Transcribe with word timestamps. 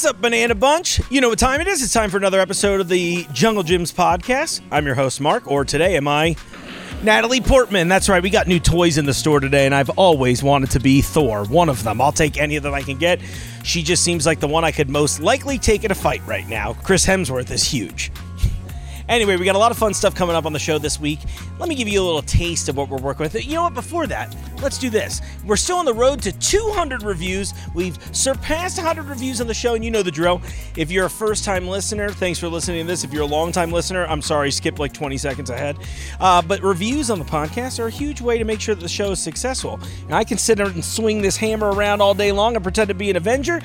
What's 0.00 0.08
up, 0.08 0.22
Banana 0.22 0.54
Bunch? 0.54 0.98
You 1.10 1.20
know 1.20 1.28
what 1.28 1.38
time 1.38 1.60
it 1.60 1.68
is? 1.68 1.82
It's 1.82 1.92
time 1.92 2.08
for 2.08 2.16
another 2.16 2.40
episode 2.40 2.80
of 2.80 2.88
the 2.88 3.26
Jungle 3.34 3.62
Jim's 3.62 3.92
podcast. 3.92 4.62
I'm 4.70 4.86
your 4.86 4.94
host, 4.94 5.20
Mark, 5.20 5.46
or 5.46 5.62
today 5.62 5.94
am 5.94 6.08
I 6.08 6.36
Natalie 7.02 7.42
Portman. 7.42 7.88
That's 7.88 8.08
right, 8.08 8.22
we 8.22 8.30
got 8.30 8.48
new 8.48 8.58
toys 8.58 8.96
in 8.96 9.04
the 9.04 9.12
store 9.12 9.40
today, 9.40 9.66
and 9.66 9.74
I've 9.74 9.90
always 9.90 10.42
wanted 10.42 10.70
to 10.70 10.80
be 10.80 11.02
Thor, 11.02 11.44
one 11.44 11.68
of 11.68 11.82
them. 11.84 12.00
I'll 12.00 12.12
take 12.12 12.38
any 12.38 12.56
of 12.56 12.62
them 12.62 12.72
I 12.72 12.80
can 12.80 12.96
get. 12.96 13.20
She 13.62 13.82
just 13.82 14.02
seems 14.02 14.24
like 14.24 14.40
the 14.40 14.48
one 14.48 14.64
I 14.64 14.72
could 14.72 14.88
most 14.88 15.20
likely 15.20 15.58
take 15.58 15.84
in 15.84 15.90
a 15.90 15.94
fight 15.94 16.26
right 16.26 16.48
now. 16.48 16.72
Chris 16.82 17.04
Hemsworth 17.04 17.50
is 17.50 17.62
huge. 17.62 18.10
Anyway, 19.10 19.36
we 19.36 19.44
got 19.44 19.56
a 19.56 19.58
lot 19.58 19.72
of 19.72 19.76
fun 19.76 19.92
stuff 19.92 20.14
coming 20.14 20.36
up 20.36 20.46
on 20.46 20.52
the 20.52 20.58
show 20.60 20.78
this 20.78 21.00
week. 21.00 21.18
Let 21.58 21.68
me 21.68 21.74
give 21.74 21.88
you 21.88 22.00
a 22.00 22.04
little 22.04 22.22
taste 22.22 22.68
of 22.68 22.76
what 22.76 22.88
we're 22.88 22.98
working 22.98 23.24
with. 23.24 23.44
You 23.44 23.54
know 23.54 23.64
what? 23.64 23.74
Before 23.74 24.06
that, 24.06 24.36
let's 24.62 24.78
do 24.78 24.88
this. 24.88 25.20
We're 25.44 25.56
still 25.56 25.78
on 25.78 25.84
the 25.84 25.92
road 25.92 26.22
to 26.22 26.30
200 26.30 27.02
reviews. 27.02 27.52
We've 27.74 27.98
surpassed 28.14 28.78
100 28.78 29.06
reviews 29.06 29.40
on 29.40 29.48
the 29.48 29.54
show, 29.54 29.74
and 29.74 29.84
you 29.84 29.90
know 29.90 30.04
the 30.04 30.12
drill. 30.12 30.40
If 30.76 30.92
you're 30.92 31.06
a 31.06 31.10
first 31.10 31.44
time 31.44 31.66
listener, 31.66 32.10
thanks 32.10 32.38
for 32.38 32.46
listening 32.46 32.86
to 32.86 32.86
this. 32.86 33.02
If 33.02 33.12
you're 33.12 33.24
a 33.24 33.26
long 33.26 33.50
time 33.50 33.72
listener, 33.72 34.06
I'm 34.06 34.22
sorry, 34.22 34.52
skip 34.52 34.78
like 34.78 34.92
20 34.92 35.18
seconds 35.18 35.50
ahead. 35.50 35.76
Uh, 36.20 36.40
but 36.40 36.62
reviews 36.62 37.10
on 37.10 37.18
the 37.18 37.24
podcast 37.24 37.80
are 37.80 37.88
a 37.88 37.90
huge 37.90 38.20
way 38.20 38.38
to 38.38 38.44
make 38.44 38.60
sure 38.60 38.76
that 38.76 38.80
the 38.80 38.88
show 38.88 39.10
is 39.10 39.20
successful. 39.20 39.80
And 40.04 40.14
I 40.14 40.22
can 40.22 40.38
sit 40.38 40.60
and 40.60 40.84
swing 40.84 41.20
this 41.20 41.36
hammer 41.36 41.72
around 41.72 42.00
all 42.00 42.14
day 42.14 42.30
long 42.30 42.54
and 42.54 42.62
pretend 42.62 42.86
to 42.88 42.94
be 42.94 43.10
an 43.10 43.16
Avenger. 43.16 43.60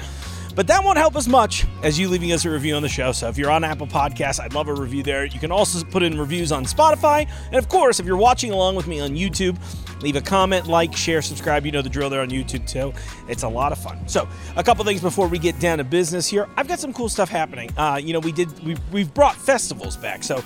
But 0.56 0.68
that 0.68 0.84
won't 0.84 0.98
help 0.98 1.16
as 1.18 1.28
much 1.28 1.66
as 1.84 2.00
you 2.00 2.08
leaving 2.08 2.32
us 2.32 2.46
a 2.46 2.50
review 2.50 2.76
on 2.76 2.82
the 2.82 2.90
show. 2.90 3.12
So 3.12 3.28
if 3.28 3.38
you're 3.38 3.52
on 3.52 3.64
Apple 3.64 3.88
Podcasts, 3.88 4.40
I'd 4.40 4.54
love 4.54 4.70
a 4.70 4.74
review 4.74 5.04
there. 5.04 5.26
You 5.26 5.40
can 5.40 5.52
also 5.52 5.84
put 5.86 6.02
in 6.02 6.18
reviews 6.18 6.52
on 6.52 6.64
Spotify. 6.64 7.30
And 7.48 7.56
of 7.56 7.68
course, 7.68 8.00
if 8.00 8.06
you're 8.06 8.16
watching 8.18 8.52
along 8.52 8.76
with 8.76 8.88
me 8.88 9.02
on 9.02 9.12
YouTube, 9.12 9.58
leave 10.02 10.16
a 10.16 10.22
comment, 10.22 10.68
like, 10.68 10.96
share, 10.96 11.22
subscribe. 11.22 11.66
You 11.66 11.74
know 11.74 11.82
the 11.82 11.90
drill 11.90 12.10
there 12.10 12.22
on 12.22 12.30
YouTube 12.30 12.66
too. 12.68 12.94
It's 13.28 13.44
a 13.44 13.50
lot 13.50 13.74
of 13.74 13.78
fun. 13.78 14.08
So 14.08 14.28
a 14.56 14.64
couple 14.64 14.86
things 14.86 15.02
before 15.02 15.28
we 15.28 15.40
get 15.40 15.60
down 15.60 15.80
to 15.80 15.84
business 15.84 16.28
here. 16.28 16.48
I've 16.56 16.68
got 16.68 16.80
some 16.80 16.94
cool 16.94 17.10
stuff 17.10 17.30
happening. 17.30 17.70
Uh, 17.78 18.00
you 18.02 18.14
know, 18.14 18.20
we 18.20 18.32
did 18.32 18.66
we 18.66 18.78
we've 18.92 19.14
brought 19.14 19.36
festivals 19.36 19.98
back. 19.98 20.24
So 20.24 20.42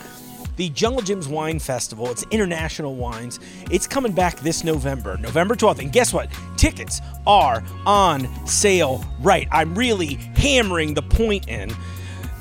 the 0.60 0.70
Jungle 0.72 1.02
Jim's 1.02 1.30
Wine 1.30 1.58
Festival. 1.58 2.12
It's 2.12 2.26
international 2.32 2.96
wines. 2.96 3.40
It's 3.72 3.88
coming 3.88 4.12
back 4.12 4.38
this 4.42 4.66
November, 4.66 5.16
November 5.16 5.56
12th. 5.56 5.80
And 5.80 5.90
guess 5.90 6.14
what? 6.14 6.30
Tickets 6.58 7.00
are 7.26 7.64
on 7.86 8.28
sale 8.46 9.02
right. 9.22 9.48
I'm 9.54 9.74
really 9.74 10.16
hammering 10.36 10.94
the 10.94 11.02
point 11.02 11.48
in. 11.48 11.74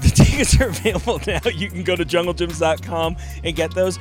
The 0.01 0.11
tickets 0.11 0.61
are 0.61 0.69
available 0.69 1.21
now. 1.27 1.41
You 1.53 1.69
can 1.69 1.83
go 1.83 1.97
to 1.97 2.05
junglejims.com 2.05 3.17
and 3.43 3.57
get 3.57 3.75
those. 3.75 3.99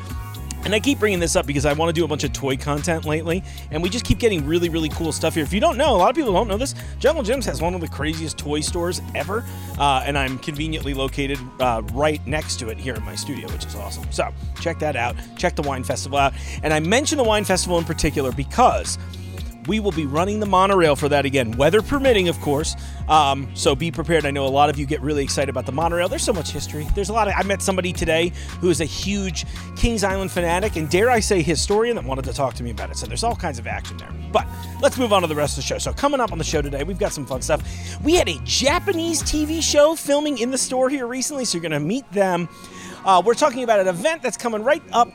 And 0.68 0.76
I 0.76 0.82
keep 0.82 1.00
bringing 1.00 1.22
this 1.22 1.38
up 1.38 1.48
because 1.48 1.66
I 1.66 1.72
want 1.72 1.88
to 1.88 1.94
do 1.94 2.04
a 2.04 2.10
bunch 2.10 2.26
of 2.26 2.34
toy 2.34 2.58
content 2.58 3.06
lately, 3.06 3.42
and 3.72 3.82
we 3.82 3.88
just 3.88 4.04
keep 4.04 4.20
getting 4.20 4.46
really, 4.46 4.68
really 4.68 4.90
cool 4.90 5.14
stuff 5.14 5.36
here. 5.36 5.44
If 5.46 5.54
you 5.54 5.62
don't 5.62 5.78
know, 5.78 5.96
a 5.96 5.98
lot 5.98 6.10
of 6.10 6.16
people 6.18 6.34
don't 6.34 6.50
know 6.50 6.58
this. 6.58 6.76
Jungle 7.00 7.24
Jim's 7.24 7.46
has 7.46 7.62
one 7.62 7.74
of 7.74 7.80
the 7.80 7.88
craziest 7.88 8.38
toy 8.38 8.60
stores 8.60 9.00
ever, 9.16 9.46
uh, 9.80 10.04
and 10.06 10.18
I'm 10.18 10.38
conveniently 10.40 10.94
located 10.94 11.40
uh, 11.62 11.84
right 11.94 12.20
next 12.28 12.60
to 12.60 12.68
it 12.68 12.78
here 12.78 12.96
in 12.96 13.04
my 13.06 13.16
studio, 13.16 13.50
which 13.54 13.64
is 13.64 13.76
awesome. 13.76 14.12
So 14.12 14.30
check 14.60 14.78
that 14.80 14.98
out. 14.98 15.16
Check 15.38 15.56
the 15.56 15.62
Wine 15.62 15.86
Festival 15.86 16.18
out. 16.18 16.34
And 16.64 16.74
I 16.74 16.82
mention 16.82 17.18
the 17.18 17.24
Wine 17.24 17.46
Festival 17.46 17.78
in 17.78 17.86
particular 17.86 18.34
because 18.34 18.98
we 19.68 19.80
will 19.80 19.92
be 19.92 20.06
running 20.06 20.40
the 20.40 20.46
monorail 20.46 20.96
for 20.96 21.10
that 21.10 21.26
again, 21.26 21.52
weather 21.52 21.82
permitting, 21.82 22.30
of 22.30 22.40
course. 22.40 22.76
Um, 23.10 23.50
so 23.54 23.76
be 23.76 23.92
prepared. 23.92 24.26
I 24.26 24.32
know 24.32 24.46
a 24.46 24.50
lot 24.50 24.70
of 24.70 24.80
you 24.80 24.86
get 24.86 25.02
really 25.02 25.24
excited 25.24 25.50
about 25.50 25.66
the 25.66 25.72
monorail. 25.72 26.08
There's 26.08 26.24
so 26.24 26.34
much 26.34 26.52
history. 26.52 26.88
There's 26.96 27.10
a 27.10 27.14
lot 27.14 27.28
of. 27.28 27.34
I 27.38 27.44
met 27.44 27.62
somebody 27.62 27.94
today 27.94 28.32
who 28.62 28.70
is 28.70 28.82
a 28.82 28.86
huge 28.86 29.46
Kings 29.76 30.04
Island 30.04 30.32
fanatic, 30.32 30.76
and 30.76 30.90
dare 30.90 31.10
I 31.10 31.20
say 31.20 31.42
historian, 31.42 31.96
that 31.96 32.06
wanted 32.06 32.26
to 32.26 32.34
talk 32.34 32.54
to 32.56 32.64
me 32.64 32.72
about 32.72 32.90
it. 32.90 32.98
So 32.98 33.06
there's 33.06 33.24
all 33.24 33.36
kinds 33.36 33.60
of 33.60 33.68
action 33.68 33.98
there. 33.98 34.12
But 34.32 34.48
let's 34.82 34.98
move 34.98 35.14
on 35.14 35.22
to 35.22 35.28
the 35.28 35.36
rest 35.36 35.58
of 35.58 35.64
the 35.64 35.68
show. 35.68 35.78
So 35.78 35.94
coming 35.94 36.20
up 36.20 36.32
on 36.32 36.38
the 36.38 36.44
show 36.44 36.62
today, 36.62 36.84
we've 36.84 37.00
got 37.00 37.12
some 37.12 37.26
fun 37.26 37.42
stuff. 37.42 37.64
We 38.04 38.16
had 38.16 38.30
a 38.30 38.40
Japanese 38.44 39.22
TV 39.22 39.62
show 39.62 39.96
filming 39.96 40.38
in 40.40 40.52
the 40.52 40.58
store 40.58 40.90
here 40.90 41.08
recently, 41.08 41.46
so 41.46 41.58
you're 41.58 41.70
going 41.70 41.72
to 41.72 41.80
meet 41.80 42.10
them. 42.12 42.50
Uh, 43.06 43.22
we're 43.24 43.34
talking 43.34 43.64
about 43.64 43.80
an 43.80 43.88
event 43.88 44.22
that's 44.22 44.38
coming 44.38 44.64
right 44.64 44.84
up 44.92 45.12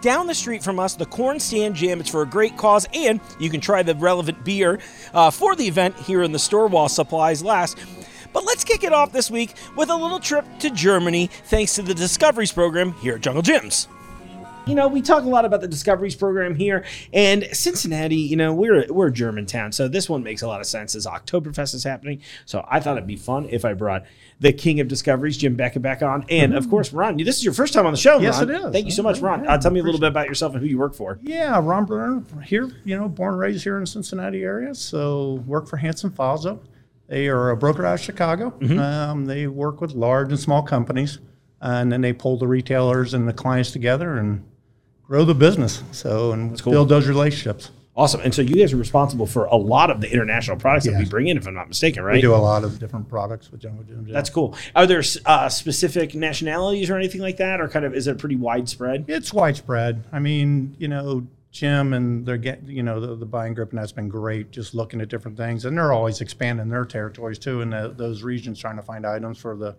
down 0.00 0.26
the 0.26 0.34
street 0.34 0.62
from 0.62 0.78
us, 0.78 0.94
the 0.94 1.06
Cornstand 1.06 1.74
Jam. 1.74 2.00
It's 2.00 2.10
for 2.10 2.22
a 2.22 2.26
great 2.26 2.56
cause, 2.56 2.86
and 2.94 3.20
you 3.38 3.50
can 3.50 3.60
try 3.60 3.82
the 3.82 3.94
relevant 3.94 4.44
beer 4.44 4.80
uh, 5.14 5.30
for 5.30 5.54
the 5.54 5.66
event 5.66 5.96
here 5.96 6.22
in 6.22 6.32
the 6.32 6.38
store 6.38 6.66
while 6.66 6.88
supplies 6.88 7.42
last. 7.42 7.78
But 8.32 8.44
let's 8.44 8.64
kick 8.64 8.84
it 8.84 8.92
off 8.92 9.12
this 9.12 9.30
week 9.30 9.54
with 9.76 9.90
a 9.90 9.96
little 9.96 10.20
trip 10.20 10.46
to 10.60 10.70
Germany 10.70 11.28
thanks 11.44 11.74
to 11.74 11.82
the 11.82 11.94
Discoveries 11.94 12.52
program 12.52 12.92
here 12.94 13.16
at 13.16 13.20
Jungle 13.20 13.42
Jim's. 13.42 13.88
You 14.64 14.76
know, 14.76 14.86
we 14.86 15.02
talk 15.02 15.24
a 15.24 15.28
lot 15.28 15.44
about 15.44 15.60
the 15.60 15.66
Discoveries 15.66 16.14
program 16.14 16.54
here, 16.54 16.84
and 17.12 17.48
Cincinnati. 17.52 18.14
You 18.16 18.36
know, 18.36 18.54
we're 18.54 18.86
we're 18.88 19.08
a 19.08 19.12
German 19.12 19.44
town, 19.44 19.72
so 19.72 19.88
this 19.88 20.08
one 20.08 20.22
makes 20.22 20.40
a 20.42 20.46
lot 20.46 20.60
of 20.60 20.66
sense. 20.66 20.94
As 20.94 21.04
Oktoberfest 21.04 21.74
is 21.74 21.82
happening, 21.82 22.22
so 22.44 22.64
I 22.70 22.78
thought 22.78 22.96
it'd 22.96 23.08
be 23.08 23.16
fun 23.16 23.48
if 23.50 23.64
I 23.64 23.74
brought 23.74 24.04
the 24.38 24.52
King 24.52 24.78
of 24.78 24.86
Discoveries, 24.86 25.36
Jim 25.36 25.56
Beckett, 25.56 25.82
back 25.82 26.00
on, 26.00 26.24
and 26.28 26.54
of 26.54 26.70
course 26.70 26.92
Ron. 26.92 27.16
This 27.16 27.38
is 27.38 27.44
your 27.44 27.54
first 27.54 27.74
time 27.74 27.86
on 27.86 27.92
the 27.92 27.98
show. 27.98 28.20
Yes, 28.20 28.38
Ron. 28.38 28.50
it 28.50 28.54
is. 28.54 28.72
Thank 28.72 28.84
you 28.86 28.92
so 28.92 29.02
much, 29.02 29.18
Ron. 29.18 29.46
Uh, 29.48 29.58
tell 29.58 29.72
me 29.72 29.80
a 29.80 29.82
little 29.82 29.98
bit 29.98 30.08
about 30.08 30.28
yourself 30.28 30.52
and 30.52 30.62
who 30.62 30.68
you 30.68 30.78
work 30.78 30.94
for. 30.94 31.18
Yeah, 31.22 31.58
Ron 31.60 31.84
Brenner 31.84 32.22
here, 32.44 32.70
you 32.84 32.96
know, 32.96 33.08
born 33.08 33.32
and 33.34 33.40
raised 33.40 33.64
here 33.64 33.74
in 33.76 33.82
the 33.82 33.86
Cincinnati 33.88 34.44
area. 34.44 34.76
So 34.76 35.42
work 35.44 35.66
for 35.66 35.76
Hanson 35.76 36.10
Falzo. 36.10 36.60
They 37.08 37.26
are 37.26 37.50
a 37.50 37.56
broker 37.56 37.84
out 37.84 37.94
of 37.94 38.00
Chicago. 38.00 38.54
Um, 38.80 39.24
they 39.24 39.48
work 39.48 39.80
with 39.80 39.92
large 39.92 40.30
and 40.30 40.38
small 40.38 40.62
companies, 40.62 41.18
and 41.60 41.90
then 41.90 42.00
they 42.00 42.12
pull 42.12 42.36
the 42.36 42.46
retailers 42.46 43.12
and 43.12 43.26
the 43.28 43.32
clients 43.32 43.72
together 43.72 44.16
and 44.18 44.44
grow 45.12 45.26
the 45.26 45.34
business. 45.34 45.82
So 45.92 46.32
and 46.32 46.58
cool. 46.62 46.72
build 46.72 46.88
those 46.88 47.06
relationships. 47.06 47.70
Awesome. 47.94 48.22
And 48.22 48.34
so 48.34 48.40
you 48.40 48.54
guys 48.54 48.72
are 48.72 48.78
responsible 48.78 49.26
for 49.26 49.44
a 49.44 49.56
lot 49.56 49.90
of 49.90 50.00
the 50.00 50.10
international 50.10 50.56
products 50.56 50.86
that 50.86 50.98
we 50.98 51.04
bring 51.04 51.28
in, 51.28 51.36
if 51.36 51.46
I'm 51.46 51.52
not 51.52 51.68
mistaken, 51.68 52.02
right? 52.02 52.14
We 52.14 52.22
do 52.22 52.34
a 52.34 52.36
lot 52.36 52.64
of 52.64 52.78
different 52.78 53.10
products 53.10 53.52
with 53.52 53.60
Jungle 53.60 53.84
yeah. 53.86 54.14
That's 54.14 54.30
cool. 54.30 54.56
Are 54.74 54.86
there 54.86 55.02
uh, 55.26 55.50
specific 55.50 56.14
nationalities 56.14 56.88
or 56.88 56.96
anything 56.96 57.20
like 57.20 57.36
that, 57.36 57.60
or 57.60 57.68
kind 57.68 57.84
of 57.84 57.94
is 57.94 58.06
it 58.06 58.16
pretty 58.16 58.36
widespread? 58.36 59.04
It's 59.06 59.34
widespread. 59.34 60.02
I 60.10 60.18
mean, 60.18 60.76
you 60.78 60.88
know, 60.88 61.26
Jim 61.50 61.92
and 61.92 62.24
they're 62.24 62.38
getting, 62.38 62.70
you 62.70 62.82
know, 62.82 62.98
the, 62.98 63.14
the 63.14 63.26
buying 63.26 63.52
group, 63.52 63.68
and 63.68 63.78
that's 63.78 63.92
been 63.92 64.08
great. 64.08 64.50
Just 64.50 64.74
looking 64.74 65.02
at 65.02 65.10
different 65.10 65.36
things, 65.36 65.66
and 65.66 65.76
they're 65.76 65.92
always 65.92 66.22
expanding 66.22 66.70
their 66.70 66.86
territories 66.86 67.38
too, 67.38 67.60
in 67.60 67.68
the, 67.68 67.92
those 67.94 68.22
regions, 68.22 68.58
trying 68.58 68.76
to 68.76 68.82
find 68.82 69.06
items 69.06 69.36
for 69.36 69.54
the 69.54 69.76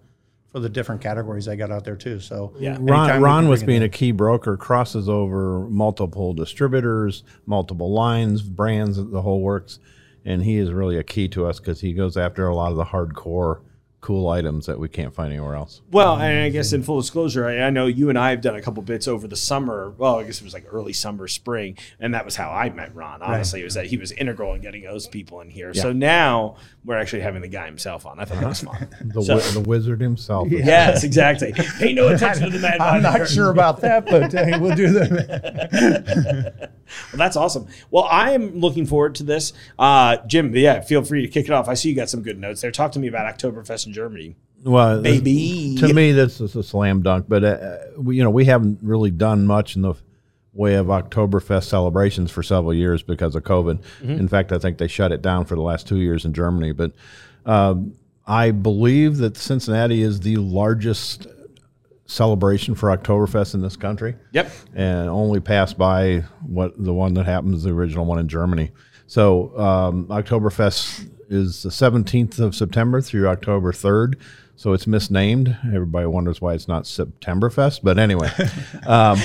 for 0.54 0.60
the 0.60 0.70
different 0.70 1.02
categories 1.02 1.46
they 1.46 1.56
got 1.58 1.72
out 1.72 1.84
there 1.84 1.96
too. 1.96 2.20
So 2.20 2.54
Yeah. 2.60 2.78
Ron, 2.80 3.18
we 3.18 3.24
Ron 3.24 3.44
can 3.44 3.50
with 3.50 3.66
being 3.66 3.78
in. 3.82 3.88
a 3.88 3.90
key 3.90 4.12
broker 4.12 4.56
crosses 4.56 5.10
over 5.10 5.62
multiple 5.68 6.34
distributors, 6.36 7.24
multiple 7.48 7.92
lines, 7.92 8.44
brands, 8.44 9.04
the 9.04 9.22
whole 9.24 9.42
works, 9.42 9.80
and 10.24 10.44
he 10.44 10.58
is 10.58 10.72
really 10.72 10.96
a 10.98 11.04
key 11.04 11.28
to 11.30 11.48
us 11.48 11.60
because 11.60 11.82
he 11.82 11.92
goes 11.92 12.16
after 12.16 12.48
a 12.48 12.56
lot 12.56 12.70
of 12.72 12.78
the 12.78 12.86
hardcore, 12.86 13.62
cool 14.04 14.28
items 14.28 14.66
that 14.66 14.78
we 14.78 14.90
can't 14.90 15.16
find 15.16 15.32
anywhere 15.32 15.56
else. 15.56 15.82
Well, 15.90 16.18
and 16.18 16.44
I 16.44 16.50
guess 16.50 16.74
in 16.74 16.84
full 16.84 17.00
disclosure, 17.00 17.48
I, 17.48 17.62
I 17.62 17.70
know 17.70 17.88
you 17.88 18.10
and 18.10 18.20
I 18.20 18.32
have 18.32 18.42
done 18.42 18.56
a 18.56 18.62
couple 18.62 18.84
bits 18.84 19.08
over 19.08 19.28
the 19.30 19.38
summer. 19.38 19.94
Well, 19.98 20.20
I 20.20 20.24
guess 20.26 20.42
it 20.42 20.44
was 20.44 20.54
like 20.54 20.66
early 20.70 20.92
summer, 20.92 21.28
spring, 21.30 21.78
and 22.02 22.14
that 22.14 22.26
was 22.26 22.36
how 22.36 22.52
I 22.52 22.70
met 22.70 22.94
Ron. 22.94 23.22
Honestly, 23.22 23.62
it 23.62 23.64
was 23.64 23.76
that 23.76 23.86
he 23.86 23.96
was 23.98 24.12
integral 24.12 24.54
in 24.56 24.62
getting 24.62 24.84
those 24.84 25.08
people 25.08 25.40
in 25.40 25.50
here. 25.50 25.74
So 25.74 25.94
now 25.94 26.58
we're 26.84 26.98
actually 26.98 27.22
having 27.22 27.42
the 27.42 27.48
guy 27.48 27.66
himself 27.66 28.06
on. 28.06 28.20
I 28.20 28.26
thought 28.26 28.42
that 28.42 28.50
was 28.50 28.62
fun. 28.62 28.90
The, 29.14 29.22
So- 29.24 29.38
wi- 29.38 29.52
the 29.54 29.62
wizard 29.62 30.02
himself. 30.02 30.50
yes, 30.52 31.04
exactly. 31.06 31.54
Pay 31.80 31.94
no 31.94 32.10
attention 32.10 32.52
to 32.52 32.58
the 32.58 32.60
man. 32.60 32.82
I'm 32.82 33.02
not 33.02 33.28
sure 33.30 33.50
about 33.52 33.80
that, 33.82 34.06
but 34.06 34.36
uh, 34.36 34.58
we'll 34.60 34.76
do 34.76 34.92
that. 34.92 36.70
Well, 37.12 37.18
that's 37.18 37.36
awesome. 37.36 37.68
Well, 37.90 38.04
I 38.04 38.32
am 38.34 38.60
looking 38.60 38.86
forward 38.86 39.16
to 39.16 39.24
this. 39.24 39.52
Uh, 39.80 40.18
Jim, 40.28 40.56
yeah, 40.56 40.82
feel 40.82 41.04
free 41.04 41.22
to 41.26 41.28
kick 41.28 41.46
it 41.46 41.52
off. 41.52 41.68
I 41.68 41.74
see 41.74 41.90
you 41.90 41.96
got 41.96 42.08
some 42.10 42.22
good 42.22 42.38
notes 42.40 42.62
there. 42.62 42.70
Talk 42.70 42.92
to 42.92 43.00
me 43.00 43.08
about 43.08 43.36
Oktoberfest 43.36 43.88
in 43.88 43.93
Germany. 43.94 44.36
Well, 44.64 45.02
Baby. 45.02 45.76
to 45.80 45.94
me, 45.94 46.12
this 46.14 46.40
is 46.42 46.56
a 46.56 46.64
slam 46.64 47.02
dunk. 47.04 47.26
But 47.28 47.44
uh, 47.44 47.78
we, 47.98 48.18
you 48.18 48.24
know, 48.24 48.30
we 48.30 48.46
haven't 48.46 48.80
really 48.82 49.12
done 49.12 49.46
much 49.46 49.76
in 49.76 49.82
the 49.82 49.94
way 50.54 50.76
of 50.76 50.88
Oktoberfest 50.88 51.64
celebrations 51.66 52.32
for 52.32 52.44
several 52.44 52.74
years 52.74 53.04
because 53.04 53.36
of 53.36 53.44
COVID. 53.44 53.82
In 54.04 54.28
fact, 54.28 54.52
I 54.52 54.60
think 54.60 54.78
they 54.78 54.88
shut 54.88 55.12
it 55.12 55.22
down 55.22 55.46
for 55.46 55.56
the 55.56 55.62
last 55.62 55.88
two 55.88 55.98
years 55.98 56.26
in 56.26 56.34
Germany. 56.34 56.72
But 56.72 56.92
um, 57.46 57.96
I 58.26 58.52
believe 58.52 59.18
that 59.18 59.36
Cincinnati 59.36 60.02
is 60.02 60.20
the 60.22 60.38
largest 60.38 61.28
celebration 62.06 62.76
for 62.76 62.96
Oktoberfest 62.96 63.54
in 63.56 63.62
this 63.62 63.76
country 63.76 64.16
Yep. 64.34 64.52
and 64.76 65.10
only 65.10 65.40
passed 65.40 65.78
by 65.78 66.20
what 66.46 66.74
the 66.82 66.94
one 66.94 67.14
that 67.16 67.26
happens, 67.26 67.64
the 67.64 67.72
original 67.72 68.06
one 68.06 68.20
in 68.20 68.28
Germany. 68.28 68.72
So 69.08 69.58
um, 69.60 70.06
Oktoberfest 70.08 71.10
is 71.34 71.64
the 71.64 71.70
17th 71.70 72.40
of 72.40 72.56
September 72.56 73.02
through 73.02 73.28
October 73.28 73.72
3rd. 73.72 74.16
So 74.56 74.72
it's 74.74 74.86
misnamed. 74.86 75.58
Everybody 75.74 76.06
wonders 76.06 76.40
why 76.40 76.54
it's 76.54 76.68
not 76.68 76.84
Septemberfest, 76.84 77.80
but 77.82 77.98
anyway, 77.98 78.30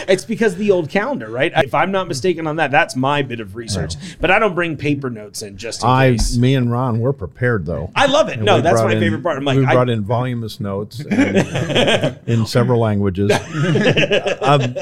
It's 0.08 0.24
because 0.24 0.56
the 0.56 0.70
old 0.70 0.88
calendar, 0.88 1.28
right? 1.28 1.52
If 1.54 1.74
I'm 1.74 1.92
not 1.92 2.08
mistaken 2.08 2.46
on 2.46 2.56
that, 2.56 2.70
that's 2.70 2.96
my 2.96 3.20
bit 3.20 3.38
of 3.38 3.54
research. 3.54 3.94
But 4.22 4.30
I 4.30 4.38
don't 4.38 4.54
bring 4.54 4.78
paper 4.78 5.10
notes 5.10 5.42
in 5.42 5.58
just 5.58 5.82
in 5.82 5.88
I, 5.90 6.12
case. 6.12 6.38
me 6.38 6.54
and 6.54 6.72
Ron, 6.72 7.00
we're 7.00 7.12
prepared 7.12 7.66
though. 7.66 7.92
I 7.94 8.06
love 8.06 8.30
it. 8.30 8.36
And 8.36 8.46
No, 8.46 8.62
that's 8.62 8.80
my 8.82 8.94
in- 8.94 9.00
favorite 9.00 9.22
part. 9.22 9.36
I'm 9.36 9.44
like, 9.44 9.58
we 9.58 9.66
I- 9.66 9.74
brought 9.74 9.90
in 9.90 10.02
voluminous 10.02 10.60
notes 10.60 11.00
and- 11.00 12.18
in 12.26 12.46
several 12.46 12.80
languages. 12.80 13.30
um, 14.40 14.74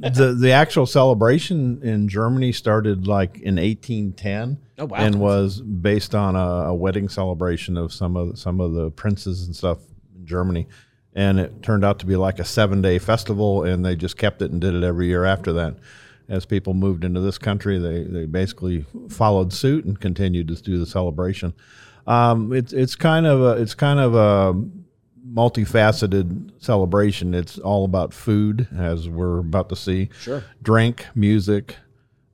the 0.14 0.32
the 0.32 0.52
actual 0.52 0.86
celebration 0.86 1.82
in 1.82 2.08
Germany 2.08 2.52
started 2.52 3.06
like 3.06 3.38
in 3.38 3.56
1810. 3.56 4.58
Oh, 4.78 4.86
wow. 4.86 4.96
And 4.96 5.20
was 5.20 5.60
based 5.60 6.14
on 6.14 6.36
a, 6.36 6.68
a 6.68 6.74
wedding 6.74 7.08
celebration 7.10 7.76
of 7.76 7.92
some 7.92 8.16
of 8.16 8.38
some 8.38 8.60
of 8.60 8.72
the 8.72 8.90
princes 8.90 9.46
and 9.46 9.54
stuff 9.54 9.78
in 10.16 10.24
Germany, 10.24 10.66
and 11.14 11.38
it 11.38 11.62
turned 11.62 11.84
out 11.84 11.98
to 11.98 12.06
be 12.06 12.16
like 12.16 12.38
a 12.38 12.44
seven 12.44 12.80
day 12.80 12.98
festival, 12.98 13.64
and 13.64 13.84
they 13.84 13.94
just 13.94 14.16
kept 14.16 14.40
it 14.40 14.50
and 14.50 14.60
did 14.60 14.74
it 14.74 14.82
every 14.82 15.06
year 15.06 15.24
after 15.24 15.52
that. 15.52 15.76
As 16.30 16.46
people 16.46 16.72
moved 16.72 17.04
into 17.04 17.20
this 17.20 17.36
country, 17.36 17.78
they 17.78 18.04
they 18.04 18.24
basically 18.24 18.86
followed 19.10 19.52
suit 19.52 19.84
and 19.84 20.00
continued 20.00 20.48
to 20.48 20.54
do 20.54 20.78
the 20.78 20.86
celebration. 20.86 21.52
Um, 22.06 22.52
it's 22.54 22.72
it's 22.72 22.96
kind 22.96 23.26
of 23.26 23.42
a, 23.42 23.60
it's 23.60 23.74
kind 23.74 24.00
of 24.00 24.14
a 24.14 24.54
multifaceted 25.26 26.50
celebration. 26.58 27.34
It's 27.34 27.58
all 27.58 27.84
about 27.84 28.12
food, 28.12 28.68
as 28.76 29.08
we're 29.08 29.38
about 29.38 29.68
to 29.70 29.76
see. 29.76 30.10
Sure. 30.20 30.44
Drink, 30.62 31.06
music. 31.14 31.76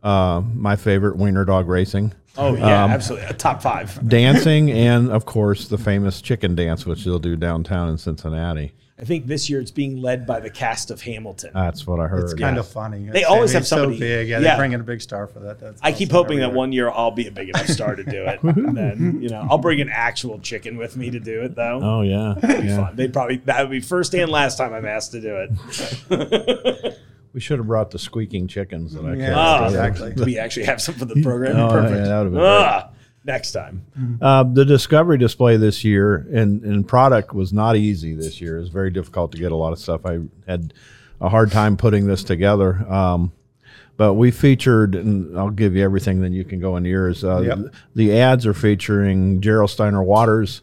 Uh, 0.03 0.43
my 0.55 0.77
favorite, 0.77 1.17
wiener 1.17 1.45
dog 1.45 1.69
racing. 1.69 2.13
Oh 2.39 2.55
yeah, 2.55 2.85
absolutely. 2.85 3.35
Top 3.35 3.63
five. 3.63 4.07
Dancing, 4.09 4.71
and 4.71 5.11
of 5.11 5.25
course, 5.25 5.69
the 5.69 5.79
famous 5.79 6.21
chicken 6.21 6.55
dance, 6.55 6.85
which 6.87 7.05
they'll 7.05 7.19
do 7.19 7.35
downtown 7.35 7.89
in 7.89 7.99
Cincinnati. 7.99 8.73
I 8.99 9.05
think 9.05 9.27
this 9.27 9.51
year 9.51 9.61
it's 9.61 9.71
being 9.71 10.01
led 10.01 10.27
by 10.27 10.41
the 10.41 10.49
cast 10.49 10.91
of 10.91 11.03
Hamilton. 11.03 11.51
That's 11.53 11.87
what 11.87 12.01
I 12.01 12.07
heard. 12.07 12.25
It's 12.25 12.33
kind 12.33 12.57
of 12.57 12.67
funny. 12.67 13.05
They 13.05 13.19
It's- 13.19 13.31
always 13.31 13.53
have 13.53 13.67
somebody- 13.67 13.97
So 13.97 14.01
big. 14.01 14.27
Yeah, 14.29 14.39
yeah. 14.39 14.53
they 14.53 14.57
bring 14.59 14.73
in 14.73 14.81
a 14.81 14.85
big 14.85 15.03
star 15.03 15.27
for 15.27 15.39
that. 15.41 15.61
That's 15.61 15.79
I 15.83 15.93
keep 15.93 16.11
hoping 16.11 16.39
that 16.39 16.55
one 16.55 16.73
year 16.73 16.89
I'll 16.91 17.11
be 17.11 17.27
a 17.27 17.31
big 17.31 17.51
enough 17.51 17.67
star 17.69 17.95
to 17.95 18.03
do 18.03 18.25
it. 18.25 18.43
and 18.43 18.75
then, 18.75 19.19
you 19.21 19.29
know, 19.29 19.47
I'll 19.51 19.59
bring 19.59 19.83
an 19.83 19.91
actual 19.91 20.39
chicken 20.39 20.79
with 20.79 20.97
me 20.97 21.11
to 21.11 21.21
do 21.21 21.43
it 21.43 21.55
though. 21.55 21.81
Oh 21.83 22.01
yeah, 22.01 22.37
It'd 22.43 22.63
be 22.63 22.69
yeah. 22.69 22.77
fun. 22.87 22.97
They 22.97 23.09
probably 23.09 23.37
that 23.45 23.61
would 23.61 23.71
be 23.71 23.81
first 23.81 24.15
and 24.15 24.31
last 24.31 24.57
time 24.57 24.73
I'm 24.73 24.87
asked 24.87 25.13
to 25.13 25.21
do 25.21 25.47
it. 26.11 26.99
We 27.33 27.41
should 27.41 27.59
have 27.59 27.67
brought 27.67 27.91
the 27.91 27.99
squeaking 27.99 28.49
chickens 28.49 28.95
that 28.95 29.05
I 29.05 29.13
Yeah. 29.13 29.27
kept. 29.27 29.37
Ah, 29.37 29.67
exactly. 29.67 30.15
Do 30.15 30.25
we 30.25 30.39
actually 30.39 30.65
have 30.65 30.81
some 30.81 30.95
for 30.95 31.05
the 31.05 31.21
program? 31.23 31.57
Oh, 31.59 31.69
Perfect. 31.69 31.97
yeah, 31.97 32.05
that 32.05 32.17
would've 32.21 32.33
been 32.33 32.41
great. 32.41 32.49
Ah, 32.49 32.89
next 33.27 33.53
time. 33.53 33.85
Uh, 34.23 34.45
the 34.45 34.65
Discovery 34.65 35.19
display 35.19 35.57
this 35.57 35.85
year 35.85 36.27
and, 36.33 36.63
and 36.63 36.87
product 36.87 37.35
was 37.35 37.53
not 37.53 37.77
easy 37.77 38.15
this 38.15 38.41
year. 38.41 38.57
It 38.57 38.61
was 38.61 38.69
very 38.71 38.91
difficult 38.91 39.33
to 39.33 39.39
get 39.39 39.53
a 39.53 39.57
lot 39.57 39.73
of 39.73 39.79
stuff. 39.79 40.07
I 40.07 40.21
had 40.47 40.73
a 41.21 41.29
hard 41.29 41.51
time 41.51 41.77
putting 41.77 42.07
this 42.07 42.23
together. 42.23 42.75
Um, 42.91 43.33
but 43.97 44.15
we 44.15 44.31
featured, 44.31 44.95
and 44.95 45.37
I'll 45.39 45.51
give 45.51 45.75
you 45.75 45.83
everything, 45.83 46.21
then 46.21 46.33
you 46.33 46.45
can 46.45 46.61
go 46.61 46.77
into 46.77 46.91
yours. 46.91 47.25
Uh, 47.25 47.41
Yep. 47.41 47.59
The 47.95 48.19
ads 48.21 48.47
are 48.47 48.55
featuring 48.55 49.41
Gerolsteiner 49.41 50.05
Waters, 50.05 50.63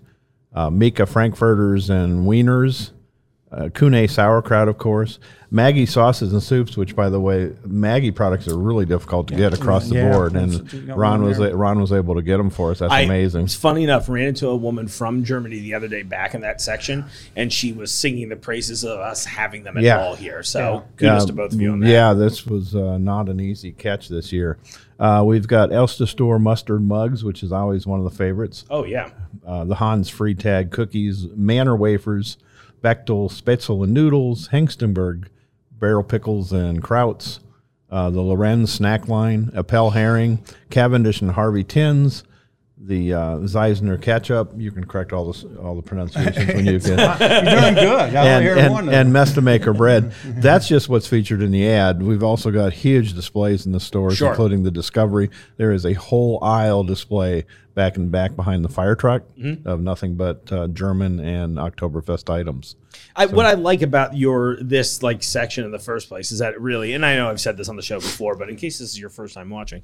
uh, 0.54 0.69
Meica 0.69 1.07
Frankfurters 1.07 1.89
and 1.89 2.25
Wieners, 2.27 2.92
uh, 3.53 3.69
Kühne 3.69 4.09
sauerkraut, 4.09 4.67
of 4.67 4.77
course, 4.77 5.19
Maggi 5.51 5.88
sauces 5.88 6.33
and 6.33 6.41
soups. 6.41 6.75
Which, 6.75 6.95
by 6.95 7.09
the 7.09 7.19
way, 7.19 7.50
Maggi 7.67 8.13
products 8.13 8.47
are 8.47 8.57
really 8.57 8.85
difficult 8.85 9.27
to 9.27 9.35
get 9.35 9.53
across 9.53 9.88
the 9.89 9.95
Yeah, 9.95 10.11
board, 10.11 10.33
that's- 10.33 10.55
and 10.73 10.95
Ron 10.95 11.21
was 11.23 11.38
there. 11.38 11.55
Ron 11.55 11.79
was 11.79 11.91
able 11.91 12.15
to 12.15 12.21
get 12.23 12.38
them 12.38 12.50
for 12.50 12.71
us. 12.71 12.79
That's 12.79 12.91
I, 12.91 13.01
amazing. 13.01 13.44
It's 13.45 13.53
funny 13.55 13.83
enough. 13.83 14.09
Ran 14.09 14.29
into 14.29 14.47
a 14.47 14.55
woman 14.55 14.88
from 14.88 15.23
Germany 15.23 15.59
the 15.59 15.75
other 15.75 15.88
day 15.88 16.01
back 16.01 16.33
in 16.33 16.41
that 16.41 16.59
section, 16.61 17.05
and 17.35 17.53
she 17.53 17.71
was 17.73 17.91
singing 17.94 18.29
the 18.29 18.35
praises 18.35 18.83
of 18.83 18.97
us 19.00 19.25
having 19.25 19.63
them 19.63 19.77
at 19.77 19.83
Yeah. 19.83 20.00
all 20.01 20.15
here. 20.15 20.41
So 20.41 20.83
kudos 20.97 21.25
to 21.25 21.33
both 21.33 21.53
of 21.53 21.61
you 21.61 21.71
on 21.71 21.79
that. 21.81 21.89
Yeah, 21.89 22.13
this 22.13 22.47
was 22.47 22.75
uh, 22.75 22.97
not 22.97 23.29
an 23.29 23.39
easy 23.39 23.71
catch 23.71 24.09
this 24.09 24.31
year. 24.33 24.57
Uh, 25.00 25.21
we've 25.25 25.47
got 25.47 25.69
Alstertor 25.69 26.39
mustard 26.39 26.81
mugs, 26.81 27.23
which 27.23 27.44
is 27.44 27.51
always 27.51 27.85
one 27.85 28.00
of 28.00 28.05
the 28.05 28.15
favorites. 28.17 28.63
Oh 28.71 28.85
yeah. 28.85 29.09
Uh, 29.45 29.65
the 29.65 29.75
Hans 29.75 30.09
Freitag 30.09 30.71
cookies, 30.71 31.27
Manner 31.35 31.75
wafers, 31.75 32.38
Bechtle 32.83 33.31
Spätzle 33.31 33.83
and 33.83 33.94
noodles, 33.94 34.50
Hengstenberg 34.50 35.27
barrel 35.71 36.03
pickles 36.03 36.51
and 36.51 36.83
krauts, 36.83 37.39
uh, 37.89 38.09
the 38.09 38.21
Lorenz 38.21 38.71
snack 38.74 39.07
line, 39.07 39.51
Appel 39.56 39.91
herring, 39.91 40.44
Cavendish 40.69 41.21
and 41.21 41.31
Harvey 41.31 41.63
tins. 41.63 42.24
The 42.85 43.13
uh, 43.13 43.19
Zeisner 43.39 44.01
ketchup. 44.01 44.51
You 44.57 44.69
can 44.69 44.83
correct 44.83 45.13
all 45.13 45.31
this, 45.31 45.45
all 45.63 45.74
the 45.75 45.81
pronunciations 45.81 46.47
when 46.53 46.65
you 46.65 46.80
get 46.80 46.88
You're 46.89 47.62
doing 47.62 47.74
good. 47.75 48.15
I 48.15 48.25
and, 48.25 48.59
and, 48.59 48.74
one. 48.74 48.89
and 48.89 49.13
Mestemacher 49.13 49.75
bread. 49.75 50.12
That's 50.25 50.68
just 50.68 50.89
what's 50.89 51.07
featured 51.07 51.41
in 51.41 51.51
the 51.51 51.65
ad. 51.69 52.03
We've 52.03 52.24
also 52.24 52.51
got 52.51 52.74
huge 52.74 53.13
displays 53.13 53.65
in 53.65 53.71
the 53.71 53.80
stores, 53.80 54.18
Sure. 54.18 54.30
including 54.31 54.63
the 54.63 54.71
Discovery. 54.71 55.30
There 55.56 55.71
is 55.71 55.85
a 55.85 55.94
whole 55.94 56.44
aisle 56.44 56.83
display 56.83 57.45
back 57.74 57.95
and 57.95 58.12
back 58.12 58.35
behind 58.35 58.65
the 58.65 58.69
fire 58.69 58.95
truck 58.95 59.24
Mm-hmm. 59.39 59.65
of 59.68 59.79
nothing 59.79 60.15
but 60.15 60.51
uh, 60.51 60.68
German 60.68 61.19
and 61.21 61.57
Oktoberfest 61.57 62.29
items. 62.29 62.75
I, 63.15 63.25
what 63.27 63.45
I 63.45 63.53
like 63.53 63.81
about 63.81 64.15
your 64.17 64.57
this 64.61 65.03
like 65.03 65.23
section 65.23 65.65
in 65.65 65.71
the 65.71 65.79
first 65.79 66.09
place 66.09 66.31
is 66.31 66.39
that 66.39 66.53
it 66.53 66.61
really, 66.61 66.93
and 66.93 67.05
I 67.05 67.15
know 67.15 67.29
I've 67.29 67.41
said 67.41 67.57
this 67.57 67.69
on 67.69 67.75
the 67.75 67.81
show 67.81 67.99
before, 67.99 68.35
but 68.35 68.49
in 68.49 68.55
case 68.55 68.79
this 68.79 68.89
is 68.89 68.99
your 68.99 69.09
first 69.09 69.33
time 69.33 69.49
watching, 69.49 69.81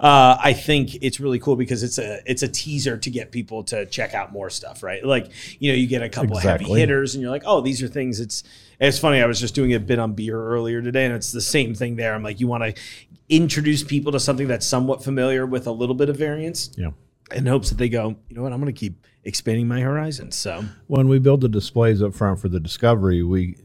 uh, 0.00 0.36
I 0.40 0.52
think 0.52 0.96
it's 1.02 1.20
really 1.20 1.38
cool 1.38 1.56
because 1.56 1.82
it's 1.82 1.98
a 1.98 2.20
it's 2.26 2.42
a 2.42 2.48
teaser 2.48 2.96
to 2.96 3.10
get 3.10 3.30
people 3.30 3.62
to 3.64 3.86
check 3.86 4.14
out 4.14 4.32
more 4.32 4.50
stuff, 4.50 4.82
right? 4.82 5.04
Like 5.04 5.30
you 5.58 5.72
know, 5.72 5.76
you 5.76 5.86
get 5.86 6.02
a 6.02 6.08
couple 6.08 6.36
of 6.36 6.42
heavy 6.42 6.64
hitters, 6.80 7.14
and 7.14 7.22
you're 7.22 7.30
like, 7.30 7.44
oh, 7.46 7.60
these 7.60 7.82
are 7.82 7.88
things. 7.88 8.20
It's 8.20 8.44
it's 8.80 8.98
funny. 8.98 9.20
I 9.20 9.26
was 9.26 9.38
just 9.38 9.54
doing 9.54 9.74
a 9.74 9.80
bit 9.80 9.98
on 9.98 10.14
beer 10.14 10.40
earlier 10.40 10.82
today, 10.82 11.04
and 11.04 11.14
it's 11.14 11.32
the 11.32 11.40
same 11.40 11.74
thing 11.74 11.96
there. 11.96 12.14
I'm 12.14 12.22
like, 12.22 12.40
you 12.40 12.48
want 12.48 12.64
to 12.64 12.82
introduce 13.28 13.82
people 13.82 14.12
to 14.12 14.20
something 14.20 14.48
that's 14.48 14.66
somewhat 14.66 15.02
familiar 15.02 15.46
with 15.46 15.66
a 15.66 15.72
little 15.72 15.94
bit 15.94 16.08
of 16.08 16.16
variance, 16.16 16.70
Yeah. 16.76 16.90
In 17.34 17.46
hopes 17.46 17.68
that 17.70 17.78
they 17.78 17.88
go, 17.88 18.16
you 18.28 18.36
know 18.36 18.42
what, 18.42 18.52
I'm 18.52 18.60
going 18.60 18.72
to 18.72 18.78
keep 18.78 19.06
expanding 19.24 19.68
my 19.68 19.80
horizons. 19.80 20.36
So 20.36 20.64
When 20.86 21.08
we 21.08 21.18
build 21.18 21.40
the 21.40 21.48
displays 21.48 22.02
up 22.02 22.14
front 22.14 22.40
for 22.40 22.48
the 22.48 22.60
Discovery, 22.60 23.22
we 23.22 23.56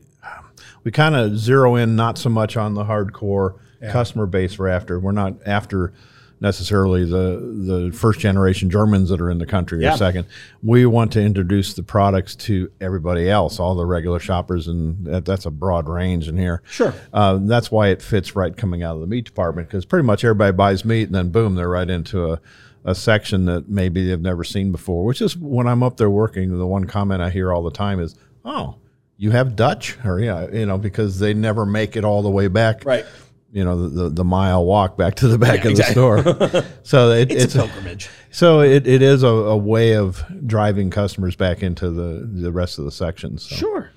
we 0.84 0.92
kind 0.92 1.16
of 1.16 1.38
zero 1.38 1.75
in 1.75 1.96
not 1.96 2.18
so 2.18 2.30
much 2.30 2.56
on 2.58 2.74
the 2.74 2.84
hardcore 2.86 3.56
customer 3.92 4.25
base 4.25 4.58
we're 4.58 4.68
after. 4.69 5.00
We're 5.00 5.12
not 5.12 5.34
after 5.46 5.94
necessarily 6.40 7.04
the 7.04 7.90
the 7.90 7.92
first 7.98 8.19
generation 8.19 8.69
Germans 8.69 9.10
that 9.10 9.19
are 9.19 9.30
in 9.31 9.40
the 9.40 9.46
country 9.46 9.81
Yeah. 9.81 9.96
or 9.96 9.98
second. 9.98 10.25
We 10.62 10.86
want 10.86 11.12
to 11.14 11.22
introduce 11.22 11.74
the 11.74 11.81
products 11.84 12.36
to 12.48 12.72
everybody 12.80 13.28
else, 13.30 13.60
all 13.60 13.74
the 13.75 13.86
regular 13.88 14.19
shoppers, 14.19 14.68
and 14.68 15.04
that, 15.08 15.25
that's 15.25 15.46
a 15.48 15.52
broad 15.52 15.90
range 15.90 16.28
in 16.28 16.38
here. 16.38 16.62
Sure. 16.69 16.94
Uh, 17.12 17.40
that's 17.42 17.72
why 17.72 17.88
it 17.88 18.02
fits 18.04 18.36
right 18.36 18.56
coming 18.56 18.84
out 18.84 18.94
of 18.96 19.02
the 19.02 19.08
meat 19.08 19.25
department 19.25 19.68
because 19.68 19.84
pretty 19.86 20.06
much 20.06 20.24
everybody 20.24 20.56
buys 20.56 20.86
meat 20.86 21.04
and 21.08 21.16
then 21.16 21.30
boom, 21.30 21.56
they're 21.56 21.69
right 21.69 21.90
into 21.90 22.31
a, 22.31 22.40
a 22.88 22.95
section 22.95 23.45
that 23.45 23.69
maybe 23.69 24.07
they've 24.07 24.19
never 24.19 24.44
seen 24.44 24.72
before. 24.72 25.06
Which 25.06 25.22
is 25.22 25.38
when 25.38 25.68
I'm 25.68 25.84
up 25.84 25.98
there 25.98 26.10
working, 26.10 26.57
the 26.57 26.66
one 26.66 26.86
comment 26.86 27.22
I 27.22 27.30
hear 27.30 27.54
all 27.54 27.62
the 27.62 27.69
time 27.69 28.00
is, 28.00 28.16
"Oh, 28.44 28.78
you 29.18 29.30
have 29.31 29.56
Dutch?" 29.56 29.98
Or 30.04 30.19
yeah, 30.19 30.48
you 30.51 30.66
know, 30.66 30.78
because 30.80 31.19
they 31.19 31.34
never 31.36 31.66
make 31.66 31.95
it 31.95 32.04
all 32.04 32.22
the 32.24 32.30
way 32.31 32.48
back. 32.48 32.86
right, 32.86 33.06
You 33.51 33.63
know, 33.66 33.88
the, 33.89 34.04
the, 34.04 34.10
the 34.10 34.24
mile 34.24 34.66
walk 34.66 34.98
back 34.98 35.16
to 35.16 35.28
the 35.28 35.38
back 35.38 35.63
Yeah, 35.63 35.72
of 35.72 35.78
the 35.78 35.84
store. 35.84 36.66
so 36.84 37.12
it, 37.12 37.31
it's, 37.31 37.44
it's 37.44 37.56
a 37.56 37.60
pilgrimage. 37.60 38.09
so 38.31 38.61
it, 38.61 38.88
it 38.88 39.02
is 39.02 39.21
a, 39.23 39.28
a 39.28 39.57
way 39.57 39.95
of 39.95 40.23
driving 40.47 40.90
customers 40.90 41.35
back 41.35 41.61
into 41.64 41.90
the, 41.92 42.26
the 42.42 42.52
rest 42.52 42.80
of 42.80 42.85
the 42.85 42.92
sections. 42.92 43.44
So. 43.44 43.56
Sure. 43.56 43.92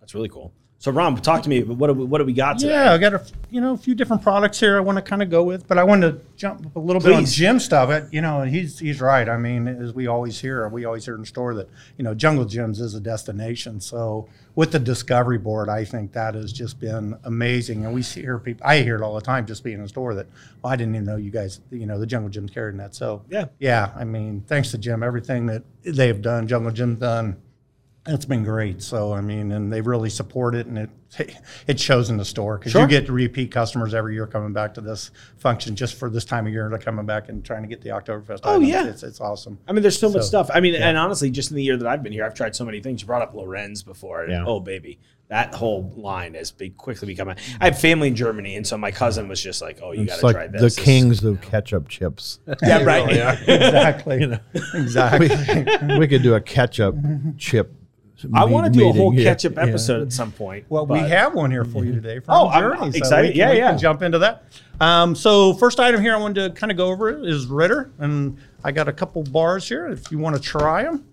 That's 0.00 0.14
really 0.14 0.28
cool. 0.28 0.52
So, 0.82 0.90
Ron, 0.90 1.14
talk 1.14 1.44
to 1.44 1.48
me. 1.48 1.62
What 1.62 1.86
do 1.86 1.92
we, 1.92 2.04
what 2.04 2.18
do 2.18 2.24
we 2.24 2.32
got 2.32 2.58
today? 2.58 2.72
Yeah, 2.72 2.92
I 2.92 2.98
got 2.98 3.14
a 3.14 3.24
you 3.50 3.60
know 3.60 3.74
a 3.74 3.76
few 3.76 3.94
different 3.94 4.20
products 4.20 4.58
here 4.58 4.76
I 4.76 4.80
want 4.80 4.96
to 4.98 5.02
kind 5.02 5.22
of 5.22 5.30
go 5.30 5.44
with, 5.44 5.68
but 5.68 5.78
I 5.78 5.84
want 5.84 6.02
to 6.02 6.20
jump 6.36 6.74
a 6.74 6.78
little 6.80 7.00
bit 7.00 7.12
on 7.12 7.20
Please. 7.22 7.34
Jim 7.36 7.60
stuff. 7.60 7.88
Uh, 7.88 8.00
You 8.10 8.20
know, 8.20 8.42
he's 8.42 8.80
he's 8.80 9.00
right. 9.00 9.28
I 9.28 9.36
mean, 9.36 9.68
as 9.68 9.94
we 9.94 10.08
always 10.08 10.40
hear, 10.40 10.68
we 10.68 10.84
always 10.84 11.04
hear 11.04 11.14
in 11.14 11.20
the 11.20 11.26
store 11.28 11.54
that 11.54 11.68
you 11.98 12.02
know 12.02 12.14
Jungle 12.14 12.44
Jim's 12.46 12.80
is 12.80 12.96
a 12.96 13.00
destination. 13.00 13.80
So 13.80 14.26
with 14.56 14.72
the 14.72 14.80
Discovery 14.80 15.38
Board, 15.38 15.68
I 15.68 15.84
think 15.84 16.10
that 16.14 16.34
has 16.34 16.52
just 16.52 16.80
been 16.80 17.16
amazing, 17.22 17.84
and 17.84 17.94
we 17.94 18.02
see 18.02 18.22
hear 18.22 18.40
people. 18.40 18.66
I 18.66 18.80
hear 18.80 18.96
it 18.96 19.02
all 19.02 19.14
the 19.14 19.20
time 19.20 19.46
just 19.46 19.62
being 19.62 19.76
in 19.76 19.82
the 19.82 19.88
store 19.88 20.16
that 20.16 20.26
well, 20.62 20.72
I 20.72 20.74
didn't 20.74 20.96
even 20.96 21.06
know 21.06 21.14
you 21.14 21.30
guys, 21.30 21.60
you 21.70 21.86
know, 21.86 22.00
the 22.00 22.06
Jungle 22.06 22.28
Jim's 22.28 22.50
carrying 22.50 22.78
that. 22.78 22.96
So 22.96 23.22
Yeah. 23.30 23.44
yeah. 23.60 23.92
I 23.94 24.02
mean, 24.02 24.42
thanks 24.48 24.72
to 24.72 24.78
Jim, 24.78 25.04
everything 25.04 25.46
that 25.46 25.62
they've 25.84 26.20
done, 26.20 26.48
Jungle 26.48 26.72
Jim's 26.72 26.98
done. 26.98 27.36
It's 28.04 28.24
been 28.24 28.42
great. 28.42 28.82
So 28.82 29.12
I 29.12 29.20
mean, 29.20 29.52
and 29.52 29.72
they 29.72 29.80
really 29.80 30.10
support 30.10 30.56
it, 30.56 30.66
and 30.66 30.76
it 30.76 30.90
it 31.68 31.78
shows 31.78 32.10
in 32.10 32.16
the 32.16 32.24
store 32.24 32.58
because 32.58 32.72
Sure. 32.72 32.80
you 32.82 32.88
get 32.88 33.08
repeat 33.08 33.52
customers 33.52 33.94
every 33.94 34.14
year 34.14 34.26
coming 34.26 34.52
back 34.52 34.74
to 34.74 34.80
this 34.80 35.12
function 35.36 35.76
just 35.76 35.94
for 35.94 36.10
this 36.10 36.24
time 36.24 36.46
of 36.46 36.52
year. 36.52 36.68
They're 36.68 36.78
coming 36.80 37.06
back 37.06 37.28
and 37.28 37.44
trying 37.44 37.62
to 37.62 37.68
get 37.68 37.80
the 37.80 37.90
Oktoberfest. 37.90 38.40
Oh, 38.42 38.54
items. 38.56 38.68
yeah. 38.68 38.86
it's, 38.88 39.02
it's 39.04 39.20
awesome. 39.20 39.58
I 39.68 39.72
mean, 39.72 39.82
there's 39.82 39.98
so 39.98 40.10
much 40.10 40.22
stuff. 40.24 40.50
I 40.52 40.58
mean, 40.58 40.74
and 40.74 40.98
honestly, 40.98 41.30
just 41.30 41.50
in 41.50 41.56
the 41.56 41.62
year 41.62 41.76
that 41.76 41.86
I've 41.86 42.02
been 42.02 42.12
here, 42.12 42.24
I've 42.24 42.34
tried 42.34 42.56
so 42.56 42.64
many 42.64 42.80
things. 42.80 43.02
You 43.02 43.06
brought 43.06 43.22
up 43.22 43.34
Lorenz 43.34 43.84
before. 43.84 44.26
Yeah. 44.28 44.44
Oh, 44.46 44.58
baby. 44.58 44.98
That 45.28 45.54
whole 45.54 45.90
line 45.96 46.34
has 46.34 46.50
be, 46.50 46.70
quickly 46.70 47.06
become. 47.06 47.28
A, 47.28 47.36
I 47.60 47.66
have 47.66 47.78
family 47.78 48.08
in 48.08 48.16
Germany, 48.16 48.56
and 48.56 48.66
so 48.66 48.76
my 48.76 48.90
cousin 48.90 49.28
was 49.28 49.40
just 49.42 49.62
like, 49.62 49.78
"Oh, 49.82 49.92
you 49.92 50.04
got 50.04 50.18
to 50.18 50.26
like 50.26 50.34
try 50.34 50.46
this." 50.48 50.60
the 50.60 50.66
This- 50.66 50.76
kings 50.76 51.24
of 51.24 51.40
ketchup 51.40 51.88
chips. 51.88 52.40
Yeah, 52.62 52.82
right. 52.82 53.08
exactly. 53.48 54.38
Exactly. 54.74 55.98
we 55.98 56.06
could 56.08 56.22
do 56.22 56.34
a 56.34 56.40
ketchup 56.40 56.96
chip. 57.38 57.72
I 58.32 58.44
want 58.44 58.72
to 58.72 58.78
do 58.78 58.88
a 58.88 58.92
whole 58.92 59.10
meeting, 59.10 59.24
yeah, 59.26 59.30
ketchup 59.32 59.54
yeah. 59.56 59.62
episode 59.64 60.02
at 60.02 60.12
some 60.12 60.32
point. 60.32 60.64
Well, 60.68 60.86
we 60.86 60.98
have 60.98 61.34
one 61.34 61.50
here 61.50 61.64
for 61.64 61.84
you 61.84 61.92
today 61.92 62.18
from 62.20 62.34
Oh, 62.34 62.48
I'm 62.48 62.62
Journey. 62.62 62.92
so 62.92 62.98
excited. 62.98 63.28
we 63.28 63.32
can- 63.32 63.38
Yeah, 63.38 63.50
we 63.52 63.56
yeah. 63.58 63.70
can 63.70 63.78
jump 63.78 64.02
into 64.02 64.18
that. 64.20 64.44
Um, 64.80 65.14
so 65.14 65.54
first 65.54 65.78
item 65.80 66.00
here 66.00 66.14
I 66.14 66.18
wanted 66.18 66.54
to 66.54 66.58
kind 66.58 66.70
of 66.70 66.76
go 66.76 66.86
over 66.88 67.10
is 67.26 67.46
Ritter, 67.46 67.90
and 67.98 68.36
I 68.64 68.72
got 68.72 68.88
a 68.88 68.92
couple 68.92 69.22
bars 69.22 69.68
here 69.68 69.86
if 69.88 70.10
you 70.10 70.18
want 70.18 70.36
to 70.36 70.42
try 70.42 70.82
them. 70.84 71.04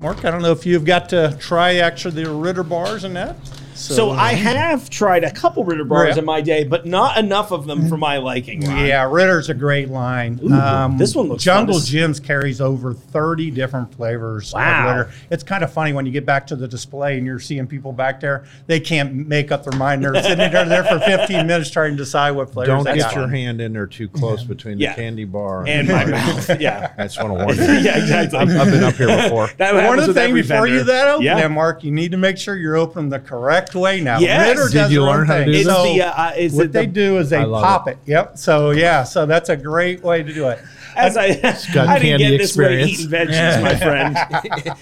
Mark, 0.00 0.24
I 0.24 0.30
don't 0.30 0.42
know 0.42 0.52
if 0.52 0.64
you've 0.64 0.84
got 0.84 1.08
to 1.08 1.36
try 1.40 1.76
actually 1.76 2.22
the 2.22 2.30
Ritter 2.30 2.62
bars 2.62 3.02
and 3.04 3.16
that. 3.16 3.36
So 3.78 4.10
I 4.10 4.32
have 4.32 4.90
tried 4.90 5.24
a 5.24 5.30
couple 5.30 5.64
Ritter 5.64 5.84
bars 5.84 6.16
Yeah. 6.16 6.20
in 6.20 6.24
my 6.24 6.40
day, 6.40 6.64
but 6.64 6.84
not 6.86 7.16
enough 7.16 7.52
of 7.52 7.66
them 7.66 7.88
for 7.88 7.96
my 7.96 8.18
liking. 8.18 8.60
Ron. 8.62 8.86
Yeah, 8.86 9.08
Ritter's 9.10 9.48
a 9.48 9.54
great 9.54 9.88
line. 9.88 10.40
Um, 10.52 10.98
this 10.98 11.14
one 11.14 11.28
looks 11.28 11.42
Jungle 11.44 11.78
fun. 11.78 11.86
Jim's 11.86 12.20
carries 12.20 12.60
over 12.60 12.92
30 12.92 13.50
different 13.50 13.94
flavors 13.94 14.52
Wow. 14.52 14.88
of 14.90 14.96
Ritter. 14.96 15.10
It's 15.30 15.42
kind 15.44 15.62
of 15.62 15.72
funny 15.72 15.92
when 15.92 16.06
you 16.06 16.12
get 16.12 16.26
back 16.26 16.46
to 16.48 16.56
the 16.56 16.66
display 16.66 17.16
and 17.18 17.26
you're 17.26 17.38
seeing 17.38 17.66
people 17.66 17.92
back 17.92 18.20
there, 18.20 18.44
they 18.66 18.80
can't 18.80 19.28
make 19.28 19.52
up 19.52 19.64
their 19.64 19.78
mind. 19.78 20.02
They're 20.02 20.14
sitting 20.22 20.38
there, 20.50 20.64
there 20.64 20.84
for 20.84 20.98
15 20.98 21.46
minutes 21.46 21.70
trying 21.70 21.92
to 21.92 21.96
decide 21.96 22.32
what 22.32 22.52
flavors 22.52 22.84
Don't 22.84 22.94
get 22.96 22.98
got. 22.98 23.14
your 23.14 23.28
hand 23.28 23.60
in 23.60 23.72
there 23.72 23.86
too 23.86 24.08
close 24.08 24.42
between 24.42 24.78
Yeah. 24.78 24.94
the 24.94 25.00
candy 25.02 25.24
bar 25.24 25.64
and 25.66 25.88
my 25.88 26.04
mouth. 26.04 26.60
Yeah, 26.60 26.92
I 26.98 27.02
just 27.06 27.22
want 27.22 27.38
to 27.38 27.44
warn 27.44 27.56
you. 27.56 27.78
yeah, 27.80 27.98
exactly. 27.98 28.38
I've, 28.38 28.50
I've 28.56 28.70
been 28.70 28.82
up 28.82 28.94
here 28.94 29.06
before. 29.22 29.48
That 29.58 29.74
One 29.74 29.82
happens 29.84 30.08
of 30.08 30.14
the 30.14 30.20
things 30.20 30.28
every 30.30 30.42
before 30.42 30.66
you 30.66 30.84
that 30.84 31.08
open 31.08 31.24
Yeah. 31.24 31.40
them, 31.40 31.52
Mark, 31.52 31.84
you 31.84 31.90
need 31.90 32.10
to 32.12 32.16
make 32.18 32.38
sure 32.38 32.56
you're 32.56 32.76
opening 32.76 33.08
the 33.10 33.18
correct 33.20 33.67
way 33.74 34.00
now. 34.00 34.18
Yes. 34.18 34.48
Ritter 34.56 34.68
Did 34.68 34.74
does 34.78 34.92
you 34.92 35.02
learn 35.04 35.26
how 35.26 35.38
to 35.38 35.44
do 35.44 35.50
It's? 35.52 35.64
So 35.68 35.82
the 35.84 36.02
uh, 36.02 36.32
is 36.36 36.54
what 36.54 36.66
it 36.66 36.72
they 36.72 36.86
the, 36.86 36.92
do 36.92 37.18
is 37.18 37.30
they 37.30 37.42
pop 37.44 37.88
it. 37.88 37.98
Yep. 38.06 38.38
So 38.38 38.70
yeah, 38.70 39.04
so 39.04 39.26
that's 39.26 39.48
a 39.48 39.56
great 39.56 40.02
way 40.02 40.22
to 40.22 40.32
do 40.34 40.48
it. 40.48 40.58
as 40.96 41.16
I 41.16 41.34
got 41.34 41.76
I 41.88 41.98
didn't 41.98 42.18
candy 42.20 42.24
get 42.36 42.38
this 42.38 42.56
way 42.56 42.82
experience. 42.82 43.00
eating 43.00 43.10
veggies, 43.10 43.62
my 43.62 43.76
friend. 43.76 44.16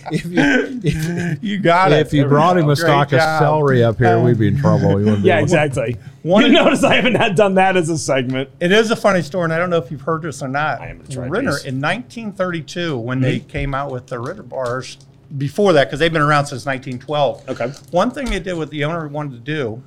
if 0.12 0.24
you, 0.24 0.80
if, 0.82 1.42
You 1.42 1.58
got 1.58 1.92
it. 1.92 2.06
if 2.06 2.12
you 2.12 2.22
There 2.22 2.28
brought 2.30 2.56
him 2.56 2.64
a 2.64 2.66
Great 2.68 2.78
stalk 2.78 3.12
of 3.12 3.20
celery 3.20 3.84
up 3.84 3.98
here, 3.98 4.18
we'd 4.20 4.38
be 4.38 4.48
in 4.48 4.56
trouble. 4.58 5.00
You 5.00 5.16
Yeah, 5.16 5.34
able- 5.36 5.42
exactly. 5.44 5.96
One 6.22 6.42
you 6.42 6.48
of 6.48 6.52
the- 6.54 6.64
notice 6.64 6.82
I 6.84 6.94
haven't 6.96 7.14
had 7.16 7.34
done 7.36 7.54
that 7.54 7.76
as 7.76 7.88
a 7.88 7.98
segment. 7.98 8.50
It 8.60 8.72
is 8.72 8.90
a 8.90 8.96
funny 8.96 9.22
story, 9.22 9.44
and 9.44 9.52
I 9.52 9.58
don't 9.58 9.70
know 9.70 9.76
if 9.78 9.90
you've 9.90 10.00
heard 10.00 10.22
this 10.22 10.42
or 10.42 10.48
not. 10.48 10.80
I 10.80 10.86
haven't 10.86 11.10
tried 11.10 11.30
Ritter 11.30 11.52
these. 11.52 11.64
in 11.66 11.80
1932, 11.80 12.96
when 12.98 13.20
they 13.20 13.38
came 13.40 13.74
out 13.74 13.92
with 13.92 14.06
the 14.08 14.18
Ritter 14.18 14.42
bars. 14.42 14.98
Before 15.36 15.72
that, 15.72 15.86
because 15.86 15.98
they've 15.98 16.12
been 16.12 16.22
around 16.22 16.46
since 16.46 16.66
1912. 16.66 17.48
Okay. 17.48 17.72
One 17.90 18.10
thing 18.10 18.26
they 18.26 18.38
did, 18.38 18.54
what 18.54 18.70
the 18.70 18.84
owner 18.84 19.08
wanted 19.08 19.32
to 19.32 19.38
do, 19.40 19.82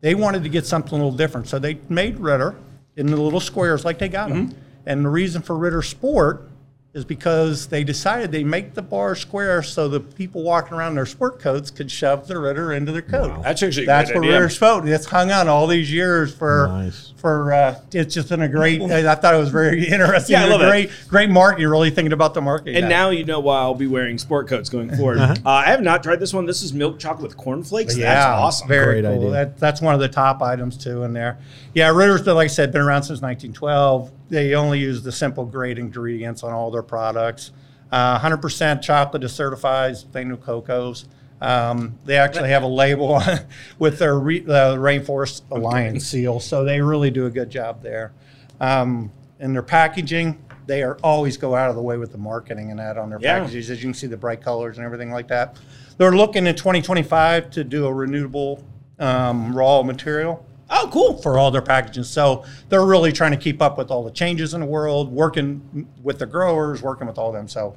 they 0.00 0.14
wanted 0.14 0.42
to 0.44 0.48
get 0.48 0.66
something 0.66 0.92
a 0.92 0.96
little 0.96 1.16
different, 1.16 1.48
so 1.48 1.58
they 1.58 1.78
made 1.88 2.18
Ritter 2.18 2.54
in 2.96 3.06
the 3.06 3.16
little 3.16 3.40
squares 3.40 3.84
like 3.84 3.98
they 3.98 4.08
got 4.08 4.28
them. 4.28 4.50
Mm-hmm. 4.50 4.58
And 4.86 5.04
the 5.04 5.08
reason 5.08 5.42
for 5.42 5.56
Ritter 5.56 5.82
Sport 5.82 6.48
is 6.94 7.04
because 7.04 7.66
they 7.66 7.82
decided 7.82 8.30
they 8.30 8.44
make 8.44 8.72
the 8.74 8.80
bar 8.82 9.16
square 9.16 9.64
so 9.64 9.88
the 9.88 9.98
people 9.98 10.44
walking 10.44 10.74
around 10.74 10.90
in 10.90 10.94
their 10.94 11.04
sport 11.06 11.40
coats 11.40 11.68
could 11.68 11.90
shove 11.90 12.28
the 12.28 12.38
Ritter 12.38 12.72
into 12.72 12.92
their 12.92 13.02
coat. 13.02 13.42
That's 13.42 13.62
actually 13.64 13.82
a 13.82 13.86
That's 13.86 14.10
great 14.12 14.20
what 14.20 14.24
idea. 14.26 14.40
Ritter 14.40 14.48
Sport. 14.54 14.88
It's 14.88 15.06
hung 15.06 15.32
on 15.32 15.48
all 15.48 15.66
these 15.66 15.90
years 15.92 16.32
for 16.32 16.68
Nice. 16.68 17.12
for 17.16 17.52
uh, 17.52 17.80
it's 17.92 18.14
just 18.14 18.28
been 18.28 18.42
a 18.42 18.48
great. 18.48 18.80
I 18.82 19.14
thought 19.16 19.34
it 19.34 19.38
was 19.38 19.48
very 19.50 19.84
interesting. 19.88 20.34
Yeah, 20.34 20.44
I 20.44 20.48
love 20.48 20.62
it. 20.62 20.66
great, 20.68 20.90
great 21.08 21.30
marketing. 21.30 21.66
Really 21.68 21.90
thinking 21.90 22.12
about 22.12 22.32
the 22.32 22.40
marketing. 22.40 22.76
And 22.76 22.88
now. 22.88 23.06
now 23.06 23.10
you 23.10 23.24
know 23.24 23.40
why 23.40 23.58
I'll 23.58 23.74
be 23.74 23.88
wearing 23.88 24.16
sport 24.16 24.46
coats 24.46 24.68
going 24.68 24.94
forward. 24.96 25.18
Uh, 25.18 25.34
I 25.44 25.64
have 25.70 25.82
not 25.82 26.04
tried 26.04 26.20
this 26.20 26.32
one. 26.32 26.46
This 26.46 26.62
is 26.62 26.72
milk 26.72 27.00
chocolate 27.00 27.22
with 27.30 27.36
cornflakes. 27.36 27.96
Yeah, 27.96 28.14
That's 28.14 28.26
awesome. 28.26 28.68
Very 28.68 29.00
Great 29.02 29.10
cool. 29.12 29.18
idea. 29.18 29.30
That, 29.32 29.58
that's 29.58 29.80
one 29.82 29.94
of 29.94 30.00
the 30.00 30.08
top 30.08 30.42
items 30.42 30.76
too 30.76 31.02
in 31.02 31.12
there. 31.12 31.38
Yeah, 31.74 31.88
Ritter's 31.88 32.22
been, 32.22 32.36
like 32.36 32.44
I 32.44 32.48
said, 32.48 32.70
been 32.70 32.82
around 32.82 33.02
since 33.02 33.20
1912. 33.20 34.12
They 34.34 34.54
only 34.56 34.80
use 34.80 35.02
the 35.04 35.12
simple 35.12 35.44
great 35.44 35.78
ingredients 35.78 36.42
on 36.42 36.52
all 36.52 36.72
their 36.72 36.82
products. 36.82 37.52
Uh, 37.92 38.18
100% 38.18 38.82
chocolate 38.82 39.22
is 39.22 39.32
certified, 39.32 39.94
they 40.10 40.24
new 40.24 40.36
cocos. 40.36 41.06
Um, 41.40 42.00
they 42.04 42.16
actually 42.16 42.48
have 42.48 42.64
a 42.64 42.68
label 42.68 43.22
with 43.78 44.00
their 44.00 44.18
re, 44.18 44.40
uh, 44.40 44.74
Rainforest 44.74 45.42
Alliance 45.52 46.04
seal, 46.04 46.40
so 46.40 46.64
they 46.64 46.80
really 46.80 47.12
do 47.12 47.26
a 47.26 47.30
good 47.30 47.48
job 47.48 47.80
there. 47.80 48.12
Um, 48.60 49.12
in 49.38 49.52
their 49.52 49.62
packaging, 49.62 50.42
they 50.66 50.82
are 50.82 50.96
always 51.04 51.36
go 51.36 51.54
out 51.54 51.70
of 51.70 51.76
the 51.76 51.82
way 51.82 51.96
with 51.96 52.10
the 52.10 52.18
marketing 52.18 52.70
and 52.72 52.80
that 52.80 52.98
on 52.98 53.10
their 53.10 53.20
Yeah. 53.20 53.38
packages. 53.38 53.70
As 53.70 53.78
you 53.84 53.90
can 53.90 53.94
see, 53.94 54.08
the 54.08 54.16
bright 54.16 54.42
colors 54.42 54.78
and 54.78 54.84
everything 54.84 55.12
like 55.12 55.28
that. 55.28 55.56
They're 55.96 56.16
looking 56.16 56.48
in 56.48 56.56
2025 56.56 57.50
to 57.50 57.62
do 57.62 57.86
a 57.86 57.92
renewable 57.94 58.64
um, 58.98 59.54
raw 59.56 59.82
material 59.84 60.44
Oh, 60.76 60.88
cool. 60.92 61.16
for 61.22 61.38
all 61.38 61.50
their 61.50 61.62
packaging. 61.62 62.04
So 62.04 62.44
they're 62.68 62.84
really 62.84 63.12
trying 63.12 63.30
to 63.30 63.36
keep 63.38 63.62
up 63.62 63.78
with 63.78 63.90
all 63.90 64.02
the 64.04 64.10
changes 64.10 64.54
in 64.54 64.60
the 64.60 64.66
world, 64.66 65.10
working 65.12 65.88
with 66.02 66.18
the 66.18 66.26
growers, 66.26 66.82
working 66.82 67.06
with 67.06 67.16
all 67.16 67.30
them. 67.32 67.46
So 67.48 67.76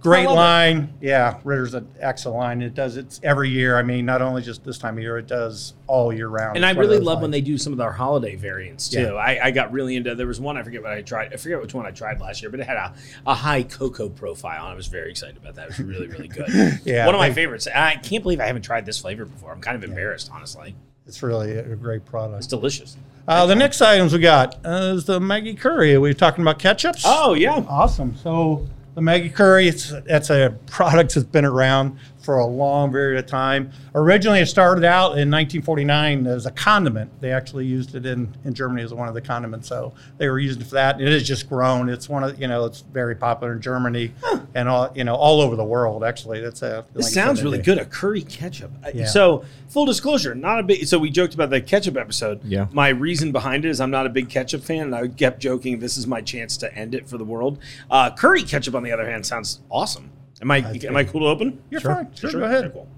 great 0.00 0.26
love 0.26 0.34
it. 0.34 0.36
line. 0.36 0.94
Yeah, 1.00 1.40
Ritter's 1.42 1.74
an 1.74 1.88
excellent 1.98 2.38
line. 2.38 2.62
It 2.62 2.74
does 2.74 2.96
it's 2.96 3.18
every 3.24 3.48
year. 3.50 3.76
I 3.76 3.82
mean, 3.82 4.06
not 4.06 4.22
only 4.22 4.42
just 4.42 4.64
this 4.64 4.78
time 4.78 4.96
of 4.96 5.02
year, 5.02 5.18
it 5.18 5.26
does 5.26 5.74
all 5.88 6.12
year 6.12 6.28
round. 6.28 6.56
And 6.56 6.64
I 6.64 6.70
It's 6.70 6.78
really 6.78 6.98
love 7.00 7.20
when 7.20 7.32
they 7.32 7.40
do 7.40 7.58
some 7.58 7.72
of 7.72 7.78
their 7.78 7.90
holiday 7.90 8.36
variants 8.36 8.88
too. 8.88 9.00
Yeah. 9.02 9.12
I, 9.14 9.46
I 9.46 9.50
got 9.50 9.72
really 9.72 9.96
into. 9.96 10.14
There 10.14 10.26
was 10.28 10.38
one 10.40 10.56
I 10.56 10.62
forget 10.62 10.82
what 10.82 10.92
I 10.92 11.02
tried. 11.02 11.32
I 11.32 11.36
forget 11.38 11.60
which 11.60 11.74
one 11.74 11.84
I 11.86 11.90
tried 11.90 12.20
last 12.20 12.42
year, 12.42 12.50
but 12.50 12.60
it 12.60 12.66
had 12.66 12.76
a, 12.76 12.94
a 13.26 13.34
high 13.34 13.64
cocoa 13.64 14.08
profile. 14.08 14.62
and 14.64 14.72
I 14.72 14.74
was 14.76 14.86
very 14.86 15.10
excited 15.10 15.36
about 15.36 15.56
that. 15.56 15.64
It 15.64 15.68
was 15.70 15.80
really 15.80 16.06
really 16.06 16.28
good. 16.28 16.46
Yeah, 16.84 17.06
one 17.06 17.14
of 17.14 17.18
my 17.18 17.32
favorites. 17.32 17.66
I 17.66 17.96
can't 17.96 18.22
believe 18.22 18.38
I 18.40 18.46
haven't 18.46 18.62
tried 18.62 18.86
this 18.86 19.00
flavor 19.00 19.24
before. 19.24 19.50
I'm 19.52 19.60
kind 19.60 19.76
of 19.76 19.82
embarrassed, 19.82 20.30
honestly. 20.32 20.76
It's 21.06 21.22
really 21.22 21.52
a 21.52 21.76
great 21.76 22.04
product. 22.04 22.38
It's 22.38 22.46
delicious. 22.46 22.96
Uh, 23.28 23.46
the 23.46 23.54
next 23.54 23.80
items 23.80 24.12
we 24.12 24.20
got 24.20 24.56
uh, 24.64 24.94
is 24.96 25.04
the 25.04 25.18
Maggi 25.18 25.58
Curry. 25.58 25.90
We 25.98 26.10
were 26.10 26.12
talking 26.14 26.42
about 26.42 26.58
ketchups. 26.58 27.02
Oh 27.04 27.34
yeah. 27.34 27.64
Awesome. 27.68 28.16
So 28.16 28.66
the 28.94 29.00
Maggi 29.00 29.32
Curry, 29.32 29.68
it's 29.68 29.92
that's 30.06 30.30
a 30.30 30.56
product 30.66 31.14
that's 31.14 31.26
been 31.26 31.44
around 31.44 31.98
for 32.26 32.38
a 32.38 32.46
long 32.46 32.90
period 32.90 33.18
of 33.24 33.30
time. 33.30 33.70
Originally, 33.94 34.40
it 34.40 34.46
started 34.46 34.84
out 34.84 35.12
in 35.12 35.30
1949 35.30 36.26
as 36.26 36.44
a 36.44 36.50
condiment. 36.50 37.08
They 37.20 37.30
actually 37.30 37.66
used 37.66 37.94
it 37.94 38.04
in, 38.04 38.36
in 38.44 38.52
Germany 38.52 38.82
as 38.82 38.92
one 38.92 39.06
of 39.06 39.14
the 39.14 39.20
condiments. 39.20 39.68
So 39.68 39.94
they 40.18 40.28
were 40.28 40.40
using 40.40 40.60
it 40.60 40.66
for 40.66 40.74
that. 40.74 40.96
And 40.96 41.08
it 41.08 41.12
has 41.12 41.22
just 41.22 41.48
grown. 41.48 41.88
It's 41.88 42.08
one 42.08 42.24
of 42.24 42.38
you 42.38 42.48
know 42.48 42.64
it's 42.64 42.80
very 42.80 43.14
popular 43.14 43.52
in 43.52 43.62
Germany 43.62 44.12
and 44.54 44.68
all 44.68 44.90
you 44.94 45.04
know 45.04 45.14
all 45.14 45.40
over 45.40 45.54
the 45.54 45.64
world. 45.64 46.02
Actually, 46.04 46.40
that's 46.40 46.62
a. 46.62 46.84
This 46.92 47.04
like 47.04 47.12
I 47.12 47.26
sounds 47.26 47.42
really 47.42 47.62
good. 47.62 47.78
A 47.78 47.84
curry 47.84 48.22
ketchup. 48.22 48.72
Yeah. 48.92 49.06
So, 49.06 49.44
full 49.68 49.86
disclosure, 49.86 50.34
not 50.34 50.58
a 50.58 50.62
big. 50.64 50.86
So 50.86 50.98
we 50.98 51.10
joked 51.10 51.34
about 51.34 51.50
the 51.50 51.60
ketchup 51.60 51.96
episode. 51.96 52.44
Yeah. 52.44 52.66
My 52.72 52.88
reason 52.88 53.30
behind 53.30 53.64
it 53.64 53.68
is 53.68 53.80
I'm 53.80 53.90
not 53.92 54.06
a 54.06 54.10
big 54.10 54.28
ketchup 54.28 54.62
fan, 54.62 54.86
and 54.86 54.94
I 54.94 55.06
kept 55.06 55.40
joking 55.40 55.78
this 55.78 55.96
is 55.96 56.06
my 56.06 56.20
chance 56.20 56.56
to 56.58 56.74
end 56.74 56.94
it 56.94 57.08
for 57.08 57.18
the 57.18 57.24
world. 57.24 57.58
Uh, 57.88 58.10
curry 58.10 58.42
ketchup, 58.42 58.74
on 58.74 58.82
the 58.82 58.90
other 58.90 59.08
hand, 59.08 59.24
sounds 59.24 59.60
awesome. 59.70 60.10
Am 60.42 60.50
I 60.50 60.58
am 60.58 60.96
I 60.96 61.04
cool 61.04 61.20
to 61.22 61.26
open? 61.26 61.62
You're 61.70 61.80
Sure. 61.80 61.94
fine. 61.94 62.14
Sure, 62.14 62.30
Sure. 62.30 62.40
go 62.40 62.46
Okay, 62.46 62.56
ahead. 62.58 62.72
cool. 62.72 62.88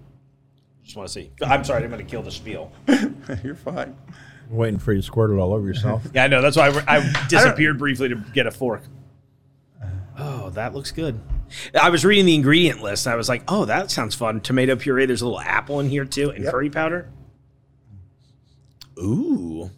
Just 0.85 0.97
want 0.97 1.07
to 1.09 1.13
see. 1.13 1.31
I'm 1.43 1.65
sorry, 1.65 1.85
I'm 1.85 1.91
going 1.91 2.05
to 2.05 2.11
kill 2.11 2.23
the 2.23 2.31
spiel. 2.31 2.73
You're 3.45 3.55
fine. 3.55 3.95
Waiting 4.49 4.79
for 4.79 4.93
you 4.95 5.01
to 5.01 5.07
squirt 5.07 5.31
it 5.31 5.35
all 5.39 5.53
over 5.53 5.67
yourself. 5.67 6.03
Yeah, 6.15 6.25
I 6.25 6.29
know. 6.29 6.41
That's 6.41 6.57
why 6.57 6.69
I, 6.89 6.97
I 6.99 7.27
disappeared 7.29 7.79
briefly 7.79 8.09
to 8.09 8.17
get 8.33 8.47
a 8.47 8.51
fork. 8.51 8.83
Uh. 9.83 9.87
Oh, 10.19 10.51
that 10.51 10.75
looks 10.75 10.91
good. 10.91 11.21
I 11.81 11.91
was 11.91 12.05
reading 12.05 12.25
the 12.27 12.35
ingredient 12.35 12.83
list. 12.83 13.07
And 13.07 13.13
I 13.13 13.17
was 13.17 13.29
like, 13.29 13.43
oh, 13.49 13.67
that 13.67 13.91
sounds 13.91 14.15
fun. 14.15 14.41
Tomato 14.41 14.75
puree. 14.77 15.05
There's 15.07 15.21
a 15.23 15.27
little 15.27 15.41
apple 15.41 15.79
in 15.81 15.89
here 15.91 16.05
too, 16.07 16.31
and 16.31 16.43
Yep. 16.45 16.53
curry 16.53 16.71
powder. 16.71 17.09
Ooh. 18.99 19.71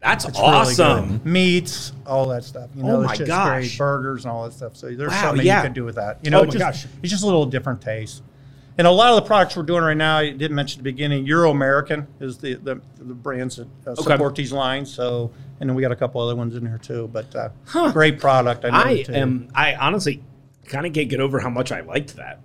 That's 0.00 0.24
It's 0.24 0.38
awesome. 0.38 1.18
good. 1.18 1.26
Meats, 1.26 1.92
all 2.06 2.26
that 2.28 2.44
stuff. 2.44 2.70
You 2.74 2.84
know, 2.84 2.98
Oh 2.98 3.00
it's 3.00 3.08
my 3.08 3.16
just 3.16 3.26
gosh. 3.28 3.58
great. 3.68 3.78
Burgers 3.78 4.24
and 4.24 4.32
all 4.32 4.44
that 4.44 4.52
stuff. 4.52 4.76
So 4.76 4.86
there's 4.94 5.10
Wow, 5.10 5.22
something 5.22 5.44
yeah. 5.46 5.56
you 5.58 5.62
can 5.64 5.72
do 5.72 5.84
with 5.84 5.96
that. 5.96 6.18
You 6.22 6.30
know, 6.30 6.40
Oh 6.40 6.44
it's 6.44 6.54
my 6.54 6.60
just, 6.70 6.84
gosh. 6.84 6.92
it's 7.02 7.10
just 7.10 7.22
a 7.24 7.26
little 7.26 7.46
different 7.46 7.80
taste. 7.82 8.22
And 8.78 8.86
a 8.86 8.90
lot 8.92 9.10
of 9.10 9.16
the 9.16 9.22
products 9.26 9.56
we're 9.56 9.64
doing 9.64 9.82
right 9.82 9.96
now, 9.96 10.18
I 10.18 10.30
didn't 10.30 10.54
mention 10.54 10.78
at 10.78 10.84
the 10.84 10.90
beginning, 10.92 11.26
Euro 11.26 11.50
American 11.50 12.06
is 12.20 12.38
the, 12.38 12.54
the, 12.54 12.80
the 12.98 13.12
brands 13.14 13.56
that 13.56 13.66
uh, 13.84 13.96
support 13.96 14.36
these 14.36 14.52
lines. 14.52 14.92
So, 14.94 15.32
and 15.58 15.68
then 15.68 15.74
we 15.74 15.82
got 15.82 15.90
a 15.90 15.96
couple 15.96 16.20
other 16.20 16.36
ones 16.36 16.54
in 16.54 16.64
here 16.64 16.78
too. 16.78 17.08
But 17.12 17.34
uh, 17.34 17.90
great 17.90 18.20
product. 18.20 18.64
I, 18.64 18.70
know 18.70 18.76
I 18.78 19.02
too. 19.02 19.12
am. 19.14 19.48
I 19.52 19.74
honestly 19.74 20.22
kind 20.66 20.86
of 20.86 20.92
can't 20.92 21.08
get 21.08 21.18
over 21.18 21.40
how 21.40 21.50
much 21.50 21.72
I 21.72 21.80
liked 21.80 22.14
that. 22.18 22.40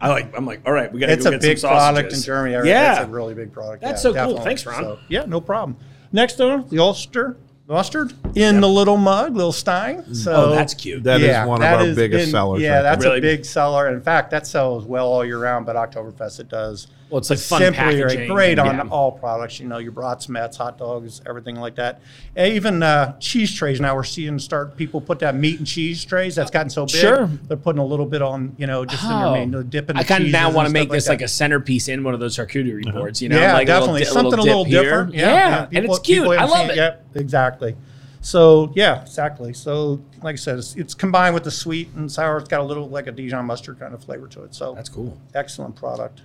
I 0.00 0.10
like. 0.10 0.32
I'm 0.36 0.46
like, 0.46 0.60
all 0.64 0.72
right, 0.72 0.92
we 0.92 1.00
got 1.00 1.06
to 1.06 1.12
It's 1.14 1.24
go 1.24 1.30
a 1.32 1.38
big 1.40 1.58
product 1.60 1.98
in 2.12 2.20
sausages. 2.20 2.24
Germany. 2.24 2.68
Yeah. 2.68 3.00
It's 3.00 3.08
a 3.08 3.10
really 3.10 3.34
big 3.34 3.50
product. 3.52 3.82
That's 3.82 4.04
Yeah, 4.04 4.12
so 4.12 4.26
cool. 4.26 4.40
Thanks, 4.42 4.64
Ron. 4.64 4.80
So, 4.84 4.98
yeah, 5.08 5.24
no 5.26 5.40
problem. 5.40 5.76
Next 6.12 6.38
one, 6.38 6.66
the 6.68 6.78
Ulster 6.78 7.36
mustard 7.66 8.14
in 8.34 8.60
the 8.60 8.68
little 8.68 8.96
mug, 8.96 9.36
little 9.36 9.52
stein. 9.52 10.02
Mm. 10.02 10.16
So 10.16 10.32
Oh, 10.34 10.50
that's 10.50 10.72
cute. 10.74 11.02
That 11.04 11.20
is 11.20 11.46
one 11.46 11.56
of 11.58 11.60
that 11.62 11.74
our 11.86 11.94
biggest 11.94 12.24
been- 12.26 12.30
sellers 12.30 12.62
Yeah, 12.62 12.76
right 12.76 12.82
that's 12.82 13.04
there. 13.04 13.16
a 13.16 13.20
big 13.20 13.44
seller. 13.44 13.88
In 13.88 14.00
fact, 14.00 14.30
that 14.30 14.46
sells 14.46 14.84
well 14.84 15.06
all 15.06 15.24
year 15.24 15.38
round, 15.38 15.66
but 15.66 15.76
Oktoberfest 15.76 16.40
it 16.40 16.48
does. 16.48 16.86
Well, 17.10 17.18
it's 17.18 17.30
like 17.30 17.38
fun 17.38 17.60
Simply 17.62 17.78
packaging. 17.78 18.06
great, 18.06 18.28
great 18.28 18.58
on 18.58 18.76
Yeah. 18.76 18.82
all 18.90 19.12
products. 19.12 19.58
You 19.60 19.66
know, 19.66 19.78
your 19.78 19.92
brats, 19.92 20.28
mats, 20.28 20.56
hot 20.58 20.76
dogs, 20.76 21.22
everything 21.26 21.56
like 21.56 21.76
that. 21.76 22.00
Even 22.36 22.82
uh, 22.82 23.18
cheese 23.18 23.54
trays. 23.54 23.80
Now 23.80 23.94
we're 23.96 24.04
seeing 24.04 24.38
start 24.38 24.76
people 24.76 25.00
put 25.00 25.18
that 25.20 25.34
meat 25.34 25.58
and 25.58 25.66
cheese 25.66 26.04
trays. 26.04 26.34
That's 26.34 26.50
gotten 26.50 26.68
so 26.68 26.84
big. 26.84 26.96
Sure. 26.96 27.26
they're 27.48 27.56
putting 27.56 27.80
a 27.80 27.84
little 27.86 28.04
bit 28.06 28.20
on. 28.20 28.54
You 28.58 28.66
know, 28.66 28.84
just 28.84 29.04
in 29.04 29.10
Oh. 29.10 29.20
their 29.22 29.32
main, 29.32 29.50
the 29.52 29.64
dipping. 29.64 29.96
I 29.96 30.02
kind 30.02 30.24
of 30.24 30.30
now 30.30 30.50
want 30.50 30.66
to 30.68 30.72
make 30.72 30.90
this 30.90 31.08
like, 31.08 31.22
a 31.22 31.24
a 31.24 31.28
centerpiece 31.28 31.88
in 31.88 32.04
one 32.04 32.12
of 32.14 32.20
those 32.20 32.36
charcuterie 32.36 32.92
boards. 32.92 33.22
You 33.22 33.30
know, 33.30 33.38
yeah, 33.40 33.54
like 33.54 33.66
definitely 33.68 34.02
a 34.02 34.04
little, 34.12 34.30
di- 34.30 34.30
something 34.30 34.38
a 34.38 34.42
little, 34.42 34.62
little 34.62 34.64
dip 34.64 34.82
here. 34.84 34.90
different. 35.04 35.14
Yeah, 35.14 35.62
and 35.62 35.70
people- 35.70 35.96
it's 35.96 36.06
cute. 36.06 36.26
I 36.28 36.44
love 36.44 36.60
seen 36.60 36.70
it. 36.70 36.76
Yep, 36.76 37.04
exactly. 37.14 37.76
So 38.20 38.72
yeah, 38.74 39.00
exactly. 39.02 39.52
So 39.54 40.00
like 40.22 40.34
I 40.34 40.36
said, 40.36 40.58
it's, 40.58 40.74
it's 40.76 40.92
combined 40.94 41.34
with 41.34 41.44
the 41.44 41.50
sweet 41.50 41.88
and 41.94 42.10
sour. 42.10 42.38
It's 42.38 42.48
got 42.48 42.60
a 42.60 42.64
little 42.64 42.88
like 42.88 43.06
a 43.06 43.12
Dijon 43.12 43.46
mustard 43.46 43.78
kind 43.78 43.94
of 43.94 44.02
flavor 44.04 44.26
to 44.28 44.42
it. 44.42 44.54
So 44.54 44.74
That's 44.74 44.88
cool. 44.88 45.16
excellent 45.34 45.76
product. 45.76 46.22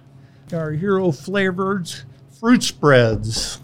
Our 0.51 0.71
hero 0.71 1.11
flavored 1.11 1.89
fruit 2.39 2.63
spreads. 2.63 3.59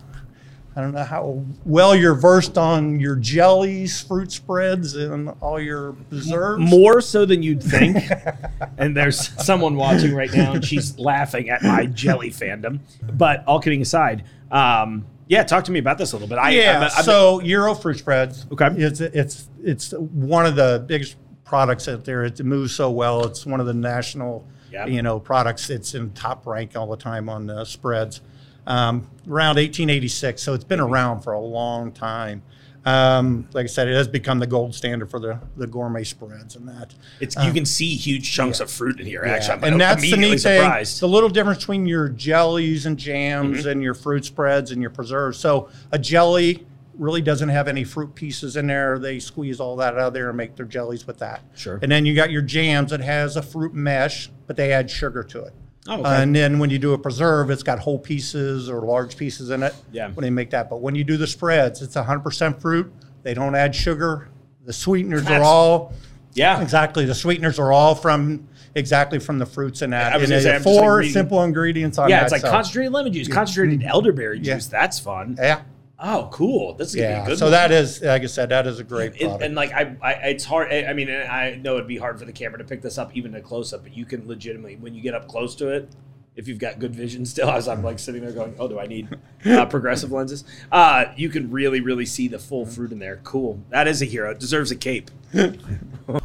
I 0.75 0.81
don't 0.81 0.93
know 0.93 1.03
how 1.03 1.43
well 1.65 1.93
you're 1.95 2.13
versed 2.15 2.57
on 2.57 3.00
your 3.00 3.15
jellies, 3.17 4.00
fruit 4.01 4.31
spreads, 4.31 4.95
and 4.95 5.29
all 5.41 5.59
your 5.59 5.93
preserves. 6.09 6.62
More 6.62 7.01
so 7.01 7.25
than 7.25 7.43
you'd 7.43 7.62
think. 7.62 7.98
and 8.77 8.95
there's 8.95 9.27
someone 9.43 9.75
watching 9.75 10.15
right 10.15 10.31
now, 10.33 10.53
and 10.53 10.63
she's 10.63 10.98
laughing 10.98 11.50
at 11.50 11.62
my 11.63 11.86
jelly 11.88 12.29
fandom. 12.29 12.79
But 13.13 13.43
all 13.45 13.59
kidding 13.59 13.81
aside, 13.81 14.24
um, 14.51 15.05
yeah, 15.27 15.43
talk 15.43 15.65
to 15.65 15.71
me 15.71 15.79
about 15.79 15.98
this 15.98 16.13
a 16.13 16.15
little 16.15 16.29
bit. 16.29 16.38
I, 16.38 16.51
yeah. 16.51 16.71
I'm- 16.79 16.81
I'm- 16.83 17.03
so 17.03 17.41
Euro 17.41 17.75
fruit 17.75 18.00
spreads. 18.00 18.45
Okay. 18.51 18.69
It's 18.77 19.01
it's 19.01 19.50
it's 19.62 19.91
one 19.93 20.45
of 20.45 20.55
the 20.55 20.83
biggest 20.88 21.17
products 21.43 21.88
out 21.89 22.05
there. 22.05 22.24
It 22.24 22.39
moves 22.45 22.74
so 22.74 22.89
well. 22.89 23.25
It's 23.25 23.45
one 23.45 23.59
of 23.59 23.65
the 23.65 23.74
national, 23.74 24.48
Yeah. 24.71 24.85
you 24.85 25.01
know, 25.01 25.19
products. 25.19 25.69
It's 25.69 25.95
in 25.95 26.11
top 26.11 26.45
rank 26.47 26.75
all 26.75 26.88
the 26.88 26.97
time 26.97 27.29
on 27.29 27.47
the 27.47 27.65
spreads. 27.65 28.21
Um, 28.67 29.07
around 29.27 29.55
1886, 29.55 30.41
so 30.41 30.53
it's 30.53 30.63
been 30.63 30.79
around 30.79 31.21
for 31.21 31.33
a 31.33 31.39
long 31.39 31.91
time. 31.91 32.43
Um, 32.85 33.47
like 33.53 33.65
I 33.65 33.67
said, 33.67 33.88
it 33.88 33.95
has 33.95 34.07
become 34.07 34.39
the 34.39 34.47
gold 34.47 34.73
standard 34.73 35.11
for 35.11 35.19
the, 35.19 35.39
the 35.57 35.67
gourmet 35.67 36.03
spreads 36.03 36.55
and 36.55 36.67
that. 36.69 36.93
it's, 37.19 37.35
you 37.35 37.51
can 37.51 37.65
see 37.65 37.93
huge 37.95 38.31
chunks 38.31 38.59
of 38.61 38.71
fruit 38.71 38.99
in 38.99 39.05
here. 39.05 39.23
Actually, 39.25 39.53
I'm 39.53 39.63
and 39.65 39.81
that's 39.81 40.01
the 40.01 40.15
neat 40.15 40.39
thing. 40.39 40.61
The 40.61 41.07
little 41.07 41.29
difference 41.29 41.59
between 41.59 41.85
your 41.85 42.07
jellies 42.09 42.85
and 42.85 42.97
jams 42.97 43.59
Mm-hmm. 43.59 43.69
and 43.69 43.83
your 43.83 43.93
fruit 43.93 44.23
spreads 44.25 44.71
and 44.71 44.81
your 44.81 44.91
preserves. 44.91 45.38
So 45.38 45.69
a 45.91 45.99
jelly 45.99 46.65
really 46.99 47.21
doesn't 47.21 47.49
have 47.49 47.67
any 47.67 47.83
fruit 47.83 48.13
pieces 48.13 48.55
in 48.57 48.67
there. 48.67 48.99
They 48.99 49.19
squeeze 49.19 49.59
all 49.59 49.75
that 49.77 49.93
out 49.93 49.99
of 49.99 50.13
there 50.13 50.27
and 50.29 50.37
make 50.37 50.55
their 50.55 50.65
jellies 50.65 51.07
with 51.07 51.17
that. 51.19 51.41
Sure. 51.55 51.79
And 51.81 51.91
then 51.91 52.05
you 52.05 52.13
got 52.15 52.29
your 52.29 52.41
jams 52.41 52.91
that 52.91 53.01
has 53.01 53.35
a 53.35 53.41
fruit 53.41 53.73
mesh, 53.73 54.29
but 54.47 54.55
they 54.55 54.71
add 54.73 54.91
sugar 54.91 55.23
to 55.23 55.43
it. 55.43 55.53
Oh, 55.87 56.01
okay. 56.01 56.21
And 56.21 56.35
then 56.35 56.59
when 56.59 56.69
you 56.69 56.77
do 56.77 56.93
a 56.93 56.97
preserve, 56.97 57.49
it's 57.49 57.63
got 57.63 57.79
whole 57.79 57.97
pieces 57.97 58.69
or 58.69 58.81
large 58.81 59.17
pieces 59.17 59.49
in 59.49 59.63
it. 59.63 59.73
Yeah. 59.91 60.11
When 60.11 60.23
they 60.23 60.29
make 60.29 60.49
that, 60.51 60.69
but 60.69 60.81
when 60.81 60.93
you 60.93 61.03
do 61.03 61.17
the 61.17 61.25
spreads, 61.27 61.81
it's 61.81 61.95
100% 61.95 62.61
fruit. 62.61 62.91
They 63.23 63.33
don't 63.33 63.55
add 63.55 63.73
sugar. 63.73 64.29
The 64.65 64.73
sweeteners 64.73 65.23
That's- 65.23 65.41
are 65.41 65.45
all 65.45 65.93
yeah. 66.33 66.61
Exactly. 66.61 67.05
The 67.05 67.15
sweeteners 67.15 67.57
are 67.57 67.71
all 67.71 67.95
from 67.95 68.47
exactly 68.75 69.19
from 69.19 69.39
the 69.39 69.45
fruits 69.47 69.81
and 69.81 69.93
that. 69.93 70.15
And 70.15 70.27
say, 70.27 70.53
like, 70.53 70.61
four 70.61 70.97
reading- 70.97 71.11
simple 71.11 71.43
ingredients 71.43 71.97
on 71.97 72.07
Yeah, 72.07 72.17
that. 72.17 72.19
Yeah, 72.19 72.25
it's 72.25 72.31
like 72.31 72.41
so- 72.41 72.51
concentrated 72.51 72.93
lemon 72.93 73.11
juice, 73.11 73.27
concentrated 73.27 73.79
mm-hmm. 73.79 73.89
elderberry 73.89 74.39
Yeah. 74.39 74.55
juice. 74.55 74.67
That's 74.67 74.99
fun. 74.99 75.37
Yeah. 75.39 75.61
Oh, 76.01 76.29
cool. 76.31 76.75
This 76.75 76.89
is 76.89 76.95
gonna 76.95 77.07
be 77.07 77.13
a 77.13 77.17
Yeah. 77.17 77.25
good 77.25 77.37
So 77.39 77.45
one. 77.45 77.51
that 77.51 77.71
is, 77.71 78.01
like 78.01 78.21
I 78.23 78.25
said, 78.27 78.49
that 78.49 78.65
is 78.67 78.79
a 78.79 78.83
great 78.83 79.13
It- 79.19 79.41
and 79.41 79.53
like 79.55 79.73
I, 79.73 79.95
I, 80.01 80.11
it's 80.29 80.45
hard. 80.45 80.71
I 80.71 80.85
I 80.85 80.93
mean, 80.93 81.09
I 81.09 81.59
know 81.61 81.75
it'd 81.75 81.87
be 81.87 81.97
hard 81.97 82.17
for 82.19 82.25
the 82.25 82.31
camera 82.31 82.57
to 82.57 82.63
pick 82.63 82.81
this 82.81 82.97
up 82.97 83.11
even 83.15 83.35
a 83.35 83.41
close 83.41 83.73
up, 83.73 83.83
but 83.83 83.95
you 83.97 84.05
can 84.05 84.27
legitimately 84.27 84.77
when 84.77 84.93
you 84.95 85.01
get 85.01 85.13
up 85.13 85.27
close 85.27 85.55
to 85.57 85.67
it, 85.67 85.89
if 86.37 86.47
you've 86.47 86.57
got 86.59 86.79
good 86.79 86.95
vision 86.95 87.25
still, 87.25 87.49
as 87.51 87.67
I'm 87.67 87.83
like 87.83 87.99
sitting 87.99 88.21
there 88.21 88.31
going, 88.31 88.55
"Oh, 88.59 88.69
do 88.69 88.79
I 88.79 88.87
need 88.87 89.09
uh, 89.45 89.65
progressive 89.69 90.11
lenses?" 90.11 90.45
Uh, 90.71 91.05
you 91.17 91.27
can 91.27 91.51
really, 91.51 91.81
really 91.81 92.05
see 92.05 92.29
the 92.29 92.39
full 92.39 92.65
fruit 92.65 92.93
in 92.93 92.99
there. 92.99 93.19
Cool. 93.25 93.59
That 93.69 93.87
is 93.89 94.01
a 94.01 94.05
hero. 94.05 94.31
It 94.31 94.39
deserves 94.39 94.71
a 94.71 94.77
cape. 94.77 95.11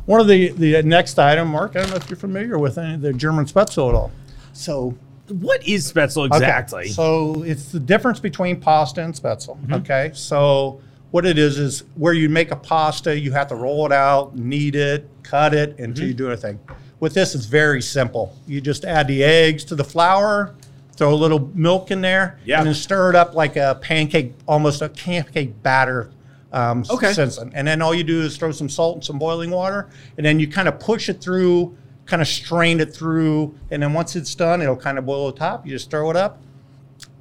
One 0.07 0.21
of 0.21 0.29
the 0.29 0.49
the 0.51 0.83
next 0.85 1.19
item, 1.19 1.49
Mark. 1.49 1.75
I 1.75 1.81
don't 1.81 1.91
know 1.91 1.97
if 1.97 2.09
you're 2.09 2.17
familiar 2.17 2.59
with 2.59 2.79
any 2.79 2.95
of 2.95 3.01
the 3.01 3.13
German 3.13 3.47
Spätzle 3.47 3.89
at 3.89 3.95
all. 3.97 4.13
So 4.53 4.97
What 5.29 5.67
is 5.67 5.97
Okay, 5.97 6.25
exactly? 6.27 6.89
So 6.89 7.43
it's 7.45 7.73
the 7.73 7.81
difference 7.81 8.21
between 8.21 8.61
pasta 8.61 9.03
and 9.03 9.15
Spätzle. 9.15 9.57
Okay. 9.73 10.11
So 10.15 10.81
what 11.13 11.25
it 11.25 11.39
is 11.39 11.59
is 11.59 11.85
where 11.95 12.13
you 12.13 12.29
make 12.29 12.51
a 12.51 12.57
pasta, 12.57 13.19
you 13.19 13.33
have 13.33 13.49
to 13.49 13.55
roll 13.55 13.87
it 13.87 13.93
out, 13.93 14.37
knead 14.37 14.77
it, 14.77 15.09
cut 15.23 15.55
it 15.55 15.79
until 15.79 16.07
you 16.07 16.15
do 16.15 16.29
anything. 16.29 16.59
With 17.01 17.15
this, 17.15 17.35
it's 17.35 17.47
very 17.47 17.81
simple. 17.81 18.37
You 18.47 18.61
just 18.61 18.85
add 18.85 19.09
the 19.09 19.25
eggs 19.25 19.65
to 19.67 19.75
the 19.75 19.85
flour, 19.85 20.55
throw 20.97 21.13
a 21.13 21.17
little 21.17 21.51
milk 21.55 21.91
in 21.91 22.01
there, 22.01 22.39
Yeah. 22.45 22.59
and 22.59 22.67
then 22.67 22.75
stir 22.75 23.11
it 23.11 23.17
up 23.17 23.35
like 23.35 23.57
a 23.57 23.79
pancake, 23.81 24.35
almost 24.47 24.83
a 24.83 24.89
pancake 24.89 25.63
batter. 25.63 26.11
Um, 26.53 26.85
Okay. 26.89 27.13
And 27.55 27.67
then 27.67 27.83
all 27.83 27.95
you 27.95 28.05
do 28.05 28.21
is 28.23 28.37
throw 28.37 28.53
some 28.53 28.69
salt 28.69 28.97
and 28.97 29.05
some 29.05 29.19
boiling 29.19 29.51
water, 29.51 29.89
and 30.17 30.25
then 30.25 30.39
you 30.39 30.47
kind 30.47 30.69
of 30.69 30.79
push 30.79 31.09
it 31.09 31.21
through, 31.21 31.77
kind 32.07 32.21
of 32.21 32.29
strain 32.29 32.81
it 32.81 32.95
through, 32.95 33.55
and 33.71 33.83
then 33.83 33.93
once 33.93 34.17
it's 34.17 34.35
done, 34.35 34.61
it'll 34.63 34.77
kind 34.77 34.99
of 34.99 35.07
boil 35.07 35.31
the 35.31 35.39
top. 35.39 35.67
You 35.67 35.73
just 35.73 35.91
throw 35.91 36.11
it 36.11 36.17
up, 36.17 36.41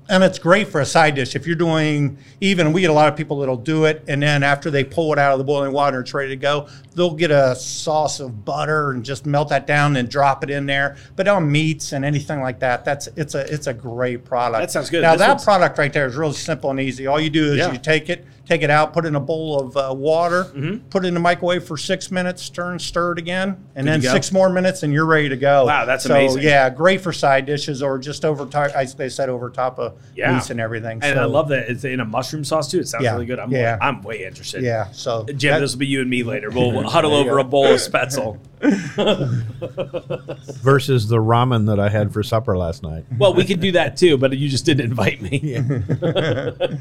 and 0.10 0.24
it's 0.24 0.40
great 0.40 0.68
for 0.68 0.82
a 0.82 0.86
side 0.86 1.16
dish. 1.16 1.36
If 1.36 1.48
you're 1.48 1.56
doing 1.56 2.18
even, 2.42 2.74
we 2.74 2.82
get 2.82 2.90
a 2.90 2.94
lot 2.94 3.08
of 3.08 3.16
people 3.16 3.40
that'll 3.40 3.56
do 3.56 3.86
it, 3.86 4.04
and 4.08 4.22
then 4.22 4.44
after 4.44 4.70
they 4.70 4.84
pull 4.84 5.14
it 5.14 5.20
out 5.20 5.32
of 5.32 5.38
the 5.38 5.46
boiling 5.46 5.72
water, 5.72 6.02
it's 6.02 6.14
ready 6.14 6.30
to 6.30 6.36
go. 6.36 6.68
They'll 6.96 7.14
get 7.16 7.32
a 7.32 7.56
sauce 7.56 8.20
of 8.20 8.46
butter 8.46 8.92
and 8.92 9.04
just 9.04 9.26
melt 9.26 9.50
that 9.50 9.68
down 9.68 9.96
and 9.96 10.08
drop 10.10 10.44
it 10.44 10.50
in 10.50 10.66
there. 10.66 10.98
But 11.16 11.28
on 11.28 11.52
meats 11.52 11.92
and 11.92 12.06
anything 12.06 12.42
like 12.42 12.60
that, 12.60 12.86
that's 12.86 13.08
it's 13.16 13.36
a 13.36 13.52
it's 13.54 13.68
a 13.68 13.74
great 13.74 14.26
product. 14.26 14.62
That 14.62 14.72
sounds 14.72 14.90
good. 14.90 15.02
Now 15.02 15.14
This 15.16 15.22
that 15.22 15.44
product 15.44 15.78
right 15.78 15.92
there 15.92 16.06
is 16.06 16.16
really 16.16 16.34
simple 16.34 16.70
and 16.70 16.80
easy. 16.80 17.08
All 17.08 17.20
you 17.20 17.30
do 17.30 17.52
is 17.54 17.58
Yeah. 17.58 17.72
you 17.72 17.78
take 17.80 18.10
it, 18.10 18.26
take 18.46 18.62
it 18.62 18.70
out, 18.70 18.94
put 18.94 19.06
it 19.06 19.10
in 19.10 19.16
a 19.16 19.20
bowl 19.20 19.60
of 19.60 19.76
uh, 19.78 19.94
water, 19.96 20.44
Mm-hmm. 20.46 20.88
put 20.90 21.06
it 21.06 21.08
in 21.08 21.14
the 21.14 21.20
microwave 21.20 21.64
for 21.66 21.78
six 21.78 22.12
minutes, 22.12 22.42
stir 22.44 22.72
and 22.72 22.82
stir 22.82 23.14
it 23.14 23.18
again, 23.20 23.58
and 23.76 23.88
then 23.88 24.02
six 24.02 24.32
more 24.32 24.50
minutes, 24.50 24.84
and 24.84 24.94
you're 24.94 25.06
ready 25.06 25.30
to 25.30 25.38
go. 25.38 25.66
Wow, 25.66 25.86
that's 25.86 26.04
so, 26.04 26.12
amazing. 26.14 26.44
Yeah, 26.44 26.70
great 26.70 27.02
for 27.02 27.12
side 27.14 27.46
dishes 27.46 27.82
or 27.82 27.98
just 27.98 28.26
over 28.26 28.46
top. 28.46 28.72
I 28.76 28.86
they 28.86 29.10
said 29.10 29.30
over 29.30 29.50
top 29.50 29.80
of 29.80 29.98
Yeah. 30.16 30.34
meats 30.34 30.50
and 30.50 30.60
everything. 30.60 31.00
and 31.02 31.16
so, 31.16 31.22
I 31.22 31.26
love 31.26 31.50
that 31.50 31.70
it's 31.70 31.84
in 31.84 32.00
a 32.00 32.06
mushroom 32.06 32.44
sauce 32.44 32.70
too. 32.70 32.80
It 32.80 32.88
sounds 32.88 33.04
Yeah, 33.04 33.14
really 33.14 33.26
good. 33.26 33.40
I'm, 33.40 33.52
yeah. 33.52 33.78
I'm 33.82 34.02
way 34.04 34.26
interested. 34.26 34.64
Yeah, 34.64 34.88
so 34.92 35.26
Jim, 35.36 35.54
that- 35.54 35.60
this 35.62 35.72
will 35.74 35.80
be 35.80 35.88
you 35.88 36.02
and 36.02 36.10
me 36.10 36.24
later. 36.24 36.50
We'll 36.50 36.83
huddle 36.84 37.14
over 37.14 37.38
a 37.40 37.44
bowl 37.44 37.66
of 37.68 37.80
Spätzle. 37.80 38.38
versus 40.62 41.08
the 41.08 41.18
ramen 41.18 41.68
that 41.68 41.80
I 41.80 41.90
had 41.90 42.14
for 42.14 42.24
supper 42.24 42.58
last 42.58 42.84
night. 42.84 43.06
Well, 43.18 43.34
we 43.34 43.46
could 43.46 43.60
do 43.60 43.72
that 43.74 43.98
too, 43.98 44.18
but 44.18 44.36
you 44.38 44.50
just 44.50 44.66
didn't 44.66 44.86
invite 44.86 45.22
me. 45.22 45.60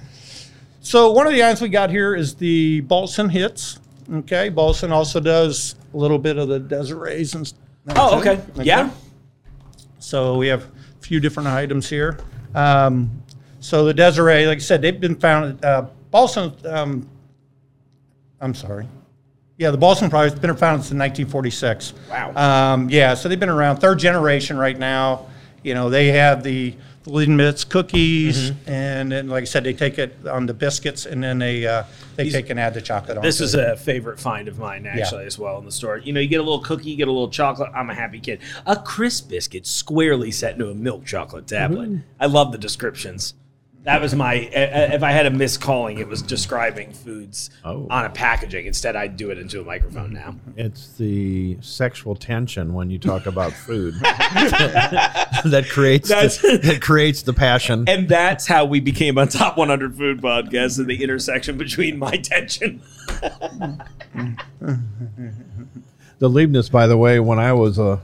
So 0.84 1.12
one 1.12 1.28
of 1.28 1.32
the 1.32 1.44
items 1.44 1.60
we 1.60 1.68
got 1.68 1.90
here 1.90 2.12
is 2.16 2.34
the 2.34 2.82
Bahlsen 2.82 3.30
hits. 3.30 3.78
Okay, 4.12 4.50
Bahlsen 4.50 4.90
also 4.90 5.20
does 5.20 5.76
a 5.94 5.96
little 5.96 6.18
bit 6.18 6.36
of 6.38 6.48
the 6.48 6.58
Desirees 6.58 7.36
and. 7.36 7.46
s- 7.46 7.54
Oh, 7.94 8.18
okay. 8.18 8.40
Yeah. 8.56 8.90
So 10.00 10.36
we 10.36 10.48
have 10.48 10.64
a 10.64 10.70
few 11.00 11.20
different 11.20 11.48
items 11.50 11.88
here. 11.88 12.18
Um, 12.56 13.22
so 13.60 13.84
the 13.84 13.94
Desiree, 13.94 14.44
like 14.46 14.56
I 14.58 14.60
said, 14.60 14.82
they've 14.82 15.00
been 15.00 15.14
found. 15.14 15.64
Uh, 15.64 15.86
Balsam, 16.10 16.52
um, 16.64 17.08
I'm 18.40 18.52
sorry. 18.54 18.88
Yeah, 19.58 19.70
the 19.70 19.78
Boston 19.78 20.10
product's 20.10 20.38
been 20.40 20.56
founded 20.56 20.84
since 20.84 20.98
1946. 20.98 21.92
Wow. 22.10 22.34
Um, 22.74 22.88
yeah, 22.90 23.14
so 23.14 23.28
they've 23.28 23.38
been 23.38 23.48
around 23.48 23.76
third 23.76 23.98
generation 23.98 24.56
right 24.56 24.78
now. 24.78 25.26
You 25.62 25.74
know, 25.74 25.90
they 25.90 26.08
have 26.08 26.42
the 26.42 26.74
Leibniz 27.06 27.64
cookies, 27.64 28.50
Mm-hmm. 28.52 28.70
and 28.70 29.12
then, 29.12 29.28
like 29.28 29.42
I 29.42 29.44
said, 29.44 29.64
they 29.64 29.72
take 29.72 29.98
it 29.98 30.16
on 30.26 30.46
the 30.46 30.54
biscuits, 30.54 31.04
and 31.06 31.22
then 31.22 31.38
they 31.38 31.66
uh, 31.66 31.82
they 32.16 32.30
take 32.30 32.48
and 32.50 32.58
add 32.58 32.74
the 32.74 32.80
chocolate 32.80 33.16
on. 33.18 33.22
This 33.22 33.40
is 33.40 33.54
it. 33.54 33.68
a 33.68 33.76
favorite 33.76 34.18
find 34.20 34.46
of 34.48 34.58
mine, 34.58 34.86
actually, 34.86 35.26
as 35.26 35.38
well 35.38 35.58
in 35.58 35.64
the 35.64 35.72
store. 35.72 35.98
You 35.98 36.12
know, 36.12 36.20
you 36.20 36.28
get 36.28 36.40
a 36.40 36.42
little 36.44 36.60
cookie, 36.60 36.90
you 36.90 36.96
get 36.96 37.08
a 37.08 37.12
little 37.12 37.28
chocolate. 37.28 37.70
I'm 37.74 37.90
a 37.90 37.94
happy 37.94 38.20
kid. 38.20 38.40
A 38.66 38.76
crisp 38.76 39.28
biscuit 39.28 39.66
squarely 39.66 40.30
set 40.30 40.54
into 40.54 40.70
a 40.70 40.74
milk 40.74 41.04
chocolate 41.04 41.46
tablet. 41.46 42.00
I 42.20 42.26
love 42.26 42.52
the 42.52 42.58
descriptions. 42.58 43.34
That 43.84 44.00
was 44.00 44.14
my. 44.14 44.34
If 44.34 45.02
I 45.02 45.10
had 45.10 45.26
a 45.26 45.30
miscalling, 45.30 45.98
it 45.98 46.06
was 46.06 46.22
describing 46.22 46.92
foods 46.92 47.50
Oh. 47.64 47.88
on 47.90 48.04
a 48.04 48.10
packaging. 48.10 48.66
Instead, 48.66 48.94
I'd 48.94 49.16
do 49.16 49.30
it 49.30 49.38
into 49.38 49.60
a 49.60 49.64
microphone 49.64 50.12
mm-hmm. 50.12 50.14
now. 50.14 50.36
It's 50.56 50.92
the 50.96 51.58
sexual 51.60 52.14
tension 52.14 52.74
when 52.74 52.90
you 52.90 52.98
talk 53.00 53.26
about 53.26 53.52
food 53.52 53.94
that 54.00 55.66
creates 55.68 56.08
That's- 56.08 56.38
the, 56.38 56.58
that 56.62 56.80
creates 56.80 57.22
the 57.22 57.32
passion. 57.32 57.84
And 57.88 58.08
that's 58.08 58.46
how 58.46 58.64
we 58.66 58.78
became 58.78 59.18
a 59.18 59.26
top 59.26 59.56
100 59.56 59.96
food 59.96 60.22
podcast 60.22 60.78
in 60.78 60.86
the 60.86 61.02
intersection 61.02 61.58
between 61.58 61.98
my 61.98 62.16
tension. 62.16 62.82
The 66.20 66.28
Leibniz, 66.28 66.68
by 66.68 66.86
the 66.86 66.96
way, 66.96 67.18
when 67.18 67.40
I 67.40 67.52
was 67.52 67.80
a, 67.80 68.00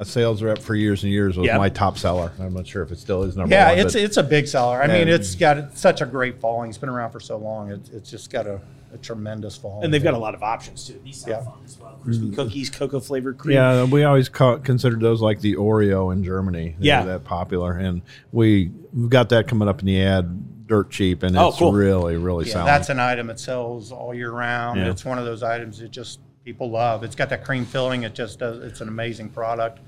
a 0.00 0.04
sales 0.04 0.42
rep 0.42 0.58
for 0.58 0.74
years 0.74 1.02
and 1.02 1.12
years, 1.12 1.36
was 1.36 1.46
Yeah. 1.46 1.58
my 1.58 1.68
top 1.68 1.98
seller. 1.98 2.30
I'm 2.40 2.54
not 2.54 2.66
sure 2.66 2.82
if 2.82 2.92
it 2.92 2.98
still 2.98 3.24
is 3.24 3.36
number 3.36 3.54
Yeah, 3.54 3.70
one. 3.70 3.78
it's 3.80 3.94
it's 3.94 4.16
a 4.16 4.22
big 4.22 4.46
seller. 4.46 4.80
I 4.82 4.86
mean, 4.86 5.08
it's 5.08 5.34
got 5.34 5.76
such 5.76 6.00
a 6.00 6.06
great 6.06 6.40
following. 6.40 6.68
It's 6.68 6.78
been 6.78 6.88
around 6.88 7.10
for 7.10 7.20
so 7.20 7.36
long. 7.36 7.70
It's 7.72 7.90
it's 7.90 8.10
just 8.10 8.30
got 8.30 8.46
a, 8.46 8.60
a 8.94 8.98
tremendous 8.98 9.56
following. 9.56 9.84
And 9.84 9.92
they've 9.92 10.02
got 10.02 10.14
a 10.14 10.18
lot 10.18 10.34
of 10.34 10.42
options 10.42 10.86
too. 10.86 11.00
These 11.04 11.18
sound 11.22 11.30
Yeah. 11.32 11.44
fun 11.50 11.58
as 11.64 11.78
well. 11.80 11.98
Crispy 12.02 12.26
mm. 12.28 12.34
cookies, 12.36 12.70
cocoa 12.70 13.00
flavored 13.00 13.38
cream. 13.38 13.56
yeah, 13.56 13.84
we 13.84 14.04
always 14.04 14.28
call, 14.28 14.58
considered 14.58 15.00
those 15.00 15.20
like 15.20 15.40
the 15.40 15.56
Oreo 15.56 16.12
in 16.12 16.22
Germany. 16.22 16.76
They 16.78 16.86
Yeah. 16.86 17.02
that 17.04 17.24
popular, 17.24 17.72
and 17.72 18.02
we 18.32 18.70
we've 18.94 19.10
got 19.10 19.30
that 19.30 19.48
coming 19.48 19.66
up 19.68 19.80
in 19.80 19.86
the 19.86 20.00
ad, 20.00 20.66
dirt 20.68 20.90
cheap, 20.90 21.24
and 21.24 21.36
Oh, 21.36 21.48
it's 21.48 21.58
cool. 21.58 21.72
really 21.72 22.16
really 22.16 22.46
Yeah, 22.46 22.52
selling. 22.52 22.66
that's 22.66 22.88
an 22.88 23.00
item 23.00 23.26
that 23.26 23.40
sells 23.40 23.90
all 23.90 24.14
year 24.14 24.30
round. 24.30 24.78
Yeah. 24.78 24.90
It's 24.90 25.04
one 25.04 25.18
of 25.18 25.24
those 25.24 25.42
items 25.42 25.80
that 25.80 25.90
just 25.90 26.20
people 26.44 26.70
love. 26.70 27.02
It's 27.04 27.16
got 27.16 27.28
that 27.30 27.44
cream 27.44 27.66
filling. 27.66 28.04
It 28.04 28.14
just 28.14 28.38
does. 28.38 28.62
It's 28.62 28.80
an 28.80 28.86
amazing 28.88 29.30
product. 29.30 29.80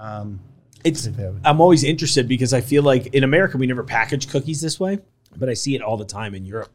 Um, 0.00 0.40
It's. 0.82 1.06
I'm 1.44 1.60
always 1.60 1.84
interested 1.84 2.26
because 2.26 2.52
I 2.54 2.62
feel 2.62 2.82
like 2.82 3.08
in 3.08 3.22
America 3.22 3.58
we 3.58 3.66
never 3.66 3.84
package 3.84 4.28
cookies 4.28 4.60
this 4.60 4.80
way, 4.80 4.98
but 5.36 5.48
I 5.48 5.54
see 5.54 5.74
it 5.76 5.82
all 5.82 5.96
the 5.98 6.04
time 6.06 6.34
in 6.34 6.44
Europe. 6.46 6.70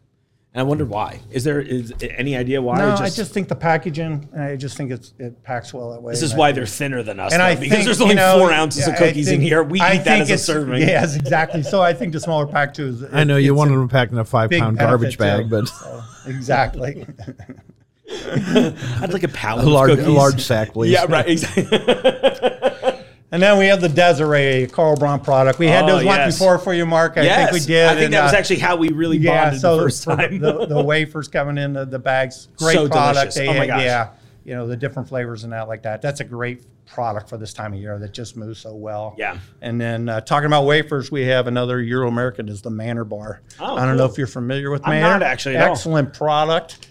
And 0.54 0.62
I 0.62 0.64
wonder 0.64 0.86
why. 0.86 1.20
Is 1.32 1.44
there 1.44 1.60
is 1.60 1.92
any 2.02 2.38
idea 2.38 2.62
why? 2.62 2.78
No, 2.78 2.90
Or 2.92 2.94
I 2.94 3.10
just 3.10 3.34
think 3.34 3.50
the 3.50 3.56
packaging. 3.58 4.30
I 4.38 4.56
just 4.56 4.78
think 4.78 4.92
it's 4.92 5.14
it 5.20 5.44
packs 5.44 5.74
well 5.74 5.92
that 5.92 6.02
way. 6.02 6.14
this 6.14 6.22
is 6.22 6.34
why 6.34 6.54
they're 6.54 6.66
thinner 6.66 7.04
than 7.04 7.20
us. 7.20 7.34
And 7.34 7.42
though, 7.42 7.46
I 7.46 7.56
because 7.56 7.72
think, 7.74 7.86
there's 7.86 7.98
you 8.00 8.04
only 8.04 8.16
know, 8.16 8.38
four 8.40 8.54
ounces 8.54 8.88
of 8.88 8.94
yeah, 8.94 9.04
I 9.04 9.08
cookies 9.08 9.30
in 9.32 9.42
here. 9.42 9.64
We 9.64 9.82
I 9.82 9.96
eat 9.96 9.98
that 9.98 10.04
think 10.06 10.22
as 10.22 10.30
a 10.30 10.34
it's- 10.36 10.46
serving. 10.46 10.82
Yes, 10.82 11.18
exactly. 11.18 11.62
So 11.64 11.82
I 11.82 11.92
think 11.94 12.14
the 12.14 12.22
smaller 12.22 12.48
pack 12.48 12.74
too 12.74 12.88
is. 12.88 13.04
I 13.12 13.26
know 13.26 13.36
you 13.36 13.52
it's 13.54 13.58
wanted 13.58 13.74
them 13.74 13.90
packed 13.90 14.14
in 14.14 14.18
a 14.20 14.24
five 14.24 14.50
pound 14.52 14.78
garbage 14.78 15.18
bag, 15.18 15.46
too. 15.46 15.50
but 15.50 15.68
So, 15.68 16.02
exactly. 16.28 17.06
I'd 19.02 19.12
like 19.12 19.24
a 19.24 19.28
pallet 19.28 19.66
a 19.66 19.70
large, 19.70 19.90
of 19.92 20.08
a 20.08 20.12
large 20.12 20.42
sack, 20.42 20.72
please. 20.74 20.92
Yeah, 20.94 21.06
right. 21.10 21.28
Exactly. 21.28 21.66
And 23.32 23.42
then 23.42 23.58
we 23.58 23.66
have 23.68 23.82
the 23.82 23.90
Desiree 23.90 24.68
Carl 24.68 24.96
Braun 24.96 25.20
product. 25.20 25.60
We 25.60 25.68
had 25.68 25.84
Oh, 25.86 25.88
those 25.88 26.06
once 26.06 26.18
yes. 26.20 26.38
before 26.38 26.58
for 26.60 26.74
you, 26.74 26.86
Mark. 26.86 27.18
I 27.18 27.24
yes, 27.24 27.50
think 27.50 27.62
we 27.62 27.66
did. 27.68 27.88
I 27.88 27.94
think 27.94 28.06
and, 28.06 28.14
that 28.14 28.24
was 28.24 28.34
uh, 28.34 28.38
actually 28.38 28.60
how 28.60 28.76
we 28.76 28.90
really 28.90 29.18
yeah. 29.18 29.46
bonded 29.46 29.62
So 29.62 29.78
the 29.78 29.84
first 29.84 30.04
time. 30.04 30.40
the, 30.40 30.66
the 30.68 30.82
wafers 30.84 31.28
coming 31.28 31.58
in 31.58 31.74
the, 31.74 31.86
the 31.86 32.00
bags, 32.00 32.48
great 32.58 32.76
So 32.76 32.88
product. 32.88 33.34
delicious. 33.34 33.50
Oh 33.50 33.58
my 33.58 33.68
gosh. 33.68 33.82
Yeah, 33.82 34.10
you 34.46 34.54
know 34.54 34.68
the 34.68 34.78
different 34.78 35.10
flavors 35.10 35.44
and 35.44 35.52
that 35.54 35.68
like 35.68 35.82
that. 35.84 36.02
That's 36.02 36.20
a 36.22 36.24
great 36.24 36.64
product 36.86 37.28
for 37.28 37.38
this 37.38 37.52
time 37.52 37.74
of 37.74 37.80
year 37.80 37.98
that 37.98 38.14
just 38.14 38.38
moves 38.38 38.60
so 38.60 38.76
well. 38.76 39.16
Yeah. 39.18 39.40
And 39.60 39.82
then 39.82 40.08
uh, 40.08 40.22
talking 40.22 40.46
about 40.46 40.66
wafers, 40.66 41.12
we 41.12 41.24
have 41.26 41.48
another 41.48 41.82
Euro 41.82 42.08
American 42.08 42.48
is 42.48 42.62
the 42.62 42.70
Manner 42.70 43.04
Bar. 43.04 43.42
Oh, 43.60 43.76
I 43.76 43.86
don't 43.88 43.98
know 43.98 44.06
if 44.06 44.20
you're 44.20 44.28
familiar 44.28 44.70
with 44.70 44.84
I'm 44.86 44.92
Manner. 44.92 45.10
not 45.10 45.24
actually. 45.24 45.58
Excellent 45.58 46.14
product. 46.14 46.88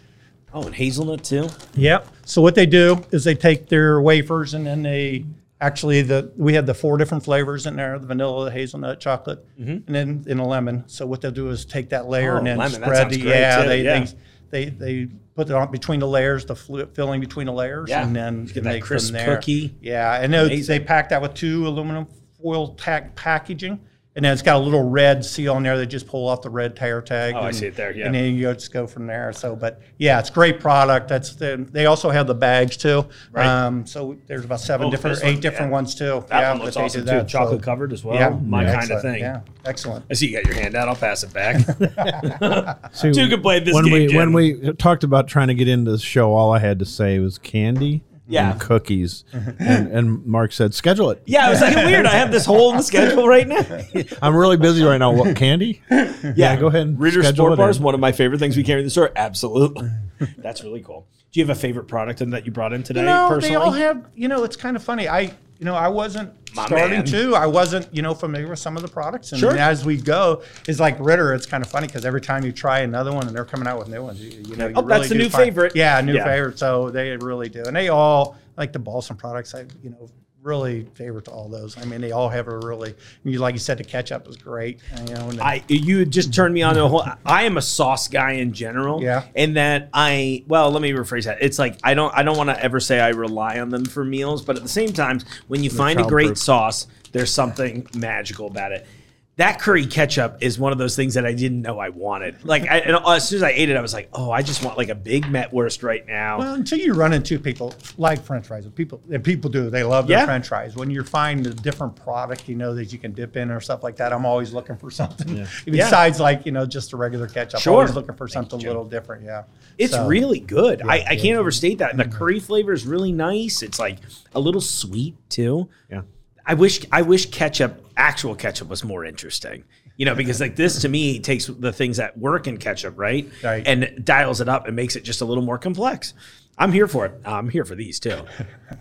oh, 0.53 0.65
and 0.65 0.75
hazelnut 0.75 1.23
too. 1.23 1.49
Yep. 1.75 2.09
So 2.27 2.43
what 2.43 2.57
they 2.57 2.67
do 2.67 3.03
is 3.13 3.23
they 3.23 3.37
take 3.37 3.69
their 3.69 4.03
wafers 4.03 4.53
and 4.55 4.67
then 4.67 4.83
they 4.83 5.25
actually 5.65 6.03
the 6.03 6.33
we 6.37 6.55
had 6.55 6.67
the 6.67 6.75
four 6.75 6.99
different 6.99 7.25
flavors 7.25 7.67
in 7.67 7.77
there: 7.77 7.99
the 7.99 8.07
vanilla, 8.07 8.45
the 8.47 8.51
hazelnut, 8.51 9.01
chocolate, 9.01 9.45
and 9.59 9.85
then 9.87 10.25
in 10.27 10.39
a 10.39 10.47
lemon. 10.47 10.85
So 10.87 11.07
what 11.07 11.21
they'll 11.21 11.31
do 11.31 11.49
is 11.51 11.65
take 11.65 11.89
that 11.91 12.07
layer 12.09 12.35
Mm-hmm. 12.35 12.35
Oh, 12.35 12.39
and 12.39 12.47
then 12.47 12.59
lemon, 12.59 12.83
spread 12.83 13.11
the 13.11 13.19
yeah, 13.21 13.63
too, 13.63 13.69
they, 13.69 13.83
yeah. 13.83 14.05
they 14.51 14.65
they 14.69 14.71
they 14.71 15.09
put 15.35 15.49
it 15.51 15.55
on 15.55 15.71
between 15.73 16.01
the 16.01 16.07
layers, 16.07 16.45
the 16.45 16.55
filling 16.95 17.21
between 17.21 17.47
the 17.47 17.53
layers, 17.53 17.89
Yeah. 17.91 18.05
and 18.07 18.15
then 18.15 18.45
Get 18.45 18.57
you 18.57 18.63
that 18.63 18.69
make 18.75 18.83
crisp 18.85 19.09
from 19.09 19.15
there. 19.19 19.37
cookie. 19.37 19.75
Yeah, 19.81 20.21
and 20.23 20.33
they, 20.33 20.61
they 20.61 20.79
pack 20.79 21.09
that 21.09 21.21
with 21.21 21.35
two 21.35 21.67
aluminum 21.67 22.07
foil 22.41 22.75
packaging. 22.75 23.81
And 24.17 24.25
then 24.25 24.33
it's 24.33 24.43
got 24.43 24.57
a 24.57 24.61
little 24.61 24.89
red 24.89 25.25
seal 25.25 25.55
on 25.55 25.65
there. 25.65 25.77
They 25.77 25.87
just 25.87 26.07
pull 26.07 26.29
off 26.29 26.41
the 26.43 26.49
red 26.51 26.77
tear 26.77 27.03
tag. 27.03 27.35
Oh, 27.35 27.41
I 27.41 27.49
and- 27.49 27.57
see 27.57 27.67
it 27.67 27.75
there, 27.75 27.91
yeah. 27.93 28.07
And 28.07 28.15
then 28.15 28.37
you 28.37 28.53
just 28.55 28.73
go 28.73 28.87
from 28.87 29.09
there. 29.09 29.33
So, 29.33 29.57
but 29.57 29.83
yeah, 29.99 30.21
it's 30.21 30.31
great 30.31 30.61
product. 30.61 31.09
That's 31.09 31.35
the, 31.35 31.67
they 31.73 31.87
also 31.87 32.11
have 32.11 32.29
the 32.29 32.35
bags 32.35 32.77
too. 32.77 33.07
Right. 33.33 33.45
Um, 33.45 33.85
so 33.87 34.17
there's 34.29 34.45
about 34.45 34.61
seven 34.61 34.87
Oh, 34.87 34.91
different, 34.93 35.17
this 35.17 35.25
one, 35.25 35.33
eight 35.33 35.41
different 35.41 35.71
yeah. 35.71 35.73
ones 35.75 35.95
too. 35.97 36.25
That 36.29 36.41
yeah, 36.41 36.51
one 36.53 36.63
looks 36.63 36.77
awesome 36.77 37.01
too. 37.01 37.07
that. 37.07 37.27
Chocolate 37.29 37.61
So, 37.61 37.65
covered 37.65 37.93
as 37.93 38.05
well. 38.05 38.15
Yeah, 38.15 38.29
My 38.29 38.63
yeah, 38.63 38.79
kind 38.79 38.91
of 38.93 39.03
thing. 39.03 39.19
Yeah, 39.19 39.41
excellent. 39.65 40.05
I 40.09 40.15
see 40.15 40.29
you 40.29 40.35
got 40.41 40.47
your 40.47 40.55
hand 40.55 40.77
out. 40.77 40.89
I'll 40.89 40.95
pass 40.95 41.25
it 41.25 41.33
back. 41.33 41.57
See, 42.93 43.13
Two 43.13 43.29
can 43.29 43.43
play 43.43 43.59
this 43.59 43.75
when 43.75 43.85
game, 43.87 43.93
we 44.11 44.17
when 44.17 44.33
we 44.33 44.73
talked 44.75 45.03
about 45.03 45.27
trying 45.27 45.49
to 45.49 45.55
get 45.55 45.67
into 45.67 45.91
the 45.91 45.99
show, 45.99 46.33
all 46.35 46.53
I 46.53 46.61
had 46.61 46.79
to 46.79 46.85
say 46.85 47.19
was 47.19 47.39
candy 47.39 48.05
Yeah. 48.27 48.53
and 48.53 48.61
cookies, 48.61 49.25
and, 49.33 49.89
and 49.89 50.25
Mark 50.27 50.53
said, 50.53 50.73
"Schedule 50.75 51.11
it." 51.11 51.23
yeah, 51.27 51.47
it 51.47 51.51
was 51.51 51.61
like 51.61 51.77
weird. 51.77 52.07
I 52.07 52.15
have 52.15 52.33
this 52.33 52.47
hole 52.47 52.71
in 52.71 52.79
the 52.79 52.83
schedule 52.83 53.29
right 53.29 53.47
now. 53.47 53.61
I'm 54.23 54.35
really 54.35 54.57
busy 54.57 54.83
right 54.83 54.97
now. 54.99 55.13
What 55.13 55.37
candy? 55.37 55.83
Yeah, 56.37 56.57
go 56.57 56.69
ahead. 56.69 56.83
and 56.87 56.99
Ritter 56.99 57.23
schedule 57.23 57.37
Sport 57.45 57.53
it 57.53 57.57
Bars, 57.57 57.77
in. 57.77 57.83
one 57.83 57.93
of 57.95 58.01
my 58.01 58.13
favorite 58.13 58.39
things 58.39 58.57
we 58.57 58.63
carry 58.65 58.81
in 58.81 58.87
the 58.87 58.91
store. 58.91 59.13
Absolutely. 59.15 59.91
That's 60.39 60.65
really 60.65 60.81
cool. 60.81 61.07
Do 61.33 61.41
you 61.41 61.47
have 61.47 61.55
a 61.55 61.61
favorite 61.61 61.87
product 61.87 62.23
in 62.23 62.31
that 62.31 62.47
you 62.47 62.53
brought 62.53 62.73
in 62.73 62.83
today 62.83 63.01
You 63.01 63.07
know, 63.07 63.27
personally? 63.29 63.49
they 63.51 63.55
all 63.57 63.73
have. 63.73 64.07
You 64.15 64.29
know, 64.29 64.43
it's 64.45 64.57
kind 64.57 64.75
of 64.77 64.83
funny. 64.83 65.07
I, 65.09 65.35
you 65.65 65.71
know, 65.71 65.77
I 65.77 65.89
wasn't 65.89 66.31
My 66.55 66.67
starting 66.67 66.99
man. 66.99 67.05
to. 67.07 67.35
I 67.35 67.47
wasn't, 67.47 67.89
you 67.91 68.03
know, 68.03 68.13
familiar 68.13 68.49
with 68.49 68.59
some 68.59 68.77
of 68.77 68.83
the 68.83 68.89
products. 68.89 69.33
And 69.33 69.41
Sure. 69.41 69.57
as 69.57 69.83
we 69.83 69.97
go, 69.97 70.43
it's 70.69 70.79
like 70.79 70.95
Ritter. 71.01 71.33
It's 71.33 71.47
kind 71.47 71.65
of 71.65 71.71
funny 71.71 71.87
because 71.87 72.05
every 72.05 72.21
time 72.21 72.45
you 72.45 72.53
try 72.53 72.81
another 72.81 73.15
one, 73.15 73.27
and 73.27 73.35
they're 73.35 73.47
coming 73.47 73.67
out 73.67 73.79
with 73.79 73.89
new 73.89 74.03
ones. 74.03 74.21
You, 74.21 74.43
you 74.47 74.57
know, 74.57 74.67
you 74.67 74.75
Oh, 74.77 74.83
that's 74.83 74.99
really 74.99 75.09
the 75.09 75.15
do 75.15 75.21
new 75.23 75.29
find- 75.31 75.45
favorite. 75.45 75.73
Yeah, 75.75 75.99
new 76.03 76.13
Yeah. 76.17 76.25
favorite. 76.25 76.59
So 76.59 76.91
they 76.91 77.17
really 77.17 77.49
do, 77.49 77.63
and 77.65 77.75
they 77.75 77.89
all 77.89 78.37
like 78.59 78.75
the 78.75 78.79
Bahlsen 78.79 79.17
products. 79.17 79.55
I, 79.55 79.65
you 79.83 79.89
know. 79.89 80.11
Really 80.45 80.87
favorite 80.93 81.25
to 81.25 81.31
all 81.31 81.49
those. 81.49 81.79
I 81.79 81.87
mean, 81.87 82.03
they 82.03 82.13
all 82.13 82.29
have 82.29 82.49
a 82.49 82.59
really, 82.59 82.95
you 83.25 83.39
like 83.39 83.55
you 83.55 83.59
said, 83.59 83.79
the 83.79 83.85
ketchup 83.85 84.27
was 84.27 84.37
great. 84.37 84.79
You 85.09 85.15
know, 85.15 85.33
I 85.41 85.65
you 85.69 86.05
just 86.05 86.35
turned 86.35 86.53
me 86.53 86.61
on 86.61 86.75
to 86.75 86.85
a 86.85 86.89
whole. 86.89 87.03
I 87.25 87.45
am 87.45 87.57
a 87.57 87.63
sauce 87.63 88.09
guy 88.09 88.33
in 88.33 88.53
general. 88.53 89.03
Yeah. 89.03 89.25
And 89.35 89.57
that 89.57 89.89
I 89.95 90.45
well, 90.47 90.71
let 90.71 90.83
me 90.83 90.93
rephrase 90.93 91.25
that. 91.25 91.39
It's 91.41 91.59
like 91.59 91.79
I 91.83 91.95
don't 91.95 92.15
I 92.15 92.23
don't 92.23 92.37
want 92.37 92.51
to 92.51 92.63
ever 92.63 92.79
say 92.79 93.01
I 93.01 93.09
rely 93.09 93.59
on 93.59 93.71
them 93.71 93.87
for 93.87 94.05
meals, 94.05 94.43
but 94.45 94.57
at 94.57 94.63
the 94.63 94.69
same 94.69 94.93
time, 94.93 95.21
when 95.49 95.65
you 95.65 95.71
find 95.71 95.99
a 95.99 96.05
great 96.05 96.37
sauce, 96.37 96.89
there's 97.13 97.33
something 97.33 97.87
magical 97.97 98.47
about 98.47 98.73
it. 98.73 98.87
That 99.37 99.61
curry 99.61 99.85
ketchup 99.87 100.39
is 100.41 100.61
one 100.61 100.71
of 100.71 100.79
those 100.79 100.95
things 100.95 101.15
that 101.15 101.27
I 101.27 101.33
didn't 101.33 101.61
know 101.63 101.81
I 101.81 101.89
wanted. 101.89 102.45
Like 102.45 102.71
I, 102.71 102.79
and 102.79 102.97
as 103.05 103.29
soon 103.29 103.39
as 103.39 103.43
I 103.43 103.51
ate 103.51 103.69
it, 103.69 103.77
I 103.77 103.81
was 103.81 103.93
like, 103.93 104.09
"Oh, 104.13 104.31
I 104.31 104.43
just 104.43 104.65
want 104.65 104.79
like 104.79 104.91
a 104.91 104.95
big 104.95 105.25
Mettwurst 105.25 105.83
right 105.83 106.07
now." 106.07 106.39
Well, 106.39 106.55
until 106.55 106.79
you 106.79 106.95
run 106.95 107.13
into 107.13 107.41
people 107.41 107.75
like 107.99 108.23
French 108.23 108.47
fries, 108.47 108.65
people 108.69 109.03
and 109.11 109.25
people 109.25 109.51
do, 109.51 109.71
they 109.71 109.83
love 109.83 110.07
their 110.07 110.19
Yeah. 110.19 110.25
French 110.25 110.47
fries. 110.47 110.77
When 110.77 110.89
you 110.89 111.03
find 111.03 111.45
a 111.49 111.51
different 111.51 111.97
product, 111.97 112.49
you 112.49 112.55
know 112.55 112.77
that 112.77 112.93
you 112.93 112.99
can 113.01 113.11
dip 113.11 113.37
in 113.37 113.51
or 113.51 113.61
stuff 113.61 113.83
like 113.83 113.97
that. 113.97 114.13
I'm 114.13 114.25
always 114.25 114.53
looking 114.53 114.77
for 114.77 114.89
something 115.03 115.37
Yeah. 115.37 115.47
besides 115.65 116.21
like 116.21 116.47
you 116.47 116.53
know 116.53 116.65
just 116.65 116.93
a 116.93 116.97
regular 116.97 117.27
ketchup. 117.27 117.59
Sure. 117.59 117.73
Always 117.75 117.95
looking 117.95 118.15
for 118.15 118.29
Thank 118.29 118.47
you, 118.47 118.51
something 118.51 118.67
a 118.69 118.71
little 118.71 118.85
different. 118.85 119.25
Yeah, 119.25 119.45
It's 119.79 119.95
So, 119.95 120.07
really 120.07 120.39
good. 120.39 120.81
I, 120.83 120.87
I 120.87 120.97
yeah. 120.97 121.15
can't 121.17 121.39
overstate 121.39 121.79
that. 121.79 121.91
And 121.91 121.99
the 121.99 122.05
mm-hmm. 122.05 122.19
curry 122.19 122.39
flavor 122.39 122.73
is 122.73 122.87
really 122.87 123.11
nice. 123.11 123.63
It's 123.63 123.81
like 123.81 123.99
a 124.33 124.39
little 124.39 124.61
sweet 124.61 125.17
too. 125.29 125.69
Yeah. 125.91 126.03
I 126.47 126.55
wish 126.55 126.85
I 126.93 127.03
wish 127.03 127.27
ketchup, 127.31 127.84
actual 127.97 128.35
ketchup, 128.35 128.69
was 128.69 128.85
more 128.85 129.05
interesting. 129.05 129.65
You 129.97 130.07
know, 130.07 130.15
because 130.15 130.41
like 130.41 130.57
this 130.57 130.81
to 130.83 130.89
me 130.89 131.21
takes 131.21 131.47
the 131.47 131.73
things 131.73 131.99
that 131.99 132.19
work 132.19 132.47
in 132.49 132.57
ketchup, 132.57 132.95
right, 132.99 133.31
Right. 133.43 133.65
and 133.67 134.05
dials 134.05 134.41
it 134.41 134.49
up 134.49 134.67
and 134.67 134.75
makes 134.75 134.97
it 134.97 135.05
just 135.05 135.21
a 135.21 135.25
little 135.25 135.45
more 135.45 135.59
complex. 135.59 136.15
I'm 136.59 136.73
here 136.73 136.89
for 136.89 137.07
it. 137.07 137.21
I'm 137.25 137.49
here 137.49 137.65
for 137.65 137.75
these 137.77 138.01
too. 138.01 138.25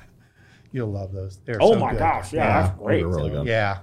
you'll 0.72 0.92
love 0.92 1.12
those. 1.14 1.40
They're 1.46 1.60
Oh 1.62 1.74
so 1.74 1.80
my 1.80 1.92
good. 1.92 2.00
gosh, 2.00 2.34
yeah, 2.34 2.46
yeah, 2.48 2.62
that's 2.68 2.80
great. 2.80 3.04
Those 3.04 3.14
are 3.14 3.18
really 3.18 3.30
good. 3.30 3.48
yeah. 3.48 3.80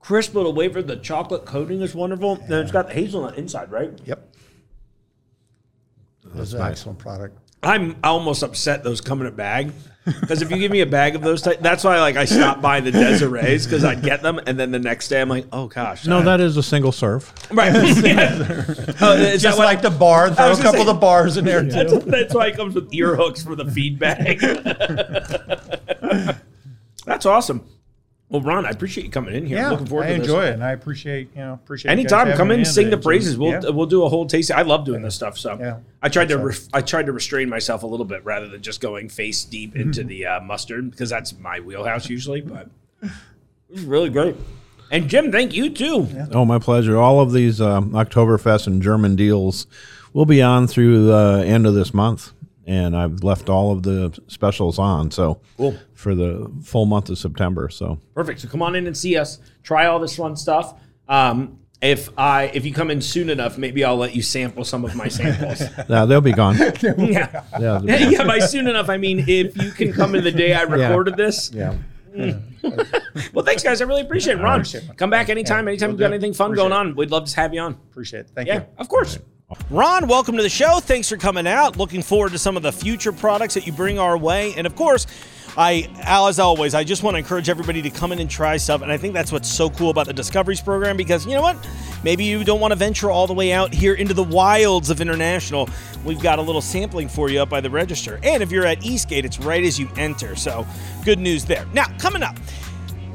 Crisp 0.00 0.34
little 0.34 0.52
wafer. 0.54 0.82
The 0.82 0.96
chocolate 0.96 1.44
coating 1.44 1.80
is 1.82 1.94
wonderful. 1.94 2.36
Then 2.36 2.62
it's 2.62 2.72
got 2.72 2.88
the 2.88 2.94
hazelnut 2.94 3.36
inside, 3.38 3.70
right? 3.70 3.90
Yep. 4.04 4.34
That's 6.34 6.52
an 6.54 6.58
nice. 6.60 6.70
excellent 6.72 6.98
product. 6.98 7.38
I'm 7.62 7.96
almost 8.02 8.42
upset 8.42 8.82
those 8.82 9.00
come 9.00 9.20
in 9.20 9.26
a 9.28 9.30
bag 9.30 9.72
because 10.04 10.42
if 10.42 10.50
you 10.50 10.56
give 10.58 10.72
me 10.72 10.80
a 10.80 10.86
bag 10.86 11.14
of 11.14 11.22
those, 11.22 11.42
type, 11.42 11.60
that's 11.60 11.84
why 11.84 12.00
like 12.00 12.16
I 12.16 12.24
stopped 12.24 12.60
buying 12.60 12.82
the 12.82 12.90
Desirees 12.90 13.66
because 13.66 13.84
I'd 13.84 14.02
get 14.02 14.20
them 14.20 14.40
and 14.48 14.58
then 14.58 14.72
the 14.72 14.80
next 14.80 15.06
day 15.06 15.20
I'm 15.20 15.28
like, 15.28 15.46
oh 15.52 15.68
gosh, 15.68 16.04
No, 16.04 16.22
that 16.22 16.40
is 16.40 16.56
a 16.56 16.62
single 16.62 16.90
serve. 16.90 17.32
right. 17.52 17.72
Yeah. 18.04 18.64
Oh, 19.00 19.12
is 19.14 19.40
Just 19.42 19.58
what- 19.58 19.64
like 19.66 19.80
the 19.80 19.90
bar, 19.90 20.30
throw 20.34 20.46
a 20.46 20.48
was 20.48 20.58
gonna 20.58 20.70
couple 20.76 20.80
of 20.90 20.96
the 20.96 21.00
bars 21.00 21.36
in 21.36 21.44
there 21.44 21.62
that's, 21.62 21.92
too. 21.92 21.98
that's 22.00 22.34
why 22.34 22.48
it 22.48 22.56
comes 22.56 22.74
with 22.74 22.92
ear 22.92 23.14
hooks 23.14 23.44
for 23.44 23.54
the 23.54 23.64
feed 23.70 23.98
bag. 24.00 24.40
that's 27.06 27.26
awesome. 27.26 27.64
Well, 28.32 28.40
Ron, 28.40 28.64
I 28.64 28.70
appreciate 28.70 29.04
you 29.04 29.10
coming 29.10 29.34
in 29.34 29.44
here. 29.46 29.58
Yeah, 29.58 29.66
I'm 29.66 29.70
looking 29.72 29.86
forward 29.86 30.04
I 30.06 30.12
to 30.14 30.18
this. 30.20 30.26
enjoy 30.26 30.44
it, 30.46 30.54
and 30.54 30.64
I 30.64 30.72
appreciate 30.72 31.28
you 31.36 31.42
know 31.42 31.52
appreciate 31.52 31.90
you 31.90 31.92
Anytime, 31.92 32.26
having 32.28 32.36
come 32.38 32.48
me 32.48 32.54
in, 32.60 32.64
sing 32.64 32.88
the 32.88 32.96
praises. 32.96 33.36
We'll 33.36 33.50
Yeah. 33.50 33.68
we'll 33.68 33.84
do 33.86 34.04
a 34.04 34.08
whole 34.08 34.24
tasting. 34.26 34.56
I 34.56 34.62
love 34.62 34.86
doing 34.86 35.02
this 35.02 35.14
stuff. 35.14 35.36
So 35.36 35.58
Yeah. 35.60 35.76
I 36.02 36.08
tried 36.08 36.28
to 36.30 36.34
So- 36.36 36.42
re- 36.42 36.54
I 36.72 36.80
tried 36.80 37.06
to 37.06 37.12
restrain 37.12 37.50
myself 37.50 37.82
a 37.82 37.86
little 37.86 38.06
bit 38.06 38.24
rather 38.24 38.48
than 38.48 38.62
just 38.62 38.80
going 38.80 39.10
face 39.10 39.44
deep 39.44 39.76
into 39.76 40.02
the 40.02 40.24
uh, 40.26 40.40
mustard 40.40 40.90
because 40.90 41.10
that's 41.10 41.38
my 41.38 41.60
wheelhouse 41.60 42.08
usually. 42.08 42.40
But 42.40 42.68
it 43.02 43.10
was 43.70 43.84
really 43.84 44.08
great. 44.08 44.34
And 44.90 45.08
Jim, 45.08 45.30
thank 45.30 45.54
you 45.54 45.68
too. 45.70 46.08
Oh, 46.32 46.44
my 46.44 46.58
pleasure. 46.58 46.98
All 46.98 47.20
of 47.20 47.32
these 47.32 47.60
um, 47.60 47.90
Oktoberfest 47.92 48.66
and 48.66 48.82
German 48.82 49.14
deals 49.16 49.66
will 50.14 50.26
be 50.26 50.42
on 50.42 50.66
through 50.66 51.06
the 51.06 51.42
end 51.46 51.66
of 51.66 51.74
this 51.74 51.92
month, 51.94 52.32
and 52.66 52.96
I've 52.96 53.22
left 53.24 53.48
all 53.48 53.72
of 53.72 53.82
the 53.82 54.18
specials 54.28 54.78
on. 54.78 55.10
So 55.10 55.40
Cool. 55.56 55.76
for 55.94 56.14
the 56.14 56.50
full 56.62 56.86
month 56.86 57.10
of 57.10 57.18
September. 57.18 57.68
So 57.68 58.00
Perfect. 58.14 58.40
So 58.40 58.48
come 58.48 58.62
on 58.62 58.74
in 58.74 58.86
and 58.86 58.96
see 58.96 59.16
us. 59.16 59.38
Try 59.62 59.86
all 59.86 59.98
this 59.98 60.16
fun 60.16 60.36
stuff. 60.36 60.74
Um, 61.08 61.58
if 61.80 62.10
I 62.16 62.44
if 62.54 62.64
you 62.64 62.72
come 62.72 62.90
in 62.92 63.00
soon 63.00 63.28
enough, 63.28 63.58
maybe 63.58 63.82
I'll 63.84 63.96
let 63.96 64.14
you 64.14 64.22
sample 64.22 64.64
some 64.64 64.84
of 64.84 64.94
my 64.94 65.08
samples. 65.08 65.60
yeah, 65.88 66.04
they'll 66.04 66.20
be 66.20 66.32
gone. 66.32 66.56
yeah. 66.58 66.72
Yeah, 66.82 67.00
they'll 67.00 67.80
be 67.80 67.86
gone. 67.86 67.86
yeah, 68.12 68.24
by 68.24 68.38
soon 68.38 68.68
enough, 68.68 68.88
I 68.88 68.96
mean 68.98 69.24
if 69.26 69.56
you 69.60 69.72
can 69.72 69.92
come 69.92 70.14
in 70.14 70.22
the 70.22 70.30
day 70.30 70.54
I 70.54 70.62
recorded 70.62 71.16
this. 71.16 71.50
yeah. 71.52 71.76
Well, 73.32 73.44
thanks, 73.44 73.62
guys. 73.62 73.80
I 73.80 73.84
really 73.86 74.02
appreciate 74.02 74.38
it. 74.38 74.42
Ron, 74.42 74.60
appreciate 74.60 74.84
it. 74.84 74.96
come 74.96 75.10
back 75.10 75.28
anytime. 75.28 75.66
anytime 75.66 75.88
will 75.88 75.94
you've 75.94 76.00
got 76.00 76.12
anything 76.12 76.34
fun 76.34 76.48
Appreciate 76.52 76.68
going 76.68 76.72
on, 76.88 76.94
we'd 76.94 77.10
love 77.10 77.26
to 77.28 77.36
have 77.36 77.52
you 77.54 77.60
on. 77.60 77.72
Appreciate 77.72 78.20
it. 78.20 78.30
Thank 78.34 78.48
Yeah, 78.48 78.54
you. 78.60 78.66
of 78.78 78.88
course. 78.88 79.18
Ron, 79.70 80.06
welcome 80.06 80.36
to 80.36 80.42
the 80.42 80.48
show. 80.48 80.80
Thanks 80.80 81.08
for 81.08 81.16
coming 81.16 81.46
out. 81.46 81.76
Looking 81.76 82.02
forward 82.02 82.32
to 82.32 82.38
some 82.38 82.56
of 82.56 82.62
the 82.62 82.72
future 82.72 83.12
products 83.12 83.54
that 83.54 83.66
you 83.66 83.72
bring 83.72 83.98
our 83.98 84.16
way. 84.18 84.54
And 84.54 84.66
of 84.66 84.76
course, 84.76 85.06
I, 85.56 85.88
as 86.02 86.38
always, 86.38 86.74
I 86.74 86.84
just 86.84 87.02
want 87.02 87.14
to 87.14 87.18
encourage 87.18 87.48
everybody 87.48 87.82
to 87.82 87.90
come 87.90 88.12
in 88.12 88.18
and 88.18 88.30
try 88.30 88.56
stuff. 88.56 88.82
And 88.82 88.90
I 88.90 88.96
think 88.96 89.12
that's 89.12 89.30
what's 89.30 89.48
so 89.48 89.68
cool 89.68 89.90
about 89.90 90.06
the 90.06 90.12
Discoveries 90.12 90.60
program 90.60 90.96
because 90.96 91.26
you 91.26 91.32
know 91.34 91.42
what? 91.42 91.56
Maybe 92.02 92.24
you 92.24 92.42
don't 92.42 92.60
want 92.60 92.72
to 92.72 92.76
venture 92.76 93.10
all 93.10 93.26
the 93.26 93.34
way 93.34 93.52
out 93.52 93.72
here 93.72 93.94
into 93.94 94.14
the 94.14 94.22
wilds 94.22 94.90
of 94.90 95.00
international. 95.00 95.68
We've 96.04 96.22
got 96.22 96.38
a 96.38 96.42
little 96.42 96.62
sampling 96.62 97.08
for 97.08 97.28
you 97.30 97.42
up 97.42 97.50
by 97.50 97.60
the 97.60 97.70
register. 97.70 98.18
And 98.22 98.42
if 98.42 98.50
you're 98.50 98.66
at 98.66 98.84
Eastgate, 98.84 99.24
it's 99.24 99.38
right 99.38 99.62
as 99.62 99.78
you 99.78 99.88
enter. 99.96 100.34
So 100.36 100.66
good 101.04 101.18
news 101.18 101.44
there. 101.44 101.66
Now, 101.74 101.86
coming 101.98 102.22
up. 102.22 102.36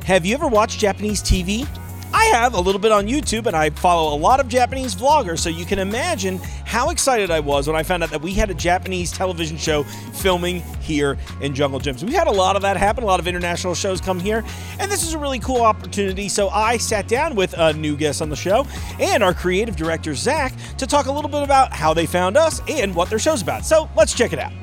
Have 0.04 0.26
you 0.26 0.36
ever 0.36 0.48
watched 0.48 0.80
Japanese 0.80 1.22
TV? 1.22 1.68
I 2.14 2.26
have 2.26 2.54
a 2.54 2.60
little 2.60 2.80
bit 2.80 2.92
on 2.92 3.08
YouTube, 3.08 3.46
and 3.46 3.56
I 3.56 3.70
follow 3.70 4.16
a 4.16 4.18
lot 4.18 4.40
of 4.40 4.48
Japanese 4.48 4.96
vloggers, 4.96 5.40
so 5.40 5.50
you 5.50 5.66
can 5.66 5.80
imagine 5.80 6.40
how 6.66 6.90
excited 6.90 7.32
I 7.32 7.40
was 7.40 7.68
when 7.68 7.76
I 7.76 7.84
found 7.84 8.04
out 8.04 8.12
that 8.12 8.22
we 8.22 8.34
had 8.34 8.50
a 8.50 8.54
Japanese 8.54 9.12
television 9.12 9.58
show 9.58 9.84
filming 9.84 10.62
here 10.82 11.18
in 11.42 11.54
Jungle 11.54 11.80
Jim's. 11.80 12.04
We 12.04 12.14
had 12.14 12.28
a 12.28 12.32
lot 12.32 12.56
of 12.56 12.62
that 12.62 12.78
happen, 12.78 13.04
a 13.04 13.08
lot 13.08 13.20
of 13.20 13.28
international 13.28 13.76
shows 13.76 14.02
come 14.02 14.20
here, 14.20 14.44
and 14.80 14.92
this 14.92 15.04
is 15.04 15.14
a 15.14 15.18
really 15.18 15.40
cool 15.40 15.62
opportunity. 15.62 16.30
So 16.30 16.50
I 16.50 16.78
sat 16.78 17.08
down 17.08 17.36
with 17.36 17.54
a 17.58 17.74
new 17.74 17.96
guest 17.96 18.22
on 18.22 18.30
the 18.30 18.36
show 18.36 18.66
and 19.00 19.24
our 19.24 19.34
creative 19.34 19.76
director, 19.76 20.14
Zach, 20.14 20.54
to 20.78 20.88
talk 20.88 21.08
a 21.08 21.12
little 21.12 21.30
bit 21.30 21.44
about 21.44 21.74
how 21.74 21.94
they 21.94 22.06
found 22.06 22.38
us 22.38 22.62
and 22.68 22.96
what 22.96 23.10
their 23.10 23.20
show's 23.20 23.42
about. 23.42 23.66
So 23.66 23.90
let's 23.96 24.14
check 24.14 24.34
it 24.34 24.40
out 24.40 24.54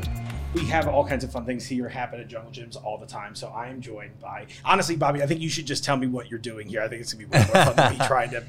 we 0.55 0.65
have 0.67 0.87
all 0.87 1.05
kinds 1.07 1.25
of 1.25 1.33
fun 1.33 1.45
things 1.45 1.67
here 1.67 1.89
happen 1.89 2.21
at 2.21 2.29
Jungle 2.29 2.53
Jim's 2.53 2.77
all 2.77 2.97
the 2.97 3.07
time. 3.07 3.35
So 3.35 3.49
I 3.49 3.69
am 3.69 3.81
joined 3.81 4.21
by, 4.21 4.47
honestly, 4.65 4.97
Bobby. 4.97 5.23
I 5.23 5.27
think 5.27 5.41
you 5.41 5.49
should 5.49 5.67
just 5.67 5.85
tell 5.85 5.97
me 5.97 6.07
what 6.07 6.31
you're 6.31 6.39
doing 6.39 6.69
here. 6.69 6.81
I 6.83 6.89
think 6.89 7.01
it's 7.01 7.13
gonna 7.13 7.27
be 7.27 7.37
way 7.37 7.45
more 7.45 7.65
fun 7.65 7.77
than 7.77 7.99
me 7.99 7.99
trying 8.07 8.31
to, 8.31 8.45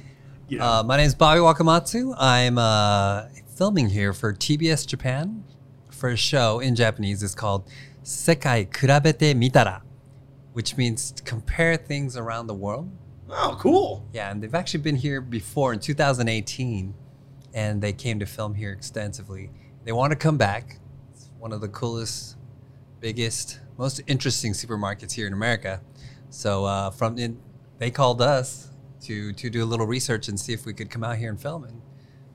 you 0.47 0.59
know. 0.59 0.65
Uh, 0.65 0.83
my 0.83 0.97
name 0.97 1.07
is 1.07 1.15
Bobby 1.15 1.39
Wakamatsu. 1.39 2.15
I'm 2.17 2.57
uh, 2.57 3.25
filming 3.55 3.89
here 3.89 4.13
for 4.13 4.33
TBS 4.33 4.85
Japan 4.85 5.43
for 5.89 6.09
a 6.09 6.17
show 6.17 6.59
in 6.59 6.75
Japanese. 6.75 7.23
It's 7.23 7.33
called 7.35 7.67
Sekai 8.03 8.69
Kurabete 8.69 9.33
Mitara, 9.33 9.81
which 10.53 10.77
means 10.77 11.13
compare 11.25 11.75
things 11.75 12.15
around 12.15 12.47
the 12.47 12.53
world. 12.53 12.91
oh, 13.31 13.57
cool. 13.59 14.07
Yeah, 14.13 14.29
and 14.29 14.43
they've 14.43 14.53
actually 14.53 14.81
been 14.83 14.97
here 14.97 15.21
before 15.21 15.73
in 15.73 15.79
2018, 15.79 16.93
and 17.55 17.81
they 17.81 17.93
came 17.93 18.19
to 18.19 18.27
film 18.27 18.53
here 18.53 18.71
extensively. 18.71 19.49
They 19.85 19.91
want 19.91 20.11
to 20.11 20.15
come 20.15 20.37
back. 20.37 20.77
It's 21.45 21.51
one 21.51 21.53
of 21.53 21.61
the 21.61 21.67
coolest, 21.67 22.37
biggest, 22.99 23.59
most 23.77 24.01
interesting 24.07 24.53
supermarkets 24.53 25.11
here 25.11 25.27
in 25.27 25.33
America. 25.33 25.79
So 26.31 26.65
uh, 26.65 26.89
from 26.89 27.19
in, 27.19 27.39
they 27.77 27.91
called 27.91 28.19
us 28.19 28.71
to 29.01 29.31
to 29.33 29.51
do 29.51 29.63
a 29.63 29.67
little 29.67 29.85
research 29.85 30.27
and 30.27 30.39
see 30.39 30.53
if 30.53 30.65
we 30.65 30.73
could 30.73 30.89
come 30.89 31.03
out 31.03 31.17
here 31.17 31.29
and 31.29 31.39
film, 31.39 31.65
and 31.65 31.81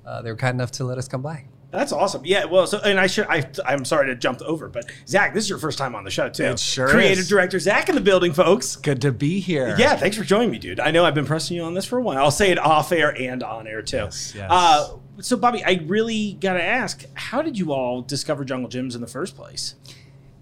uh, 0.06 0.22
they 0.22 0.30
were 0.30 0.36
kind 0.36 0.54
enough 0.54 0.70
to 0.72 0.84
let 0.84 0.96
us 0.96 1.08
come 1.08 1.22
by. 1.22 1.46
That's 1.72 1.90
awesome. 1.90 2.24
Yeah. 2.24 2.44
Well, 2.44 2.68
so 2.68 2.78
and 2.78 3.00
I 3.00 3.08
should 3.08 3.26
I 3.28 3.50
I'm 3.66 3.84
sorry 3.84 4.06
to 4.06 4.14
jump 4.14 4.42
over, 4.42 4.68
but 4.68 4.88
Zach, 5.08 5.34
this 5.34 5.42
is 5.42 5.50
your 5.50 5.58
first 5.58 5.76
time 5.76 5.96
on 5.96 6.04
the 6.04 6.10
show 6.10 6.28
too. 6.28 6.44
It 6.44 6.60
sure 6.60 6.88
Creative 6.88 7.18
is. 7.18 7.28
director 7.28 7.58
Zach 7.58 7.88
in 7.88 7.96
the 7.96 8.00
building, 8.00 8.32
folks. 8.32 8.76
Good 8.76 9.00
to 9.02 9.10
be 9.10 9.40
here. 9.40 9.74
Yeah, 9.76 9.96
thanks 9.96 10.16
for 10.16 10.24
joining 10.24 10.52
me, 10.52 10.58
dude. 10.58 10.78
I 10.78 10.92
know 10.92 11.04
I've 11.04 11.14
been 11.14 11.26
pressing 11.26 11.56
you 11.56 11.64
on 11.64 11.74
this 11.74 11.84
for 11.84 11.98
a 11.98 12.02
while. 12.02 12.18
I'll 12.18 12.30
say 12.30 12.52
it 12.52 12.58
off 12.58 12.92
air 12.92 13.10
and 13.20 13.42
on 13.42 13.66
air 13.66 13.82
too. 13.82 13.96
Yes, 13.96 14.34
yes. 14.36 14.46
Uh, 14.48 14.96
so, 15.20 15.36
Bobby, 15.36 15.62
I 15.64 15.82
really 15.86 16.34
got 16.40 16.54
to 16.54 16.62
ask, 16.62 17.04
how 17.14 17.42
did 17.42 17.58
you 17.58 17.72
all 17.72 18.02
discover 18.02 18.44
Jungle 18.44 18.68
Jim's 18.68 18.94
in 18.94 19.00
the 19.00 19.06
first 19.06 19.36
place? 19.36 19.74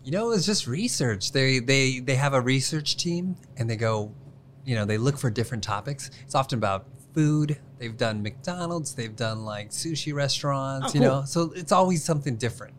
You 0.04 0.12
know, 0.12 0.30
it's 0.30 0.46
just 0.46 0.66
research. 0.66 1.32
They 1.32 1.58
they 1.58 2.00
they 2.00 2.14
have 2.14 2.32
a 2.32 2.40
research 2.40 2.96
team, 2.96 3.36
and 3.56 3.68
they 3.68 3.76
go, 3.76 4.12
you 4.64 4.74
know, 4.74 4.84
they 4.84 4.96
look 4.98 5.18
for 5.18 5.28
different 5.30 5.62
topics. 5.62 6.10
It's 6.24 6.34
often 6.34 6.58
about 6.58 6.86
food. 7.14 7.58
They've 7.78 7.96
done 7.96 8.22
McDonald's. 8.22 8.94
They've 8.94 9.14
done 9.14 9.44
like 9.44 9.70
sushi 9.70 10.14
restaurants. 10.14 10.92
Oh, 10.92 10.94
You 10.94 11.00
cool. 11.00 11.08
know, 11.20 11.24
so 11.26 11.52
it's 11.54 11.72
always 11.72 12.02
something 12.04 12.36
different. 12.36 12.74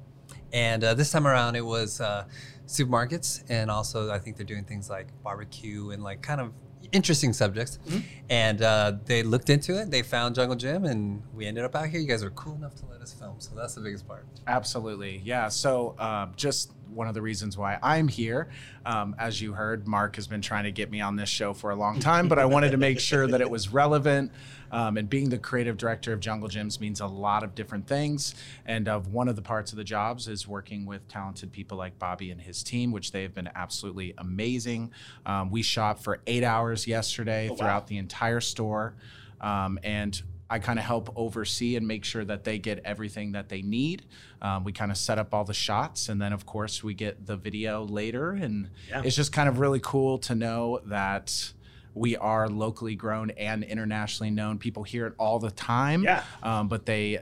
And 0.51 0.83
uh, 0.83 0.93
this 0.95 1.11
time 1.11 1.27
around, 1.27 1.55
it 1.55 1.65
was 1.65 2.01
uh, 2.01 2.25
supermarkets, 2.65 3.43
and 3.49 3.69
also 3.69 4.11
I 4.11 4.19
think 4.19 4.37
they're 4.37 4.45
doing 4.45 4.63
things 4.63 4.89
like 4.89 5.07
barbecue 5.23 5.91
and 5.91 6.03
like 6.03 6.21
kind 6.21 6.41
of 6.41 6.51
interesting 6.91 7.33
subjects. 7.33 7.79
Mm-hmm. 7.87 7.99
And 8.29 8.61
uh, 8.61 8.93
they 9.05 9.23
looked 9.23 9.49
into 9.49 9.79
it. 9.79 9.91
They 9.91 10.01
found 10.01 10.35
Jungle 10.35 10.55
Jim, 10.55 10.85
and 10.85 11.23
we 11.33 11.45
ended 11.45 11.63
up 11.63 11.75
out 11.75 11.87
here. 11.87 11.99
You 11.99 12.07
guys 12.07 12.23
are 12.23 12.29
cool 12.31 12.55
enough 12.55 12.75
to 12.75 12.85
let 12.91 13.01
us 13.01 13.13
film, 13.13 13.35
so 13.39 13.55
that's 13.55 13.75
the 13.75 13.81
biggest 13.81 14.07
part. 14.07 14.25
Absolutely. 14.47 15.21
Yeah. 15.23 15.47
So, 15.49 15.95
uh, 15.97 16.27
just 16.35 16.71
one 16.93 17.07
of 17.07 17.13
the 17.13 17.21
reasons 17.21 17.57
why 17.57 17.77
I'm 17.81 18.07
here. 18.07 18.49
Um, 18.85 19.15
as 19.19 19.41
you 19.41 19.53
heard, 19.53 19.87
Mark 19.87 20.15
has 20.15 20.27
been 20.27 20.41
trying 20.41 20.63
to 20.63 20.71
get 20.71 20.89
me 20.89 21.01
on 21.01 21.15
this 21.15 21.29
show 21.29 21.53
for 21.53 21.69
a 21.71 21.75
long 21.75 21.99
time, 21.99 22.27
but 22.27 22.39
I 22.39 22.45
wanted 22.45 22.71
to 22.71 22.77
make 22.77 22.99
sure 22.99 23.27
that 23.27 23.41
it 23.41 23.49
was 23.49 23.69
relevant. 23.69 24.31
Um, 24.71 24.97
and 24.97 25.09
being 25.09 25.29
the 25.29 25.37
creative 25.37 25.77
director 25.77 26.13
of 26.13 26.19
Jungle 26.19 26.49
Jim's 26.49 26.79
means 26.79 27.01
a 27.01 27.07
lot 27.07 27.43
of 27.43 27.55
different 27.55 27.87
things. 27.87 28.35
And 28.65 28.87
of 28.87 29.07
one 29.07 29.27
of 29.27 29.35
the 29.35 29.41
parts 29.41 29.71
of 29.71 29.77
the 29.77 29.83
jobs 29.83 30.27
is 30.27 30.47
working 30.47 30.85
with 30.85 31.07
talented 31.07 31.51
people 31.51 31.77
like 31.77 31.97
Bobby 31.99 32.31
and 32.31 32.41
his 32.41 32.63
team, 32.63 32.91
which 32.91 33.11
they 33.11 33.23
have 33.23 33.33
been 33.33 33.49
absolutely 33.55 34.13
amazing. 34.17 34.91
Um, 35.25 35.49
we 35.51 35.61
shot 35.61 36.03
for 36.03 36.19
eight 36.27 36.43
hours 36.43 36.87
yesterday 36.87 37.49
wow. 37.49 37.55
throughout 37.55 37.87
the 37.87 37.97
entire 37.97 38.41
store. 38.41 38.95
Um, 39.41 39.79
and 39.83 40.21
I 40.49 40.57
kind 40.57 40.79
of 40.79 40.85
help 40.85 41.13
oversee 41.15 41.75
and 41.75 41.87
make 41.87 42.03
sure 42.03 42.25
that 42.25 42.43
they 42.43 42.57
get 42.57 42.81
everything 42.83 43.33
that 43.33 43.49
they 43.49 43.61
need. 43.61 44.05
Um, 44.41 44.63
we 44.63 44.71
kind 44.71 44.89
of 44.91 44.97
set 44.97 45.19
up 45.19 45.33
all 45.33 45.43
the 45.43 45.53
shots, 45.53 46.09
and 46.09 46.19
then 46.19 46.33
of 46.33 46.45
course 46.45 46.83
we 46.83 46.95
get 46.95 47.27
the 47.27 47.37
video 47.37 47.83
later, 47.83 48.31
and 48.31 48.69
Yeah. 48.89 49.03
it's 49.05 49.15
just 49.15 49.31
kind 49.31 49.47
of 49.47 49.59
really 49.59 49.79
cool 49.79 50.17
to 50.19 50.33
know 50.33 50.81
that 50.85 51.53
we 51.93 52.15
are 52.17 52.47
locally 52.49 52.95
grown 52.95 53.31
and 53.31 53.63
internationally 53.63 54.31
known. 54.31 54.57
People 54.59 54.83
hear 54.83 55.07
it 55.07 55.13
all 55.17 55.39
the 55.39 55.51
time, 55.51 56.03
Yeah. 56.03 56.23
um, 56.43 56.67
but 56.67 56.85
they 56.85 57.19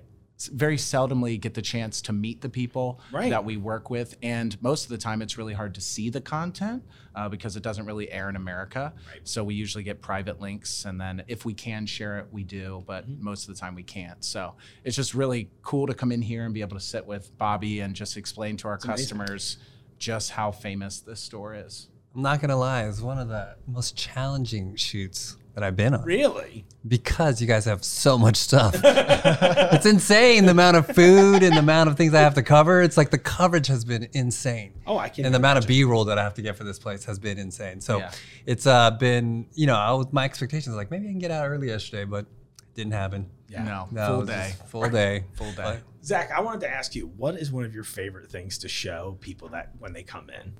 very 0.51 0.77
seldomly 0.77 1.41
get 1.41 1.55
the 1.55 1.63
chance 1.63 1.99
to 1.99 2.13
meet 2.13 2.41
the 2.41 2.49
people 2.49 2.99
Right. 3.11 3.31
that 3.31 3.43
we 3.43 3.57
work 3.57 3.89
with, 3.89 4.15
and 4.21 4.55
most 4.61 4.83
of 4.83 4.89
the 4.89 4.97
time 4.99 5.23
it's 5.23 5.35
really 5.35 5.55
hard 5.55 5.73
to 5.73 5.81
see 5.81 6.11
the 6.11 6.21
content 6.21 6.83
uh, 7.15 7.27
because 7.27 7.55
it 7.55 7.63
doesn't 7.63 7.87
really 7.87 8.11
air 8.11 8.29
in 8.29 8.35
America. 8.35 8.93
Right. 9.11 9.27
So 9.27 9.43
we 9.43 9.55
usually 9.55 9.83
get 9.83 9.99
private 9.99 10.39
links, 10.39 10.85
and 10.85 11.01
then 11.01 11.23
if 11.27 11.43
we 11.43 11.55
can 11.55 11.87
share 11.87 12.19
it, 12.19 12.27
we 12.31 12.43
do. 12.43 12.83
But 12.85 13.09
Mm-hmm. 13.09 13.23
most 13.25 13.49
of 13.49 13.55
the 13.55 13.59
time 13.59 13.73
we 13.73 13.81
can't. 13.81 14.23
So 14.23 14.53
it's 14.83 14.95
just 14.95 15.15
really 15.15 15.49
cool 15.63 15.87
to 15.87 15.95
come 15.95 16.11
in 16.11 16.21
here 16.21 16.45
and 16.45 16.53
be 16.53 16.61
able 16.61 16.77
to 16.77 16.83
sit 16.83 17.07
with 17.07 17.35
Bobby 17.39 17.79
and 17.79 17.95
just 17.95 18.15
explain 18.15 18.57
to 18.57 18.67
our 18.67 18.75
amazing. 18.75 18.91
customers 19.17 19.57
just 19.97 20.29
how 20.29 20.51
famous 20.51 20.99
this 20.99 21.19
store 21.19 21.55
is. 21.55 21.87
I'm 22.17 22.23
not 22.23 22.41
gonna 22.41 22.57
lie, 22.57 22.87
it's 22.87 22.99
one 22.99 23.19
of 23.19 23.27
the 23.27 23.55
most 23.67 23.95
challenging 23.95 24.75
shoots 24.75 25.37
that 25.53 25.63
I've 25.63 25.75
been 25.75 25.93
on 25.93 26.03
Really? 26.03 26.65
because 26.87 27.39
you 27.39 27.45
guys 27.47 27.65
have 27.65 27.83
so 27.83 28.17
much 28.17 28.37
stuff. 28.37 28.75
it's 28.83 29.85
insane 29.85 30.45
the 30.45 30.51
amount 30.51 30.77
of 30.77 30.87
food 30.87 31.43
and 31.43 31.53
the 31.55 31.59
amount 31.59 31.89
of 31.91 31.95
things 31.95 32.15
I 32.15 32.21
have 32.21 32.33
to 32.33 32.41
cover. 32.41 32.81
It's 32.81 32.97
like 32.97 33.11
the 33.11 33.19
coverage 33.19 33.67
has 33.67 33.85
been 33.85 34.07
insane. 34.13 34.73
Oh, 34.87 34.97
I 34.97 35.09
can. 35.09 35.25
and 35.25 35.33
the 35.35 35.37
amount 35.37 35.59
of 35.59 35.67
B-roll 35.67 36.05
that 36.05 36.17
I 36.17 36.23
have 36.23 36.33
to 36.35 36.41
get 36.41 36.55
for 36.55 36.63
this 36.63 36.79
place 36.79 37.05
has 37.05 37.19
been 37.19 37.37
insane. 37.37 37.81
So 37.81 37.99
Yeah. 37.99 38.11
it's 38.47 38.65
uh, 38.65 38.89
been, 38.91 39.45
you 39.53 39.67
know, 39.67 39.75
I 39.75 39.91
was, 39.91 40.07
my 40.11 40.25
expectations 40.25 40.75
like 40.75 40.89
maybe 40.89 41.05
I 41.05 41.11
can 41.11 41.19
get 41.19 41.29
out 41.29 41.47
early 41.47 41.67
yesterday, 41.67 42.05
but 42.05 42.21
it 42.21 42.73
didn't 42.73 42.93
happen. 42.93 43.29
Yeah. 43.47 43.63
No, 43.63 43.87
No, 43.91 44.07
full 44.07 44.25
day. 44.25 44.53
just 44.57 44.69
Full 44.69 44.89
day. 44.89 45.23
Full 45.33 45.51
day. 45.51 45.55
But 45.63 45.81
Zach, 46.03 46.31
I 46.31 46.41
wanted 46.41 46.61
to 46.61 46.69
ask 46.69 46.95
you, 46.95 47.11
what 47.15 47.35
is 47.35 47.51
one 47.51 47.63
of 47.63 47.75
your 47.75 47.83
favorite 47.83 48.31
things 48.31 48.57
to 48.59 48.67
show 48.67 49.17
people 49.21 49.49
that 49.49 49.69
when 49.77 49.93
they 49.93 50.01
come 50.01 50.31
in? 50.31 50.53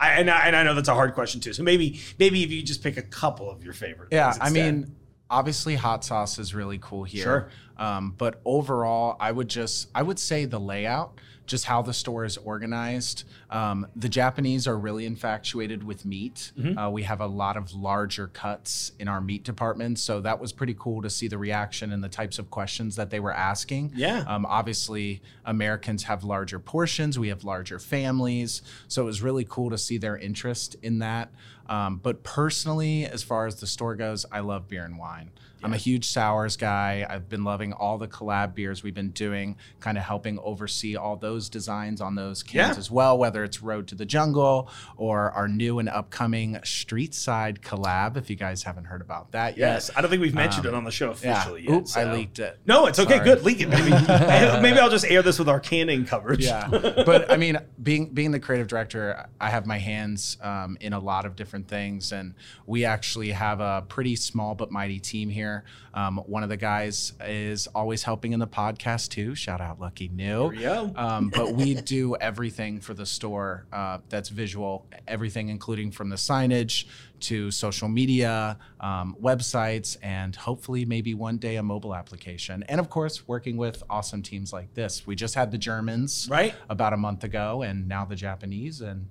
I, 0.00 0.12
and, 0.12 0.30
I, 0.30 0.46
and 0.46 0.56
I 0.56 0.62
know 0.62 0.74
that's 0.74 0.88
a 0.88 0.94
hard 0.94 1.12
question 1.14 1.40
too. 1.40 1.52
So 1.52 1.62
maybe 1.62 2.00
maybe 2.18 2.42
if 2.42 2.50
you 2.50 2.62
just 2.62 2.82
pick 2.82 2.96
a 2.96 3.02
couple 3.02 3.50
of 3.50 3.62
your 3.62 3.74
favorite. 3.74 4.08
Yeah, 4.10 4.34
I 4.40 4.48
mean, 4.48 4.96
obviously 5.28 5.76
hot 5.76 6.04
sauce 6.04 6.38
is 6.38 6.54
really 6.54 6.78
cool 6.78 7.04
here. 7.04 7.22
Sure. 7.22 7.50
Um, 7.76 8.14
but 8.16 8.40
overall, 8.44 9.16
I 9.20 9.30
would 9.30 9.48
just 9.48 9.88
I 9.94 10.02
would 10.02 10.18
say 10.18 10.46
the 10.46 10.58
layout, 10.58 11.20
just 11.50 11.64
how 11.64 11.82
the 11.82 11.92
store 11.92 12.24
is 12.24 12.36
organized. 12.36 13.24
Um, 13.50 13.88
the 13.96 14.08
Japanese 14.08 14.68
are 14.68 14.78
really 14.78 15.04
infatuated 15.04 15.82
with 15.82 16.04
meat. 16.04 16.52
Mm-hmm. 16.56 16.78
Uh, 16.78 16.90
we 16.90 17.02
have 17.02 17.20
a 17.20 17.26
lot 17.26 17.56
of 17.56 17.74
larger 17.74 18.28
cuts 18.28 18.92
in 19.00 19.08
our 19.08 19.20
meat 19.20 19.42
department, 19.42 19.98
so 19.98 20.20
that 20.20 20.38
was 20.38 20.52
pretty 20.52 20.76
cool 20.78 21.02
to 21.02 21.10
see 21.10 21.26
the 21.26 21.38
reaction 21.38 21.92
and 21.92 22.04
the 22.04 22.08
types 22.08 22.38
of 22.38 22.50
questions 22.50 22.94
that 22.94 23.10
they 23.10 23.18
were 23.18 23.32
asking. 23.32 23.90
Yeah. 23.96 24.24
Um, 24.28 24.46
obviously, 24.46 25.22
Americans 25.44 26.04
have 26.04 26.22
larger 26.22 26.60
portions. 26.60 27.18
We 27.18 27.28
have 27.28 27.42
larger 27.42 27.80
families, 27.80 28.62
so 28.86 29.02
it 29.02 29.06
was 29.06 29.20
really 29.20 29.44
cool 29.44 29.70
to 29.70 29.78
see 29.78 29.98
their 29.98 30.16
interest 30.16 30.76
in 30.82 31.00
that. 31.00 31.32
Um, 31.68 31.96
but 31.96 32.22
personally, 32.22 33.06
as 33.06 33.24
far 33.24 33.46
as 33.46 33.56
the 33.56 33.66
store 33.66 33.96
goes, 33.96 34.24
I 34.30 34.38
love 34.40 34.68
beer 34.68 34.84
and 34.84 34.98
wine. 34.98 35.30
I'm 35.62 35.72
a 35.72 35.76
huge 35.76 36.06
sours 36.06 36.56
guy. 36.56 37.06
I've 37.08 37.28
been 37.28 37.44
loving 37.44 37.72
all 37.72 37.98
the 37.98 38.08
collab 38.08 38.54
beers 38.54 38.82
we've 38.82 38.94
been 38.94 39.10
doing, 39.10 39.56
kind 39.80 39.98
of 39.98 40.04
helping 40.04 40.38
oversee 40.40 40.96
all 40.96 41.16
those 41.16 41.48
designs 41.48 42.00
on 42.00 42.14
those 42.14 42.42
cans 42.42 42.76
Yeah. 42.76 42.78
as 42.78 42.90
well, 42.90 43.18
whether 43.18 43.44
it's 43.44 43.62
Road 43.62 43.86
to 43.88 43.94
the 43.94 44.06
Jungle 44.06 44.68
or 44.96 45.30
our 45.32 45.48
new 45.48 45.78
and 45.78 45.88
upcoming 45.88 46.58
Street 46.64 47.14
Side 47.14 47.60
collab. 47.62 48.16
If 48.16 48.30
you 48.30 48.36
guys 48.36 48.62
haven't 48.62 48.84
heard 48.84 49.00
about 49.00 49.32
that 49.32 49.56
yet. 49.58 49.74
yes, 49.74 49.90
I 49.94 50.00
don't 50.00 50.10
think 50.10 50.22
we've 50.22 50.34
mentioned 50.34 50.66
it 50.66 50.74
on 50.74 50.84
the 50.84 50.90
show 50.90 51.14
Yeah. 51.22 51.32
officially 51.32 51.62
yet. 51.62 51.72
Oops, 51.74 51.96
I 51.96 52.12
leaked 52.12 52.38
it. 52.38 52.58
No, 52.66 52.86
it's 52.86 52.98
okay. 52.98 53.14
Sorry. 53.16 53.24
Good. 53.24 53.42
Leak 53.44 53.60
it. 53.60 53.68
Maybe, 53.68 53.90
maybe 54.62 54.78
I'll 54.78 54.90
just 54.90 55.04
air 55.04 55.22
this 55.22 55.38
with 55.38 55.48
our 55.48 55.60
canning 55.60 56.04
coverage. 56.04 56.44
yeah 56.44 56.68
but 57.04 57.30
i 57.30 57.36
mean 57.36 57.58
being 57.82 58.06
being 58.08 58.30
the 58.30 58.40
creative 58.40 58.66
director 58.68 59.26
i 59.40 59.50
have 59.50 59.66
my 59.66 59.78
hands 59.78 60.36
um, 60.42 60.76
in 60.80 60.92
a 60.92 60.98
lot 60.98 61.24
of 61.26 61.36
different 61.36 61.68
things 61.68 62.12
and 62.12 62.34
we 62.66 62.84
actually 62.84 63.30
have 63.30 63.60
a 63.60 63.84
pretty 63.88 64.16
small 64.16 64.54
but 64.54 64.70
mighty 64.70 64.98
team 64.98 65.28
here 65.28 65.49
um, 65.94 66.18
one 66.26 66.42
of 66.42 66.48
the 66.48 66.56
guys 66.56 67.12
is 67.24 67.66
always 67.68 68.02
helping 68.02 68.32
in 68.32 68.40
the 68.40 68.46
podcast 68.46 69.08
too 69.10 69.34
shout 69.34 69.60
out 69.60 69.80
lucky 69.80 70.08
new 70.08 70.38
There 70.40 70.48
we 70.48 70.60
go. 70.60 70.92
um, 70.96 71.30
but 71.34 71.52
we 71.54 71.74
do 71.74 72.16
everything 72.16 72.80
for 72.80 72.94
the 72.94 73.06
store 73.06 73.66
uh, 73.72 73.98
that's 74.08 74.28
visual, 74.28 74.86
everything, 75.08 75.48
including 75.48 75.90
from 75.90 76.08
the 76.10 76.16
signage 76.16 76.84
to 77.20 77.50
social 77.50 77.88
media, 77.88 78.56
um, 78.80 79.14
websites, 79.22 79.96
and 80.02 80.34
hopefully 80.34 80.84
maybe 80.86 81.12
one 81.14 81.36
day 81.36 81.56
a 81.56 81.62
mobile 81.62 81.94
application. 81.94 82.64
And 82.68 82.80
of 82.80 82.88
course, 82.88 83.28
working 83.28 83.56
with 83.58 83.82
awesome 83.90 84.22
teams 84.22 84.52
like 84.54 84.72
this. 84.74 85.06
We 85.06 85.14
just 85.16 85.34
had 85.34 85.50
the 85.50 85.58
Germans 85.58 86.28
Right. 86.30 86.54
about 86.70 86.92
a 86.94 86.96
month 86.96 87.22
ago, 87.24 87.60
and 87.62 87.86
now 87.88 88.04
the 88.06 88.16
Japanese, 88.16 88.80
and 88.80 89.08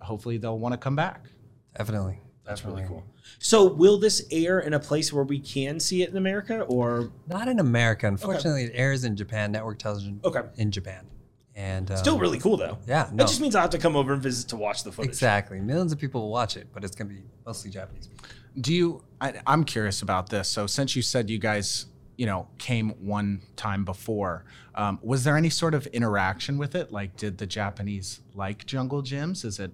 hopefully 0.00 0.38
they'll 0.38 0.58
want 0.58 0.72
to 0.72 0.78
come 0.78 0.96
back. 0.96 1.26
definitely. 1.76 2.18
That's 2.52 2.64
really 2.64 2.84
cool. 2.86 3.04
So, 3.38 3.64
will 3.66 3.98
this 3.98 4.26
air 4.30 4.60
in 4.60 4.74
a 4.74 4.78
place 4.80 5.12
where 5.12 5.24
we 5.24 5.38
can 5.40 5.80
see 5.80 6.02
it 6.02 6.10
in 6.10 6.16
America, 6.16 6.60
or 6.62 7.10
Not 7.28 7.48
in 7.48 7.58
America. 7.58 8.06
Unfortunately, 8.06 8.64
it 8.64 8.72
airs 8.74 9.04
in 9.04 9.16
Japan, 9.16 9.52
network 9.52 9.78
television 9.78 10.20
Okay. 10.24 10.42
in 10.56 10.70
Japan. 10.70 11.06
And 11.54 11.90
um, 11.90 11.96
still 11.98 12.18
really 12.18 12.38
cool 12.38 12.56
though? 12.56 12.78
Yeah, 12.86 13.10
That 13.12 13.28
just 13.28 13.40
means 13.40 13.54
I 13.54 13.60
have 13.60 13.70
to 13.70 13.78
come 13.78 13.94
over 13.96 14.12
and 14.14 14.22
visit 14.22 14.48
to 14.50 14.56
watch 14.56 14.84
the 14.84 14.92
footage. 14.92 15.10
Exactly. 15.10 15.60
Millions 15.60 15.92
of 15.92 15.98
people 15.98 16.22
will 16.22 16.30
watch 16.30 16.56
it, 16.56 16.68
but 16.72 16.82
it's 16.84 16.96
going 16.96 17.08
to 17.08 17.14
be 17.14 17.22
mostly 17.44 17.70
Japanese 17.70 18.06
people. 18.06 18.26
Do 18.60 18.72
you? 18.72 19.02
I, 19.20 19.34
I'm 19.46 19.64
curious 19.64 20.02
about 20.02 20.28
this. 20.30 20.48
So 20.48 20.66
since 20.66 20.94
you 20.96 21.02
said 21.02 21.28
you 21.30 21.38
guys, 21.38 21.86
you 22.16 22.26
know, 22.26 22.48
came 22.58 22.90
one 23.06 23.42
time 23.56 23.84
before, 23.84 24.44
um, 24.74 24.98
was 25.02 25.24
there 25.24 25.36
any 25.36 25.50
sort 25.50 25.74
of 25.74 25.86
interaction 25.88 26.58
with 26.58 26.74
it? 26.74 26.90
Like, 26.92 27.16
did 27.16 27.38
the 27.38 27.46
Japanese 27.46 28.20
like 28.34 28.64
Jungle 28.66 29.02
Jim's? 29.02 29.44
Is 29.44 29.58
it? 29.58 29.72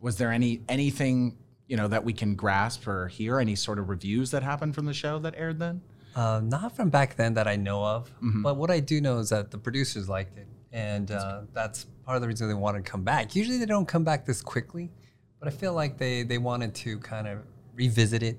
Was 0.00 0.16
there 0.18 0.32
any 0.32 0.62
anything 0.68 1.36
you 1.72 1.78
know 1.78 1.88
that 1.88 2.04
we 2.04 2.12
can 2.12 2.34
grasp 2.34 2.86
or 2.86 3.08
hear? 3.08 3.40
Any 3.40 3.56
sort 3.56 3.78
of 3.78 3.88
reviews 3.88 4.30
that 4.32 4.42
happened 4.42 4.74
from 4.74 4.84
the 4.84 4.92
show 4.92 5.18
that 5.20 5.34
aired 5.42 5.58
then? 5.58 5.80
Uh, 6.14 6.40
not 6.44 6.76
from 6.76 6.90
back 6.90 7.16
then 7.16 7.32
that 7.38 7.48
I 7.48 7.56
know 7.56 7.82
of, 7.94 8.10
Mm-hmm. 8.20 8.42
but 8.42 8.54
what 8.60 8.70
I 8.70 8.80
do 8.80 9.00
know 9.00 9.16
is 9.18 9.30
that 9.30 9.50
the 9.50 9.56
producers 9.56 10.06
liked 10.16 10.36
it, 10.36 10.46
and 10.70 11.10
uh, 11.10 11.40
that's 11.54 11.86
part 12.04 12.16
of 12.16 12.20
the 12.22 12.28
reason 12.28 12.48
they 12.48 12.54
wanted 12.66 12.84
to 12.84 12.90
come 12.90 13.04
back. 13.04 13.34
Usually 13.34 13.56
they 13.56 13.64
don't 13.74 13.88
come 13.88 14.04
back 14.04 14.26
this 14.26 14.42
quickly, 14.42 14.90
but 15.38 15.48
I 15.48 15.50
feel 15.50 15.72
like 15.72 15.96
they 15.96 16.22
they 16.22 16.36
wanted 16.50 16.74
to 16.84 16.98
kind 16.98 17.26
of 17.26 17.38
revisit 17.74 18.22
it, 18.22 18.38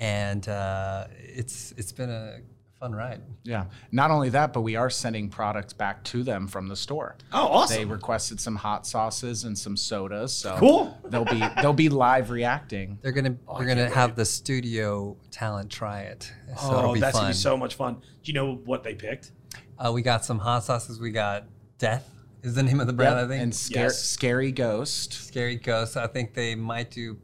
and 0.00 0.48
uh, 0.48 1.06
it's 1.40 1.72
it's 1.76 1.92
been 1.92 2.10
a 2.10 2.40
fun 2.82 2.92
ride. 2.96 3.20
Yeah. 3.44 3.66
Not 3.92 4.10
only 4.10 4.28
that, 4.30 4.52
but 4.52 4.62
we 4.62 4.74
are 4.74 4.90
sending 4.90 5.28
products 5.28 5.72
back 5.72 6.02
to 6.04 6.24
them 6.24 6.48
from 6.48 6.66
the 6.66 6.74
store. 6.74 7.16
Oh, 7.32 7.46
awesome. 7.46 7.76
They 7.76 7.84
requested 7.84 8.40
some 8.40 8.56
hot 8.56 8.88
sauces 8.88 9.44
and 9.44 9.56
some 9.56 9.76
sodas. 9.76 10.32
So 10.32 10.56
Cool. 10.58 10.98
They'll 11.08 11.24
be 11.24 11.40
they'll 11.62 11.72
be 11.72 11.88
live 11.88 12.30
reacting. 12.30 12.98
They're 13.02 13.12
gonna 13.12 13.36
Oh, 13.46 13.54
we're 13.56 13.66
gonna 13.66 13.88
have 13.88 14.16
the 14.16 14.24
studio 14.24 15.16
talent 15.30 15.70
try 15.70 16.00
it, 16.02 16.32
so 16.48 16.70
oh, 16.74 16.78
it'll 16.80 16.94
be 16.94 17.00
that's 17.00 17.12
fun. 17.12 17.22
gonna 17.22 17.32
be 17.34 17.36
so 17.38 17.56
much 17.56 17.76
fun. 17.76 17.94
Do 17.94 18.00
you 18.24 18.34
know 18.34 18.56
what 18.64 18.82
they 18.82 18.94
picked? 18.94 19.30
uh, 19.78 19.92
we 19.92 20.02
got 20.02 20.24
some 20.24 20.40
hot 20.40 20.64
sauces. 20.64 20.98
We 20.98 21.12
got 21.12 21.44
Death 21.78 22.08
is 22.42 22.56
the 22.56 22.62
name 22.64 22.80
of 22.80 22.88
the 22.88 22.92
brand. 22.92 23.16
I 23.16 23.28
think 23.28 23.42
And 23.44 23.54
scare, 23.54 23.84
Yes. 23.84 24.02
scary 24.02 24.50
ghost. 24.50 25.12
Scary 25.12 25.54
Ghost. 25.56 25.96
I 25.96 26.08
think 26.08 26.34
they 26.34 26.56
might 26.56 26.90
do 26.90 27.16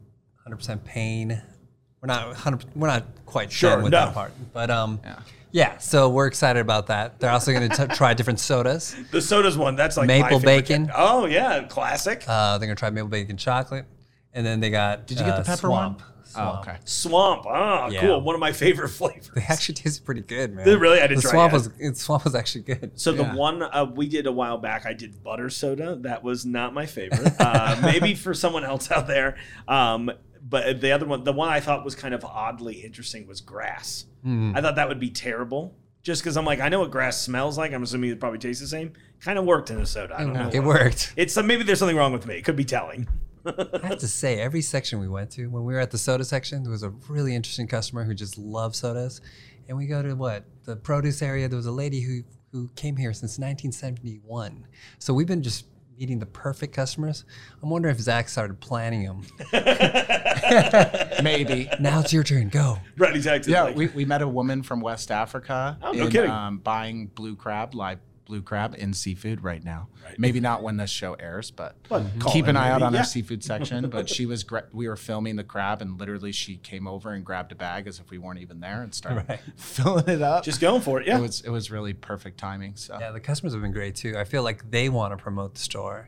100% 0.47 0.83
pain. 0.85 1.41
We're 2.01 2.07
not 2.07 2.27
100. 2.27 2.65
We're 2.75 2.87
not 2.87 3.05
quite 3.25 3.51
Sure, 3.51 3.71
done 3.71 3.83
with 3.83 3.91
no. 3.91 4.05
that 4.05 4.13
part, 4.13 4.31
but 4.53 4.69
um, 4.69 4.99
Yeah. 5.03 5.19
yeah. 5.51 5.77
So 5.79 6.09
we're 6.09 6.27
excited 6.27 6.59
about 6.59 6.87
that. 6.87 7.19
They're 7.19 7.29
also 7.31 7.51
going 7.51 7.69
to 7.69 7.87
try 7.89 8.13
different 8.13 8.39
sodas. 8.39 8.95
The 9.11 9.21
sodas 9.21 9.57
one. 9.57 9.75
That's 9.75 9.97
like 9.97 10.07
Maple 10.07 10.39
favorite. 10.39 10.67
bacon. 10.67 10.91
Oh 10.95 11.25
yeah, 11.25 11.63
classic. 11.63 12.23
Uh, 12.27 12.57
they're 12.57 12.67
going 12.67 12.75
to 12.75 12.79
try 12.79 12.89
maple 12.89 13.09
bacon 13.09 13.35
chocolate, 13.37 13.85
and 14.33 14.45
then 14.45 14.59
they 14.61 14.69
got. 14.69 15.07
Did 15.07 15.19
you 15.19 15.25
get 15.25 15.35
the 15.35 15.41
uh, 15.41 15.43
pepper 15.43 15.67
swamp. 15.67 15.99
one? 15.99 16.07
Swamp. 16.23 16.57
Oh, 16.57 16.61
okay. 16.61 16.77
Swamp. 16.85 17.45
Ah, 17.47 17.89
Yeah. 17.89 18.01
cool. 18.01 18.21
One 18.21 18.35
of 18.35 18.39
my 18.39 18.51
favorite 18.51 18.89
flavors. 18.99 19.31
They 19.33 19.41
actually 19.41 19.73
tasted 19.75 20.05
pretty 20.05 20.21
good, 20.21 20.53
man. 20.53 20.63
Did 20.63 20.75
it 20.75 20.79
really? 20.79 20.99
I 21.01 21.07
didn't 21.07 21.17
the 21.17 21.21
try 21.23 21.31
swamp 21.31 21.51
yet. 21.51 21.57
was 21.57 21.67
it, 21.79 21.97
swamp 21.97 22.23
was 22.23 22.35
actually 22.35 22.61
good. 22.61 22.91
So 22.99 23.11
the 23.11 23.23
one 23.25 23.63
uh, 23.63 23.85
we 23.95 24.07
did 24.07 24.27
a 24.27 24.31
while 24.31 24.59
back, 24.59 24.85
I 24.85 24.93
did 24.93 25.23
butter 25.23 25.49
soda. 25.49 25.95
That 26.01 26.23
was 26.23 26.45
not 26.45 26.73
my 26.73 26.85
favorite. 26.85 27.33
Uh, 27.39 27.79
maybe 27.81 28.13
for 28.13 28.33
someone 28.35 28.63
else 28.63 28.91
out 28.91 29.07
there. 29.07 29.37
Um, 29.67 30.11
but 30.41 30.81
the 30.81 30.91
other 30.91 31.05
one, 31.05 31.23
the 31.23 31.33
one 31.33 31.49
I 31.49 31.59
thought 31.59 31.83
was 31.83 31.95
kind 31.95 32.13
of 32.13 32.23
oddly 32.23 32.75
interesting, 32.75 33.27
was 33.27 33.41
grass. 33.41 34.05
Hmm. 34.23 34.53
I 34.55 34.61
thought 34.61 34.75
that 34.75 34.87
would 34.87 34.99
be 34.99 35.09
terrible. 35.09 35.75
Just 36.01 36.21
because 36.23 36.37
I'm 36.37 36.45
like, 36.45 36.61
I 36.61 36.69
know 36.69 36.79
what 36.79 36.91
grass 36.91 37.21
smells 37.21 37.57
like. 37.57 37.73
I'm 37.73 37.83
assuming 37.83 38.11
it 38.11 38.19
probably 38.19 38.39
tastes 38.39 38.61
the 38.61 38.67
same. 38.67 38.93
Kind 39.19 39.37
of 39.37 39.45
worked 39.45 39.69
in 39.69 39.79
a 39.79 39.85
soda. 39.85 40.15
I 40.17 40.23
don't 40.23 40.33
know. 40.33 40.49
It 40.51 40.63
worked. 40.63 41.13
It's 41.17 41.35
uh, 41.35 41.43
maybe 41.43 41.63
there's 41.63 41.79
something 41.79 41.97
wrong 41.97 42.13
with 42.13 42.25
me. 42.25 42.35
It 42.35 42.45
could 42.45 42.55
be 42.55 42.63
telling. 42.63 43.07
I 43.45 43.79
have 43.83 43.99
to 43.99 44.07
say, 44.07 44.39
every 44.39 44.61
section 44.61 44.99
we 44.99 45.07
went 45.07 45.31
to, 45.31 45.47
when 45.47 45.65
we 45.65 45.73
were 45.73 45.79
at 45.79 45.91
the 45.91 45.97
soda 45.97 46.23
section, 46.23 46.63
there 46.63 46.71
was 46.71 46.83
a 46.83 46.89
really 47.09 47.35
interesting 47.35 47.67
customer 47.67 48.03
who 48.05 48.13
just 48.13 48.37
loved 48.37 48.75
sodas. 48.75 49.21
And 49.67 49.77
we 49.77 49.87
go 49.87 50.01
to 50.01 50.13
what? 50.13 50.45
The 50.63 50.75
produce 50.75 51.21
area, 51.21 51.47
there 51.47 51.57
was 51.57 51.65
a 51.65 51.71
lady 51.71 52.01
who, 52.01 52.23
who 52.51 52.69
came 52.75 52.95
here 52.95 53.13
since 53.13 53.37
1971. 53.37 54.65
So 54.99 55.13
we've 55.13 55.27
been 55.27 55.43
just 55.43 55.65
meeting 55.99 56.19
the 56.19 56.25
perfect 56.25 56.73
customers. 56.73 57.25
I'm 57.61 57.69
wondering 57.69 57.93
if 57.93 57.99
Zach 58.01 58.29
started 58.29 58.61
planning 58.61 59.03
them. 59.03 59.25
Maybe. 61.21 61.69
now 61.81 61.99
it's 61.99 62.13
your 62.13 62.23
turn, 62.23 62.47
go. 62.47 62.79
Right, 62.97 63.13
exactly. 63.13 63.51
Yeah, 63.51 63.71
we, 63.71 63.87
we 63.87 64.05
met 64.05 64.21
a 64.21 64.27
woman 64.27 64.63
from 64.63 64.79
West 64.79 65.11
Africa 65.11 65.77
Oh, 65.81 65.91
no 65.91 66.05
in, 66.05 66.11
kidding. 66.11 66.31
Um, 66.31 66.59
buying 66.59 67.07
blue 67.07 67.35
crab, 67.35 67.75
live 67.75 67.99
blue 68.29 68.41
crab 68.43 68.75
in 68.77 68.93
seafood 68.93 69.43
right 69.43 69.63
now. 69.63 69.87
Maybe 70.17 70.39
not 70.39 70.61
when 70.63 70.77
this 70.77 70.89
show 70.91 71.15
airs, 71.15 71.49
but, 71.51 71.75
But 71.89 72.03
mhm. 72.03 72.31
keep 72.31 72.45
it 72.45 72.51
an 72.51 72.57
eye 72.57 72.69
out 72.69 72.81
on 72.83 72.93
yeah. 72.93 72.99
our 72.99 73.03
seafood 73.05 73.43
section. 73.43 73.89
But 73.89 74.07
she 74.07 74.25
was 74.27 74.43
gra- 74.43 74.67
we 74.71 74.87
were 74.87 74.95
filming 74.95 75.35
the 75.35 75.43
crab 75.43 75.81
and 75.81 75.99
literally 75.99 76.31
she 76.31 76.57
came 76.57 76.87
over 76.87 77.11
and 77.11 77.25
grabbed 77.25 77.51
a 77.51 77.55
bag 77.55 77.87
as 77.87 77.99
if 77.99 78.09
we 78.11 78.17
weren't 78.19 78.39
even 78.39 78.59
there 78.59 78.83
and 78.83 78.93
started 78.93 79.25
Right. 79.27 79.39
filling 79.57 80.07
it 80.07 80.21
up. 80.21 80.43
just 80.43 80.61
going 80.61 80.81
for 80.81 81.01
it. 81.01 81.07
Yeah. 81.07 81.17
it 81.17 81.21
was 81.21 81.41
it 81.41 81.49
was 81.49 81.71
really 81.71 81.93
perfect 81.93 82.37
timing. 82.37 82.75
So 82.75 82.97
Yeah, 82.99 83.11
the 83.11 83.19
customers 83.19 83.53
have 83.53 83.61
been 83.63 83.71
great 83.71 83.95
too. 83.95 84.15
I 84.17 84.23
feel 84.23 84.43
like 84.43 84.69
they 84.69 84.89
want 84.89 85.11
to 85.17 85.21
promote 85.21 85.55
the 85.55 85.61
store 85.61 86.07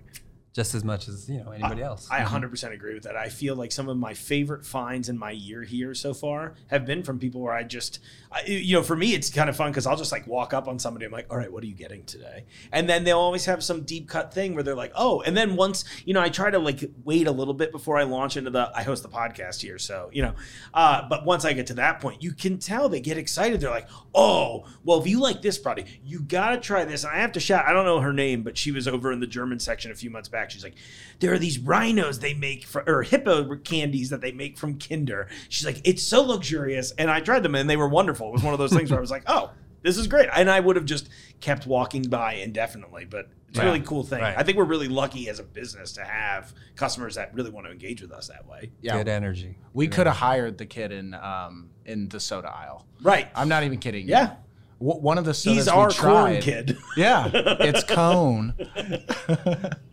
just 0.54 0.76
as 0.76 0.84
much 0.84 1.08
as, 1.08 1.30
you 1.30 1.42
know, 1.42 1.52
anybody 1.52 1.82
else. 1.82 2.10
I 2.12 2.22
100% 2.22 2.74
agree 2.74 2.94
with 2.94 3.04
that. 3.04 3.16
I 3.16 3.30
feel 3.30 3.56
like 3.56 3.72
some 3.72 3.88
of 3.88 3.96
my 3.96 4.14
favorite 4.14 4.66
finds 4.66 5.08
in 5.08 5.18
my 5.18 5.32
year 5.32 5.64
here 5.64 5.94
so 5.94 6.14
far 6.14 6.56
have 6.68 6.86
been 6.86 7.04
from 7.04 7.20
people 7.20 7.40
where 7.40 7.54
I 7.54 7.64
just, 7.64 8.00
I, 8.30 8.44
you 8.46 8.76
know, 8.76 8.84
for 8.84 8.98
me, 8.98 9.14
it's 9.14 9.30
kind 9.30 9.50
of 9.50 9.56
fun 9.56 9.72
because 9.72 9.88
I'll 9.88 9.96
just 9.96 10.12
like 10.12 10.28
walk 10.28 10.54
up 10.54 10.68
on 10.68 10.78
somebody. 10.78 11.06
I'm 11.06 11.12
like, 11.12 11.28
all 11.30 11.38
right, 11.38 11.52
what 11.52 11.64
are 11.64 11.68
you 11.68 11.74
getting 11.74 12.04
today? 12.04 12.44
And 12.74 12.90
then 12.90 13.06
they'll 13.06 13.18
always 13.18 13.46
have 13.46 13.64
some 13.64 13.84
deep 13.84 14.10
cut 14.10 14.34
thing 14.34 14.54
where 14.54 14.64
they're 14.64 14.76
like, 14.76 14.92
oh, 14.94 15.22
and 15.22 15.38
then 15.38 15.56
once, 15.56 15.86
you 16.04 16.14
know, 16.14 16.22
I 16.22 16.28
try 16.28 16.52
to 16.52 16.60
like 16.60 16.84
wait 17.06 17.28
a 17.28 17.32
little 17.32 17.54
bit 17.54 17.72
before 17.72 17.98
I 17.98 18.04
launch 18.04 18.36
into 18.36 18.50
the, 18.50 18.72
I 18.76 18.84
host 18.84 19.04
the 19.04 19.10
podcast 19.10 19.62
here. 19.62 19.78
So, 19.78 20.10
you 20.12 20.22
know, 20.22 20.34
uh, 20.74 21.08
but 21.08 21.26
once 21.26 21.46
I 21.46 21.54
get 21.54 21.68
to 21.68 21.76
that 21.76 22.02
point, 22.02 22.22
you 22.22 22.34
can 22.34 22.58
tell 22.58 22.90
they 22.90 23.00
get 23.00 23.18
excited. 23.18 23.62
They're 23.62 23.70
like, 23.70 23.88
oh, 24.14 24.66
well, 24.84 25.00
if 25.00 25.08
you 25.08 25.22
like 25.22 25.42
this 25.42 25.58
product, 25.58 25.90
you 26.04 26.22
got 26.22 26.50
to 26.50 26.58
try 26.58 26.84
this. 26.84 27.06
And 27.06 27.14
I 27.14 27.20
have 27.20 27.32
to 27.34 27.40
shout, 27.40 27.66
I 27.66 27.72
don't 27.72 27.86
know 27.86 28.02
her 28.02 28.12
name, 28.12 28.44
but 28.44 28.58
she 28.58 28.74
was 28.74 28.86
over 28.86 29.14
in 29.14 29.22
the 29.22 29.28
German 29.28 29.58
section 29.60 29.92
a 29.92 29.96
few 29.96 30.10
months 30.10 30.28
back. 30.28 30.41
She's 30.50 30.64
like, 30.64 30.76
there 31.20 31.34
are 31.34 31.38
these 31.38 31.60
rhinos 31.60 32.20
they 32.20 32.34
make 32.34 32.64
for, 32.64 32.82
or 32.88 33.04
hippo 33.04 33.56
candies 33.58 34.10
that 34.12 34.22
they 34.22 34.32
make 34.32 34.58
from 34.58 34.80
Kinder. 34.80 35.28
She's 35.50 35.66
like, 35.66 35.82
it's 35.84 36.02
so 36.02 36.22
luxurious. 36.24 36.92
And 36.98 37.12
I 37.12 37.20
tried 37.20 37.44
them 37.44 37.56
and 37.56 37.70
they 37.70 37.78
were 37.78 37.90
wonderful. 37.90 38.30
It 38.30 38.34
was 38.34 38.44
one 38.44 38.54
of 38.54 38.60
those 38.60 38.74
things 38.74 38.90
where 38.90 38.98
I 38.98 39.02
was 39.02 39.12
like, 39.12 39.24
oh, 39.28 39.52
this 39.84 39.98
is 39.98 40.08
great. 40.08 40.30
And 40.34 40.50
I 40.50 40.60
would 40.60 40.76
have 40.78 40.86
just 40.86 41.10
kept 41.42 41.68
walking 41.68 42.04
by 42.04 42.36
indefinitely, 42.36 43.06
but 43.06 43.30
it's 43.50 43.60
a 43.60 43.64
really 43.66 43.82
cool 43.82 44.04
thing. 44.04 44.22
Right. 44.22 44.34
I 44.38 44.44
think 44.44 44.58
we're 44.58 44.64
really 44.64 44.88
lucky 44.88 45.28
as 45.28 45.40
a 45.40 45.44
business 45.44 45.92
to 45.94 46.04
have 46.06 46.54
customers 46.78 47.16
that 47.16 47.34
really 47.34 47.50
want 47.50 47.66
to 47.68 47.72
engage 47.74 48.02
with 48.02 48.12
us 48.14 48.30
that 48.30 48.48
way. 48.48 48.72
yeah, 48.82 48.98
Good 48.98 49.10
energy. 49.10 49.58
we 49.74 49.88
could 49.90 50.08
have 50.08 50.16
hired 50.16 50.58
the 50.58 50.66
kid 50.66 50.92
in 50.94 51.14
um 51.16 51.70
in 51.86 52.08
the 52.10 52.20
soda 52.20 52.50
aisle. 52.50 52.86
Right. 53.02 53.28
I'm 53.36 53.50
not 53.50 53.64
even 53.64 53.80
kidding. 53.80 54.08
Yeah. 54.08 54.36
W- 54.80 55.02
one 55.02 55.18
of 55.18 55.26
the 55.26 55.34
sodas 55.34 55.66
He's 55.66 55.74
we 55.74 55.80
our 55.80 55.90
corn 55.90 56.40
kid. 56.42 56.78
Yeah, 56.96 57.30
it's 57.34 57.84
cone. 57.94 58.54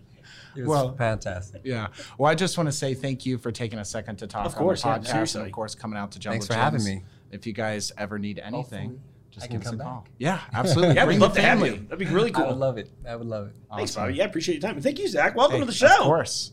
It 0.58 0.62
was 0.62 0.68
Well- 0.68 0.96
fantastic. 0.96 1.60
Yeah. 1.64 1.88
Well, 2.18 2.30
I 2.30 2.34
just 2.34 2.58
want 2.58 2.66
to 2.68 2.72
say 2.72 2.92
thank 2.94 3.24
you 3.24 3.38
for 3.38 3.52
taking 3.52 3.78
a 3.78 3.84
second 3.84 4.16
to 4.16 4.26
talk 4.26 4.44
Of 4.44 4.54
course, 4.56 4.84
on 4.84 5.00
the 5.00 5.06
podcast, 5.06 5.10
seriously. 5.12 5.40
and 5.42 5.48
of 5.48 5.52
course 5.54 5.74
coming 5.74 5.96
out 5.98 6.10
to 6.12 6.18
Jungle 6.18 6.34
Thanks 6.40 6.46
for 6.46 6.54
having 6.54 6.82
me. 6.84 7.02
If 7.30 7.46
you 7.46 7.52
guys 7.52 7.92
ever 7.96 8.18
need 8.18 8.38
anything, 8.38 8.88
Hopefully 8.88 9.00
just 9.30 9.44
I 9.44 9.48
give 9.48 9.60
can 9.60 9.68
us 9.68 9.74
a 9.74 9.76
come 9.76 9.86
call. 9.86 10.00
back. 10.02 10.10
Yeah, 10.18 10.40
absolutely. 10.52 10.94
Yeah, 10.96 11.04
we'd 11.06 11.18
love 11.20 11.34
the 11.34 11.40
to 11.42 11.46
have 11.46 11.60
you. 11.60 11.76
That'd 11.88 11.98
be 11.98 12.06
really 12.06 12.30
cool. 12.32 12.44
I 12.44 12.48
would 12.48 12.56
love 12.56 12.76
it. 12.78 12.90
I 13.08 13.14
would 13.16 13.26
love 13.26 13.48
it. 13.48 13.52
Thanks, 13.76 13.92
Awesome. 13.92 14.02
Bobby. 14.04 14.14
Yeah, 14.14 14.24
appreciate 14.24 14.54
your 14.56 14.62
time. 14.62 14.74
And 14.74 14.82
thank 14.82 14.98
you, 14.98 15.06
Zach. 15.06 15.36
Welcome 15.36 15.60
to 15.60 15.66
the 15.66 15.72
show. 15.72 15.86
Of 15.86 15.98
course. 16.00 16.52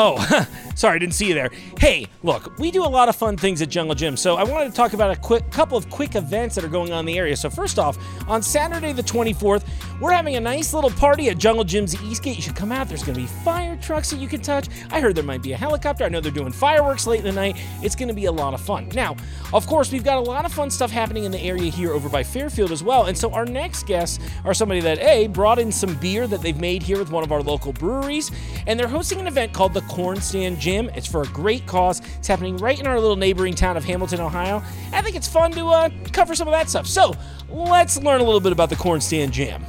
Oh, 0.00 0.46
sorry, 0.78 0.94
I 0.94 0.98
didn't 0.98 1.14
see 1.14 1.26
you 1.26 1.34
there. 1.34 1.50
Hey, 1.78 2.06
look, 2.22 2.56
we 2.58 2.70
do 2.70 2.84
a 2.84 2.86
lot 2.86 3.08
of 3.08 3.16
fun 3.16 3.36
things 3.36 3.60
at 3.60 3.68
Jungle 3.68 3.96
Jim, 3.96 4.16
so 4.16 4.36
I 4.36 4.44
wanted 4.44 4.70
to 4.70 4.76
talk 4.76 4.92
about 4.92 5.10
a 5.10 5.16
quick 5.16 5.50
couple 5.50 5.76
of 5.76 5.90
quick 5.90 6.14
events 6.14 6.54
that 6.54 6.64
are 6.64 6.68
going 6.68 6.92
on 6.92 7.00
in 7.00 7.06
the 7.06 7.18
area. 7.18 7.36
So 7.36 7.50
first 7.50 7.80
off, 7.80 7.98
on 8.28 8.42
Saturday 8.42 8.92
the 8.92 9.02
24th, 9.02 9.64
we're 10.00 10.12
having 10.12 10.36
a 10.36 10.40
nice 10.40 10.72
little 10.72 10.90
party 10.90 11.28
at 11.30 11.38
Jungle 11.38 11.64
Jim's 11.64 12.00
Eastgate. 12.02 12.36
You 12.36 12.42
should 12.42 12.54
come 12.54 12.70
out. 12.70 12.88
There's 12.88 13.02
going 13.02 13.16
to 13.16 13.20
be 13.20 13.26
fire 13.26 13.76
trucks 13.76 14.10
that 14.10 14.20
you 14.20 14.28
can 14.28 14.40
touch. 14.40 14.68
I 14.92 15.00
heard 15.00 15.16
there 15.16 15.24
might 15.24 15.42
be 15.42 15.52
a 15.52 15.56
helicopter. 15.56 16.04
I 16.04 16.08
know 16.08 16.20
they're 16.20 16.30
doing 16.30 16.52
fireworks 16.52 17.08
late 17.08 17.18
in 17.18 17.26
the 17.26 17.32
night. 17.32 17.56
It's 17.82 17.96
going 17.96 18.08
to 18.08 18.14
be 18.14 18.26
a 18.26 18.32
lot 18.32 18.54
of 18.54 18.60
fun. 18.60 18.88
Now, 18.94 19.16
of 19.52 19.66
course, 19.66 19.90
we've 19.90 20.04
got 20.04 20.18
a 20.18 20.20
lot 20.20 20.44
of 20.44 20.52
fun 20.52 20.70
stuff 20.70 20.92
happening 20.92 21.24
in 21.24 21.32
the 21.32 21.40
area 21.40 21.72
here 21.72 21.92
over 21.92 22.08
by 22.08 22.22
Fairfield 22.22 22.70
as 22.70 22.84
well. 22.84 23.06
And 23.06 23.18
so 23.18 23.32
our 23.32 23.44
next 23.44 23.86
guests 23.86 24.20
are 24.44 24.54
somebody 24.54 24.80
that 24.82 25.00
A 25.00 25.26
brought 25.26 25.58
in 25.58 25.72
some 25.72 25.96
beer 25.96 26.28
that 26.28 26.40
they've 26.40 26.60
made 26.60 26.84
here 26.84 26.98
with 26.98 27.10
one 27.10 27.24
of 27.24 27.32
our 27.32 27.42
local 27.42 27.72
breweries, 27.72 28.30
and 28.68 28.78
they're 28.78 28.86
hosting 28.86 29.18
an 29.18 29.26
event 29.26 29.52
called 29.52 29.74
the 29.74 29.80
Corn 29.82 30.20
Stand 30.20 30.60
Jam. 30.60 30.67
It's 30.76 31.06
for 31.06 31.22
a 31.22 31.26
great 31.26 31.66
cause. 31.66 32.00
It's 32.18 32.28
happening 32.28 32.56
right 32.58 32.78
in 32.78 32.86
our 32.86 33.00
little 33.00 33.16
neighboring 33.16 33.54
town 33.54 33.76
of 33.76 33.84
Hamilton, 33.84 34.20
Ohio. 34.20 34.62
I 34.92 35.02
think 35.02 35.16
it's 35.16 35.28
fun 35.28 35.52
to 35.52 35.66
uh, 35.68 35.90
cover 36.12 36.34
some 36.34 36.48
of 36.48 36.52
that 36.52 36.68
stuff. 36.68 36.86
So 36.86 37.14
let's 37.48 38.00
learn 38.02 38.20
a 38.20 38.24
little 38.24 38.40
bit 38.40 38.52
about 38.52 38.70
the 38.70 38.76
Corn 38.76 39.00
Stand 39.00 39.32
Jam. 39.32 39.64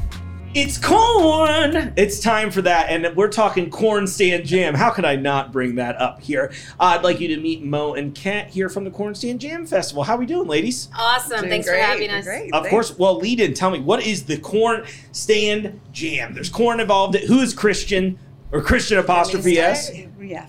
It's 0.56 0.80
corn. 0.80 1.94
It's 1.96 2.20
time 2.20 2.50
for 2.50 2.64
that, 2.64 2.90
and 2.90 3.16
we're 3.16 3.28
talking 3.28 3.70
corn 3.70 4.08
stand 4.08 4.48
jam. 4.48 4.74
How 4.74 4.90
could 4.90 5.06
I 5.06 5.16
not 5.16 5.52
bring 5.52 5.76
that 5.76 6.02
up 6.02 6.22
here? 6.22 6.52
Uh, 6.80 6.86
I'd 6.86 7.04
like 7.04 7.20
you 7.20 7.28
to 7.28 7.38
meet 7.38 7.64
Mo 7.64 7.94
and 7.94 8.16
Kat 8.16 8.50
here 8.50 8.68
from 8.68 8.84
the 8.84 8.90
Corn 8.90 9.14
Stand 9.14 9.42
Jam 9.42 9.68
Festival. 9.68 10.02
How 10.02 10.16
are 10.16 10.18
we 10.18 10.26
doing, 10.26 10.48
ladies? 10.48 10.90
Awesome. 10.98 11.42
Doing 11.42 11.52
Thanks 11.52 11.68
great, 11.68 11.80
for 11.80 11.86
having 11.86 12.10
us. 12.10 12.26
Great. 12.26 12.52
Of 12.52 12.64
thanks. 12.64 12.70
course. 12.72 12.98
Well, 12.98 13.18
lead 13.18 13.40
in. 13.40 13.54
Tell 13.54 13.70
me 13.70 13.80
what 13.80 14.02
is 14.04 14.26
the 14.26 14.38
corn 14.40 14.86
stand 15.12 15.80
jam? 15.92 16.34
There's 16.34 16.50
corn 16.50 16.80
involved. 16.80 17.16
Who 17.16 17.42
is 17.42 17.54
Christian? 17.54 18.18
Or 18.52 18.62
Christian 18.62 18.98
apostrophe 18.98 19.60
S. 19.60 19.92
Yeah. 19.96 20.08
yeah. 20.20 20.48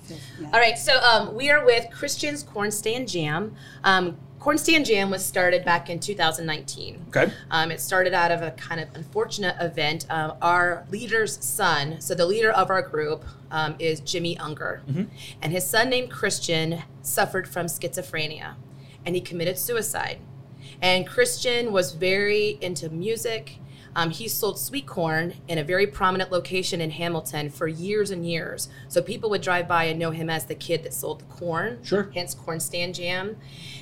All 0.53 0.61
right, 0.61 0.79
so 0.79 0.99
um, 1.01 1.35
we 1.35 1.51
are 1.51 1.65
with 1.65 1.91
Christian's 1.91 2.43
Corn 2.43 2.71
Stand 2.71 3.09
Jam. 3.09 3.55
Um, 3.85 4.17
Corn 4.39 4.57
Stand 4.57 4.87
Jam 4.87 5.11
was 5.11 5.25
started 5.25 5.67
back 5.67 5.91
in 5.91 6.01
2019. 6.01 7.05
Okay. 7.09 7.31
Um, 7.51 7.71
it 7.71 7.79
started 7.79 8.15
out 8.15 8.31
of 8.31 8.41
a 8.41 8.53
kind 8.53 8.81
of 8.81 8.89
unfortunate 8.95 9.55
event. 9.61 10.07
Um, 10.09 10.33
our 10.41 10.87
leader's 10.91 11.45
son, 11.45 12.01
so 12.01 12.15
the 12.15 12.25
leader 12.25 12.51
of 12.51 12.71
our 12.71 12.81
group 12.81 13.23
um, 13.51 13.77
is 13.79 14.01
Jimmy 14.01 14.39
Unger, 14.39 14.83
and 15.43 15.53
his 15.53 15.65
son 15.65 15.91
named 15.91 16.11
Christian 16.11 16.83
suffered 17.03 17.47
from 17.47 17.67
schizophrenia, 17.67 18.55
and 19.05 19.15
he 19.15 19.21
committed 19.21 19.59
suicide. 19.59 20.19
And 20.81 21.07
Christian 21.07 21.71
was 21.71 21.93
very 21.93 22.57
into 22.63 22.89
music. 22.89 23.59
Um, 23.97 24.11
he 24.11 24.29
sold 24.29 24.59
sweet 24.59 24.87
corn 24.87 25.35
in 25.49 25.59
a 25.59 25.65
very 25.65 25.87
prominent 25.87 26.31
location 26.31 26.81
in 26.81 26.91
Hamilton 26.93 27.51
for 27.51 27.67
years 27.67 28.11
and 28.11 28.25
years. 28.25 28.69
So 28.89 29.03
people 29.03 29.29
would 29.31 29.43
drive 29.43 29.67
by 29.67 29.85
and 29.85 29.99
know 29.99 30.11
him 30.11 30.31
as 30.31 30.47
the 30.47 30.55
kid 30.55 30.85
that 30.85 30.95
sold 30.95 31.21
the 31.21 31.25
corn. 31.25 31.79
Sure. 31.83 32.11
Hence 32.15 32.35
corn 32.35 32.61
stand 32.61 32.95
jam. 32.95 33.37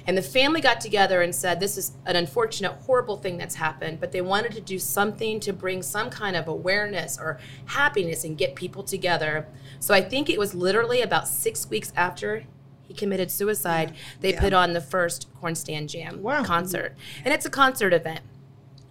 And 0.07 0.17
the 0.17 0.23
family 0.23 0.61
got 0.61 0.81
together 0.81 1.21
and 1.21 1.35
said, 1.35 1.61
This 1.61 1.77
is 1.77 1.93
an 2.07 2.17
unfortunate, 2.17 2.73
horrible 2.87 3.17
thing 3.17 3.37
that's 3.37 3.57
happened, 3.57 4.01
but 4.01 4.13
they 4.13 4.23
wanted 4.23 4.53
to 4.53 4.61
do 4.61 4.79
something 4.79 5.41
to 5.41 5.53
bring 5.53 5.83
some 5.83 6.09
kind 6.09 6.37
of 6.37 6.49
awareness 6.49 7.19
or 7.19 7.39
happiness 7.67 8.25
and 8.25 8.39
get 8.39 8.55
people 8.55 8.83
together. 8.83 9.47
So 9.81 9.93
I 9.95 10.01
think 10.01 10.31
it 10.31 10.39
was 10.39 10.55
literally 10.55 11.03
about 11.03 11.29
six 11.29 11.69
weeks 11.69 11.93
after 11.95 12.45
he 12.89 12.95
committed 12.95 13.31
suicide, 13.31 13.95
they 14.21 14.33
put 14.33 14.55
on 14.55 14.73
the 14.73 14.81
first 14.81 15.29
corn 15.39 15.55
stand 15.55 15.91
jam 15.91 16.23
Wow. 16.23 16.43
concert. 16.43 16.97
And 17.23 17.35
it's 17.35 17.45
a 17.45 17.51
concert 17.51 17.93
event. 17.93 18.21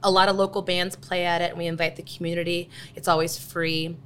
A 0.04 0.12
lot 0.12 0.30
of 0.30 0.36
local 0.36 0.62
bands 0.62 0.96
play 0.96 1.26
at 1.26 1.42
it, 1.42 1.50
and 1.50 1.58
we 1.58 1.66
invite 1.66 1.96
the 1.96 2.04
community. 2.04 2.70
It's 2.96 3.08
always 3.08 3.38
free. 3.38 3.98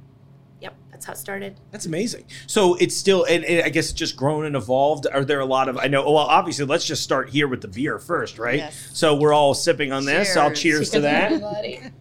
Yep, 0.60 0.74
that's 0.90 1.06
how 1.06 1.12
it 1.12 1.18
started. 1.18 1.60
That's 1.70 1.86
amazing. 1.86 2.24
So 2.46 2.76
it's 2.76 2.96
still, 2.96 3.24
and, 3.24 3.44
and 3.44 3.64
I 3.64 3.68
guess 3.68 3.90
it's 3.90 3.98
just 3.98 4.16
grown 4.16 4.44
and 4.44 4.56
evolved. 4.56 5.06
Are 5.12 5.24
there 5.24 5.40
a 5.40 5.44
lot 5.44 5.68
of? 5.68 5.76
I 5.76 5.88
know. 5.88 6.02
Well, 6.02 6.18
obviously, 6.18 6.64
let's 6.64 6.84
just 6.84 7.02
start 7.02 7.30
here 7.30 7.48
with 7.48 7.60
the 7.60 7.68
beer 7.68 7.98
first, 7.98 8.38
right? 8.38 8.58
Yes. 8.58 8.90
So 8.94 9.14
we're 9.16 9.32
all 9.34 9.54
sipping 9.54 9.92
on 9.92 10.04
this. 10.04 10.36
I'll 10.36 10.50
Cheers. 10.50 10.60
cheers 10.60 10.90
to 10.90 11.00
that. 11.00 11.92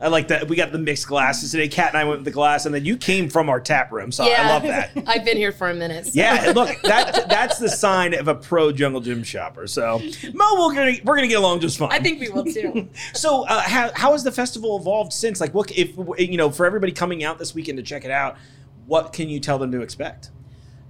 I 0.00 0.08
like 0.08 0.28
that. 0.28 0.48
We 0.48 0.56
got 0.56 0.72
the 0.72 0.78
mixed 0.78 1.06
glasses 1.06 1.50
today. 1.50 1.68
Kat 1.68 1.88
and 1.90 1.98
I 1.98 2.04
went 2.04 2.20
with 2.20 2.24
the 2.24 2.30
glass, 2.30 2.64
and 2.64 2.74
then 2.74 2.84
you 2.86 2.96
came 2.96 3.28
from 3.28 3.50
our 3.50 3.60
tap 3.60 3.92
room, 3.92 4.10
so 4.10 4.24
I 4.24 4.48
love 4.48 4.62
that. 4.64 4.90
I've 5.06 5.24
been 5.26 5.36
here 5.36 5.52
for 5.52 5.68
a 5.68 5.74
minute. 5.74 6.06
so- 6.06 6.12
Yeah, 6.14 6.52
look, 6.54 6.70
that 6.84 7.28
that's 7.28 7.58
the 7.58 7.68
sign 7.68 8.14
of 8.14 8.26
a 8.26 8.34
pro 8.34 8.72
Jungle 8.72 9.02
Jim 9.02 9.22
shopper. 9.22 9.66
So, 9.66 9.98
Mo, 10.32 10.66
we're 10.66 10.74
gonna 10.74 10.94
we're 11.04 11.16
gonna 11.16 11.28
get 11.28 11.38
along 11.38 11.60
just 11.60 11.76
fine. 11.78 11.90
I 11.92 11.98
think 11.98 12.18
we 12.20 12.30
will 12.30 12.44
too. 12.44 12.88
So, 13.12 13.42
uh, 13.46 13.60
how, 13.60 13.90
how 13.94 14.12
has 14.12 14.24
the 14.24 14.32
festival 14.32 14.78
evolved 14.78 15.12
since? 15.12 15.40
Like, 15.40 15.52
what 15.52 15.70
if 15.76 15.94
you 16.18 16.36
know 16.38 16.50
for 16.50 16.64
everybody 16.64 16.92
coming 16.92 17.22
out 17.24 17.38
this 17.38 17.54
weekend 17.54 17.76
to 17.76 17.82
check 17.82 18.04
it 18.04 18.10
out? 18.10 18.36
What 18.86 19.12
can 19.12 19.28
you 19.28 19.38
tell 19.38 19.58
them 19.58 19.70
to 19.72 19.82
expect? 19.82 20.30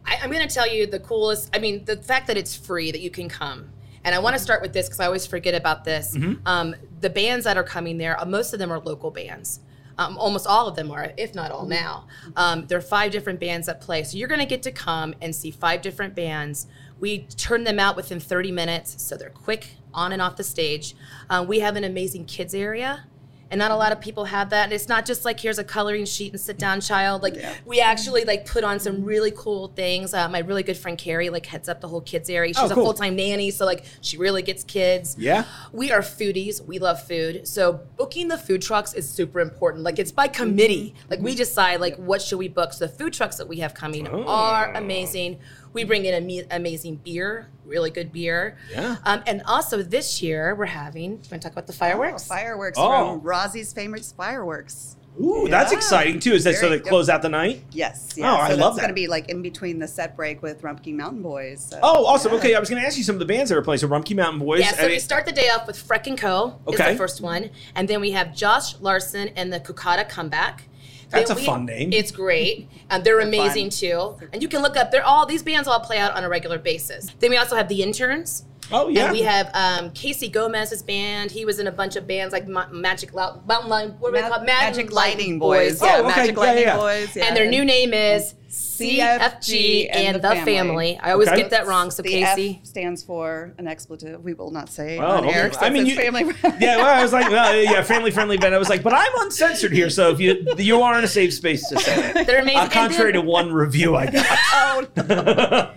I, 0.07 0.19
I'm 0.23 0.31
going 0.31 0.47
to 0.47 0.53
tell 0.55 0.67
you 0.73 0.87
the 0.87 1.01
coolest. 1.01 1.51
I 1.55 1.59
mean, 1.59 1.85
the 1.85 1.97
fact 1.97 2.27
that 2.29 2.37
it's 2.39 2.57
free, 2.57 2.91
that 2.91 3.01
you 3.01 3.11
can 3.11 3.29
come. 3.29 3.71
And 4.05 4.15
I 4.15 4.19
want 4.19 4.35
to 4.35 4.43
start 4.43 4.63
with 4.63 4.73
this 4.73 4.87
because 4.87 5.01
I 5.01 5.07
always 5.07 5.27
forget 5.27 5.55
about 5.55 5.85
this. 5.85 6.17
Um, 6.47 6.75
the 7.01 7.11
bands 7.11 7.45
that 7.45 7.57
are 7.57 7.65
coming 7.65 7.99
there, 7.99 8.19
uh, 8.21 8.25
most 8.25 8.53
of 8.53 8.59
them 8.59 8.73
are 8.73 8.79
local 8.81 9.11
bands. 9.11 9.61
Um, 9.99 10.17
almost 10.17 10.47
all 10.47 10.67
of 10.67 10.77
them 10.77 10.91
are, 10.91 11.13
if 11.19 11.35
not 11.35 11.51
all 11.51 11.67
now. 11.67 12.07
Um, 12.35 12.67
there 12.67 12.79
are 12.79 12.83
five 12.83 13.13
different 13.13 13.39
bands 13.39 13.67
that 13.67 13.83
play. 13.83 14.03
So 14.05 14.17
you're 14.17 14.29
going 14.29 14.41
to 14.41 14.47
get 14.47 14.63
to 14.63 14.73
come 14.73 15.15
and 15.21 15.35
see 15.35 15.51
five 15.51 15.83
different 15.83 16.15
bands. 16.15 16.67
We 16.99 17.27
turn 17.37 17.65
them 17.65 17.79
out 17.79 17.97
within 17.97 18.19
30 18.21 18.51
minutes, 18.53 19.03
so 19.03 19.17
they're 19.17 19.29
quick 19.29 19.73
on 19.93 20.13
and 20.13 20.23
off 20.23 20.37
the 20.37 20.45
stage. 20.45 20.95
Um, 21.29 21.47
we 21.47 21.61
have 21.61 21.77
an 21.77 21.85
amazing 21.85 22.25
kids 22.25 22.55
area 22.55 23.05
and 23.51 23.59
not 23.59 23.71
a 23.71 23.77
lot 23.77 23.93
of 23.93 24.01
people 24.01 24.25
have 24.27 24.51
that. 24.51 24.65
And 24.65 24.73
it's 24.73 24.89
not 24.89 25.05
just 25.05 25.25
like 25.25 25.41
here's 25.41 25.59
a 25.59 25.65
coloring 25.65 26.05
sheet 26.05 26.33
and 26.33 26.41
sit 26.41 26.59
down, 26.59 26.81
child. 26.81 27.23
Like 27.23 27.37
we 27.67 27.81
actually 27.81 28.25
like 28.25 28.47
put 28.47 28.65
on 28.65 28.79
some 28.81 29.05
really 29.05 29.33
cool 29.37 29.69
things. 29.69 30.15
Uh, 30.15 30.29
my 30.29 30.39
really 30.41 30.63
good 30.63 30.77
friend 30.77 30.97
Carrie 30.97 31.31
like 31.31 31.47
heads 31.47 31.69
up 31.69 31.81
the 31.81 31.89
whole 31.89 32.01
kids 32.01 32.31
area. 32.31 32.55
She's 32.55 32.71
Oh, 32.71 32.73
a 32.73 32.75
full 32.75 32.95
time 32.95 33.17
nanny, 33.17 33.51
so 33.51 33.65
like 33.67 33.85
she 34.01 34.17
really 34.17 34.43
gets 34.43 34.65
kids. 34.65 35.17
Yeah. 35.19 35.45
we 35.73 35.91
are 35.93 36.01
foodies. 36.01 36.65
We 36.65 36.79
love 36.79 37.03
food, 37.03 37.47
so 37.49 37.81
booking 37.97 38.29
the 38.29 38.39
food 38.39 38.63
trucks 38.63 38.95
is 38.95 39.09
super 39.09 39.41
important. 39.41 39.83
Like 39.85 39.99
it's 39.99 40.13
by 40.13 40.29
committee. 40.29 40.95
Like 41.09 41.21
we 41.21 41.35
decide 41.35 41.81
like 41.81 41.97
what 41.97 42.23
should 42.23 42.39
we 42.39 42.49
book. 42.49 42.73
So 42.73 42.87
the 42.87 42.93
food 42.93 43.13
trucks 43.13 43.37
that 43.37 43.49
we 43.49 43.57
have 43.59 43.75
coming 43.75 44.07
Oh. 44.09 44.25
are 44.27 44.73
amazing. 44.75 45.39
We 45.73 45.85
bring 45.85 46.05
in 46.05 46.15
ame- 46.29 46.47
amazing 46.51 46.97
beer, 46.97 47.49
really 47.65 47.91
good 47.91 48.13
beer. 48.13 48.57
Yeah. 48.73 48.97
Um, 49.05 49.23
and 49.27 49.43
also 49.47 49.83
this 49.83 50.21
year 50.23 50.55
we're 50.55 50.67
having. 50.67 51.03
You 51.13 51.17
want 51.17 51.25
to 51.31 51.39
talk 51.39 51.53
about 51.53 51.67
the 51.67 51.73
fireworks? 51.73 52.25
Oh, 52.27 52.35
fireworks 52.35 52.79
Oh. 52.81 53.15
from 53.19 53.21
Rosie's 53.23 53.73
famous 53.73 54.13
fireworks. 54.13 54.97
Ooh, 55.21 55.49
that's 55.49 55.73
exciting 55.73 56.19
too. 56.21 56.33
Is 56.33 56.45
that 56.45 56.55
so 56.55 56.69
they 56.69 56.79
close 56.79 57.09
out 57.09 57.21
the 57.21 57.29
night? 57.29 57.65
Yes. 57.73 58.11
Oh, 58.17 58.21
Yeah. 58.21 58.33
I 58.33 58.49
love 58.51 58.59
that's 58.59 58.77
that. 58.77 58.81
going 58.83 58.89
to 58.89 58.95
be 58.95 59.07
like 59.09 59.29
in 59.29 59.43
between 59.43 59.79
the 59.79 59.87
set 59.89 60.17
break 60.17 60.41
with 60.41 60.63
Rumpke 60.63 60.95
Mountain 60.95 61.21
Boys. 61.21 61.67
So, 61.71 61.79
Oh, 61.83 62.07
awesome. 62.07 62.33
yeah. 62.33 62.39
Okay, 62.39 62.55
I 62.55 62.61
was 62.61 62.71
going 62.71 62.81
to 62.81 62.87
ask 62.87 62.97
you 62.97 63.03
some 63.05 63.17
of 63.17 63.19
the 63.19 63.27
bands 63.27 63.51
that 63.51 63.59
are 63.59 63.63
playing. 63.63 63.79
So 63.79 63.89
Rumpke 63.89 64.15
Mountain 64.17 64.39
Boys. 64.39 64.61
Yeah, 64.61 64.71
so 64.73 64.83
I 64.83 64.87
we 64.87 64.93
mean- 64.93 65.01
start 65.01 65.27
the 65.27 65.33
day 65.33 65.49
off 65.51 65.67
with 65.67 65.77
Freck 65.77 66.07
and 66.07 66.17
Co. 66.17 66.59
Okay. 66.69 66.85
is 66.87 66.93
the 66.93 66.97
first 66.97 67.21
one, 67.21 67.51
and 67.75 67.87
then 67.89 68.01
we 68.01 68.13
have 68.13 68.35
Josh 68.35 68.79
Larson 68.81 69.29
and 69.37 69.53
the 69.53 69.61
Kukata 69.61 70.09
Comeback. 70.09 70.65
That's 71.11 71.31
a 71.31 71.35
we- 71.35 71.45
fun 71.45 71.67
name. 71.67 71.93
It's 71.93 72.11
great. 72.11 72.69
And 72.89 73.05
they're 73.05 73.21
amazing 73.21 73.71
too, 73.71 74.17
and 74.33 74.43
you 74.43 74.49
can 74.49 74.63
look 74.63 74.77
up. 74.77 74.91
They're 74.91 75.05
all 75.05 75.27
these 75.27 75.43
bands 75.43 75.69
all 75.69 75.81
play 75.81 75.99
out 75.99 76.13
on 76.17 76.25
a 76.25 76.29
regular 76.29 76.59
basis. 76.59 77.09
Then 77.19 77.31
we 77.31 77.37
also 77.37 77.57
have 77.57 77.69
the 77.69 77.83
interns. 77.83 78.45
Oh, 78.73 78.89
yeah. 78.89 79.07
And 79.07 79.13
we 79.13 79.23
have 79.23 79.51
um, 79.53 79.91
Casey 79.91 80.29
Gomez's 80.29 80.81
band. 80.83 81.33
He 81.33 81.45
was 81.45 81.59
in 81.59 81.67
a 81.67 81.73
bunch 81.73 81.97
of 81.97 82.07
bands 82.07 82.33
like 82.33 82.47
Ma- 82.47 82.69
Magic 82.71 83.13
Lou- 83.13 83.41
Mountain 83.45 83.69
Lion. 83.69 83.91
What 83.99 84.15
are 84.15 84.23
they 84.23 84.29
called? 84.29 84.47
Magic 84.47 84.93
Lightning 84.93 85.41
Boys. 85.41 85.83
Oh, 85.83 85.87
Yeah, 85.87 85.99
okay. 85.99 86.07
Magic 86.07 86.37
Yeah, 86.37 86.41
Lightning 86.41 86.65
yeah. 86.65 86.77
Boys. 86.77 87.17
Yeah. 87.17 87.25
And 87.25 87.37
their 87.37 87.51
new 87.51 87.65
name 87.65 87.93
is 87.93 88.35
CFG 88.51 89.89
CFG 89.89 89.89
and, 89.93 90.17
the, 90.21 90.29
family. 90.45 90.99
I 91.01 91.13
always 91.13 91.29
Okay. 91.29 91.37
get 91.43 91.51
that 91.51 91.67
wrong. 91.69 91.91
So 91.93 92.03
the 92.03 92.09
Casey. 92.09 92.59
F 92.61 92.67
stands 92.67 93.03
for 93.03 93.55
an 93.59 93.69
expletive. 93.69 94.25
We 94.25 94.35
will 94.35 94.51
not 94.51 94.69
say 94.69 94.99
Oh, 94.99 95.05
on 95.19 95.25
air. 95.25 95.45
okay. 95.47 95.53
since 95.53 95.63
I 95.63 95.71
mean, 95.71 95.87
you, 95.87 95.95
family. 95.95 96.25
yeah. 96.61 96.77
Well, 96.79 96.87
I 96.87 97.01
was 97.03 97.13
like, 97.13 97.31
well, 97.31 97.55
yeah, 97.57 97.81
family 97.83 98.11
friendly 98.11 98.39
band. 98.39 98.55
I 98.55 98.59
was 98.59 98.69
like, 98.69 98.83
but 98.83 98.93
I'm 98.93 99.13
uncensored 99.21 99.73
here, 99.73 99.89
so 99.89 100.11
if 100.11 100.19
you 100.21 100.45
you 100.59 100.83
are 100.83 100.99
in 100.99 101.05
a 101.05 101.09
safe 101.09 101.33
space 101.33 101.69
to 101.69 101.79
say 101.79 102.11
it. 102.21 102.27
They're 102.27 102.41
amazing. 102.43 102.59
Uh, 102.61 102.69
contrary 102.69 103.13
then- 103.13 103.23
to 103.23 103.29
one 103.29 103.53
review 103.53 103.95
I 103.97 104.07
got. 104.11 104.27
oh, 104.53 104.87
and 104.97 105.09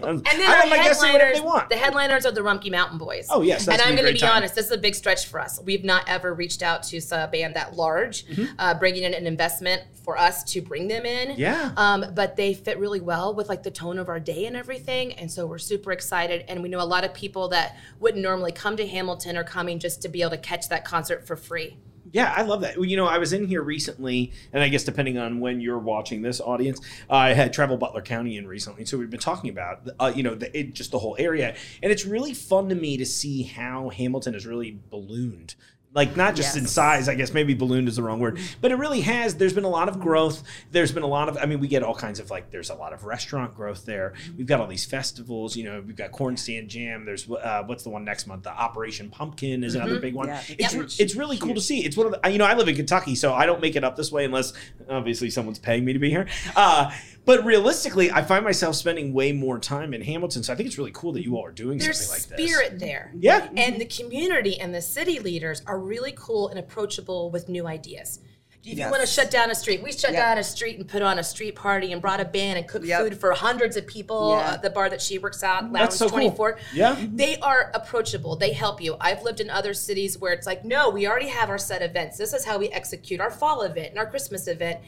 And 0.03 0.25
then 0.25 0.49
I 0.49 0.53
our 0.53 0.59
let 0.61 0.69
my 0.69 0.77
guests 0.77 1.01
say 1.01 1.11
whatever 1.11 1.25
headliners, 1.33 1.39
they 1.39 1.45
want. 1.45 1.69
the 1.69 1.75
headliners 1.77 2.25
are 2.25 2.31
the 2.31 2.41
Rumpke 2.41 2.71
Mountain 2.71 2.97
Boys. 2.97 3.27
Oh, 3.29 3.41
yes, 3.41 3.65
that's 3.65 3.79
and 3.81 3.87
I'm 3.89 3.95
going 3.95 4.07
to 4.07 4.13
be 4.13 4.19
time. 4.19 4.37
honest, 4.37 4.55
this 4.55 4.65
is 4.65 4.71
a 4.71 4.77
big 4.77 4.95
stretch 4.95 5.27
for 5.27 5.39
us. 5.39 5.59
We've 5.63 5.83
not 5.83 6.03
ever 6.07 6.33
reached 6.33 6.63
out 6.63 6.81
to 6.83 6.97
a 7.11 7.27
band 7.27 7.55
that 7.55 7.75
large, 7.75 8.25
Mm-hmm. 8.25 8.53
uh, 8.57 8.73
bringing 8.75 9.03
in 9.03 9.13
an 9.13 9.27
investment 9.27 9.83
for 10.03 10.17
us 10.17 10.43
to 10.45 10.61
bring 10.61 10.87
them 10.87 11.05
in. 11.05 11.37
Yeah. 11.37 11.71
Um, 11.77 12.05
but 12.15 12.35
they 12.35 12.53
fit 12.63 12.79
really 12.79 13.01
well 13.01 13.33
with 13.33 13.49
like 13.49 13.63
the 13.63 13.71
tone 13.71 13.99
of 13.99 14.09
our 14.09 14.19
day 14.19 14.45
and 14.45 14.55
everything, 14.55 15.13
and 15.13 15.31
so 15.31 15.45
we're 15.45 15.57
super 15.57 15.91
excited. 15.91 16.45
And 16.47 16.61
we 16.63 16.69
know 16.69 16.81
a 16.81 16.83
lot 16.85 17.03
of 17.03 17.13
people 17.13 17.49
that 17.49 17.77
wouldn't 17.99 18.23
normally 18.23 18.51
come 18.51 18.77
to 18.77 18.87
Hamilton 18.87 19.37
are 19.37 19.43
coming 19.43 19.79
just 19.79 20.01
to 20.03 20.09
be 20.09 20.21
able 20.21 20.31
to 20.31 20.37
catch 20.37 20.69
that 20.69 20.85
concert 20.85 21.25
for 21.27 21.35
free. 21.35 21.77
Yeah, 22.13 22.31
I 22.37 22.43
love 22.43 22.61
that. 22.61 22.79
You 22.79 22.95
know, 22.95 23.07
I 23.07 23.17
was 23.17 23.33
in 23.33 23.47
here 23.47 23.63
recently, 23.63 24.33
and 24.53 24.61
I 24.61 24.69
guess 24.69 24.83
depending 24.83 25.17
on 25.17 25.39
when 25.39 25.59
you're 25.59 25.79
watching 25.79 26.21
this 26.21 26.39
audience, 26.39 26.79
I 27.09 27.33
had 27.33 27.53
traveled 27.53 27.79
Butler 27.79 28.03
County 28.03 28.37
in 28.37 28.45
recently, 28.45 28.85
so 28.85 28.99
we've 28.99 29.09
been 29.09 29.19
talking 29.19 29.49
about, 29.49 29.87
uh, 29.99 30.13
you 30.15 30.21
know, 30.21 30.35
the, 30.35 30.55
it, 30.55 30.75
just 30.75 30.91
the 30.91 30.99
whole 30.99 31.15
area, 31.17 31.55
and 31.81 31.91
it's 31.91 32.05
really 32.05 32.35
fun 32.35 32.69
to 32.69 32.75
me 32.75 32.97
to 32.97 33.05
see 33.05 33.41
how 33.41 33.89
Hamilton 33.89 34.33
has 34.33 34.45
really 34.45 34.79
ballooned. 34.91 35.55
Like 35.95 36.15
not 36.17 36.35
just 36.35 36.57
in 36.57 36.65
size, 36.65 37.07
I 37.07 37.13
guess 37.13 37.33
maybe 37.33 37.53
ballooned 37.53 37.87
is 37.87 37.97
the 37.97 38.03
wrong 38.03 38.19
word, 38.19 38.39
but 38.61 38.71
it 38.71 38.75
really 38.75 39.01
has. 39.01 39.35
There's 39.35 39.53
been 39.53 39.63
a 39.63 39.69
lot 39.69 39.87
of 39.89 39.99
growth. 39.99 40.41
There's 40.71 40.91
been 40.91 41.03
a 41.03 41.07
lot 41.07 41.29
of, 41.29 41.37
I 41.37 41.45
mean, 41.45 41.59
we 41.59 41.67
get 41.67 41.83
all 41.83 41.93
kinds 41.93 42.19
of 42.19 42.31
like, 42.31 42.49
there's 42.49 42.71
a 42.71 42.73
lot 42.75 42.93
of 42.93 43.03
restaurant 43.03 43.53
growth 43.55 43.85
there. 43.85 44.13
We've 44.35 44.47
got 44.47 44.59
all 44.59 44.65
these 44.67 44.85
festivals. 44.85 45.55
You 45.55 45.65
know, 45.65 45.83
we've 45.85 45.95
got 45.95 46.11
Corn 46.11 46.35
Stand 46.35 46.69
Jam. 46.69 47.05
There's 47.05 47.29
uh, 47.29 47.63
what's 47.67 47.83
the 47.83 47.89
one 47.91 48.03
next 48.03 48.25
month? 48.25 48.43
The 48.43 48.49
Operation 48.51 49.09
Pumpkin 49.11 49.63
is 49.63 49.75
another 49.75 49.99
big 49.99 50.15
one. 50.15 50.29
Yeah. 50.29 50.41
It's 50.57 50.73
Yep. 50.73 50.89
it's 50.97 51.15
really 51.15 51.37
cool 51.37 51.53
to 51.53 51.61
see. 51.61 51.85
It's 51.85 51.95
one 51.95 52.07
of 52.11 52.19
the, 52.19 52.29
you 52.31 52.39
know, 52.39 52.45
I 52.45 52.55
live 52.55 52.67
in 52.67 52.75
Kentucky, 52.75 53.13
so 53.13 53.33
I 53.33 53.45
don't 53.45 53.61
make 53.61 53.75
it 53.75 53.83
up 53.83 53.95
this 53.95 54.11
way 54.11 54.25
unless 54.25 54.53
obviously 54.89 55.29
someone's 55.29 55.59
paying 55.59 55.85
me 55.85 55.93
to 55.93 55.99
be 55.99 56.09
here. 56.09 56.27
Uh, 56.55 56.91
but 57.25 57.45
realistically, 57.45 58.11
I 58.11 58.21
find 58.21 58.43
myself 58.43 58.75
spending 58.75 59.13
way 59.13 59.31
more 59.31 59.57
time 59.57 59.93
in 59.93 60.01
Hamilton, 60.01 60.43
so 60.43 60.51
I 60.51 60.57
think 60.57 60.67
it's 60.67 60.77
really 60.77 60.91
cool 60.91 61.13
that 61.13 61.23
you 61.23 61.37
all 61.37 61.45
are 61.45 61.51
doing 61.51 61.77
There's 61.77 62.05
something 62.05 62.31
like 62.31 62.37
this. 62.37 62.51
spirit 62.51 62.79
there. 62.79 63.13
Yeah. 63.17 63.47
And 63.55 63.79
the 63.79 63.85
community 63.85 64.59
and 64.59 64.73
the 64.75 64.81
city 64.81 65.19
leaders 65.19 65.61
are 65.65 65.79
really 65.83 66.13
cool 66.17 66.47
and 66.49 66.57
approachable 66.59 67.29
with 67.31 67.49
new 67.49 67.67
ideas. 67.67 68.19
If 68.65 68.77
you 68.79 68.85
want 68.89 69.01
to 69.01 69.07
shut 69.07 69.29
down 69.29 69.51
a 69.51 69.55
street, 69.55 69.83
we 69.83 69.91
shut 69.91 70.13
Yep. 70.13 70.21
down 70.21 70.37
a 70.37 70.43
street 70.43 70.79
and 70.79 70.87
put 70.87 71.01
on 71.01 71.19
a 71.19 71.23
street 71.23 71.53
party 71.53 71.91
and 71.91 72.01
brought 72.01 72.21
a 72.21 72.25
band 72.25 72.57
and 72.57 72.65
cooked 72.65 72.85
Yep. 72.85 73.01
food 73.01 73.17
for 73.19 73.33
hundreds 73.33 73.75
of 73.75 73.85
people 73.85 74.31
uh, 74.31 74.37
Yeah. 74.39 74.53
at 74.53 74.61
the 74.61 74.69
bar 74.69 74.89
that 74.89 75.01
she 75.01 75.17
works 75.17 75.43
at, 75.43 75.63
Lounge 75.63 75.73
That's 75.73 75.97
so 75.97 76.05
cool. 76.05 76.19
24. 76.19 76.59
Yeah. 76.73 76.95
They 77.11 77.37
are 77.39 77.71
approachable. 77.73 78.37
They 78.37 78.53
help 78.53 78.81
you. 78.81 78.95
I've 79.01 79.21
lived 79.23 79.41
in 79.41 79.49
other 79.49 79.73
cities 79.73 80.17
where 80.17 80.31
it's 80.31 80.47
like, 80.47 80.63
no, 80.63 80.89
we 80.89 81.05
already 81.05 81.27
have 81.27 81.49
our 81.49 81.57
set 81.57 81.81
events. 81.81 82.17
This 82.17 82.31
is 82.33 82.45
how 82.45 82.57
we 82.57 82.69
execute 82.69 83.19
our 83.19 83.31
fall 83.31 83.63
event 83.63 83.89
and 83.89 83.99
our 83.99 84.05
Christmas 84.09 84.47
event. 84.47 84.79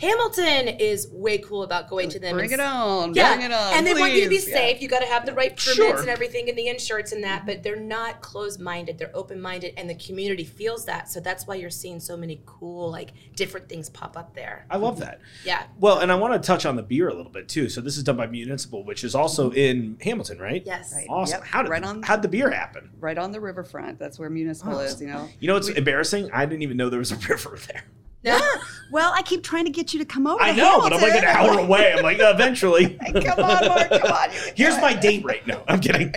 Hamilton 0.00 0.68
is 0.68 1.08
way 1.12 1.38
cool 1.38 1.62
about 1.62 1.88
going 1.88 2.08
to 2.10 2.18
them. 2.18 2.36
Bring 2.36 2.52
and 2.52 2.60
it 2.60 2.64
on. 2.64 3.14
Yeah, 3.14 3.34
Bring 3.34 3.46
it 3.46 3.52
on. 3.52 3.74
and 3.74 3.86
they 3.86 3.94
want 3.94 4.12
you 4.12 4.24
to 4.24 4.28
be 4.28 4.36
please. 4.36 4.48
Yeah. 4.48 4.54
safe. 4.54 4.80
You 4.82 4.88
got 4.88 5.00
to 5.00 5.06
have 5.06 5.26
the 5.26 5.32
right 5.34 5.50
permits 5.50 5.74
Sure. 5.74 5.98
and 6.00 6.08
everything, 6.08 6.48
and 6.48 6.56
the 6.56 6.68
insurance 6.68 7.12
and 7.12 7.22
that. 7.24 7.46
But 7.46 7.62
they're 7.62 7.76
not 7.80 8.20
closed-minded. 8.20 8.98
They're 8.98 9.10
open-minded, 9.14 9.74
and 9.76 9.88
the 9.90 9.94
community 9.94 10.44
feels 10.44 10.84
that. 10.86 11.08
So 11.10 11.20
that's 11.20 11.46
why 11.46 11.56
you're 11.56 11.70
seeing 11.70 12.00
so 12.00 12.16
many 12.16 12.40
cool, 12.46 12.90
like 12.90 13.12
different 13.34 13.68
things 13.68 13.88
pop 13.90 14.16
up 14.16 14.34
there. 14.34 14.66
I 14.70 14.76
love 14.76 14.98
that. 15.00 15.20
Yeah. 15.44 15.64
Well, 15.78 15.98
and 15.98 16.10
I 16.12 16.14
want 16.14 16.40
to 16.40 16.46
touch 16.46 16.64
on 16.66 16.76
the 16.76 16.82
beer 16.82 17.08
a 17.08 17.14
little 17.14 17.32
bit 17.32 17.48
too. 17.48 17.68
So 17.68 17.80
this 17.80 17.96
is 17.96 18.04
done 18.04 18.16
by 18.16 18.26
Municipal, 18.26 18.84
which 18.84 19.04
is 19.04 19.14
also 19.14 19.50
in 19.52 19.98
Hamilton, 20.00 20.38
right? 20.38 20.62
Yes. 20.64 20.92
Right. 20.94 21.06
Awesome. 21.08 21.38
Yep. 21.40 21.46
How 21.48 21.62
did 21.62 21.70
Right 21.70 21.82
on- 21.84 22.02
how'd 22.02 22.22
the 22.22 22.28
beer 22.28 22.50
happen? 22.50 22.90
Right 23.00 23.18
on 23.18 23.32
the 23.32 23.40
riverfront. 23.40 23.98
That's 23.98 24.18
where 24.18 24.30
municipal 24.30 24.78
is, 24.80 25.00
you 25.00 25.08
know. 25.08 25.28
You 25.40 25.48
know 25.48 25.54
what's 25.54 25.68
embarrassing? 25.68 26.30
I 26.32 26.46
didn't 26.46 26.62
even 26.62 26.76
know 26.76 26.88
there 26.88 26.98
was 26.98 27.12
a 27.12 27.16
river 27.28 27.58
there. 27.68 27.84
Yeah. 28.22 28.40
Well, 28.90 29.12
I 29.14 29.20
keep 29.20 29.42
trying 29.42 29.66
to 29.66 29.70
get 29.70 29.92
you 29.92 29.98
to 29.98 30.06
come 30.06 30.26
over. 30.26 30.40
I 30.42 30.52
to 30.52 30.56
know, 30.56 30.80
but 30.80 30.94
I'm 30.94 31.02
like 31.02 31.12
an 31.12 31.24
hour 31.24 31.58
away. 31.58 31.92
I'm 31.92 32.02
like, 32.02 32.20
uh, 32.20 32.32
eventually. 32.34 32.94
come 33.12 33.38
on, 33.44 33.68
Mark. 33.68 33.90
Come 33.90 34.10
on. 34.10 34.30
Here's 34.56 34.80
my 34.80 34.94
date 34.94 35.22
right 35.26 35.46
now. 35.46 35.62
I'm 35.68 35.78
kidding. 35.78 36.14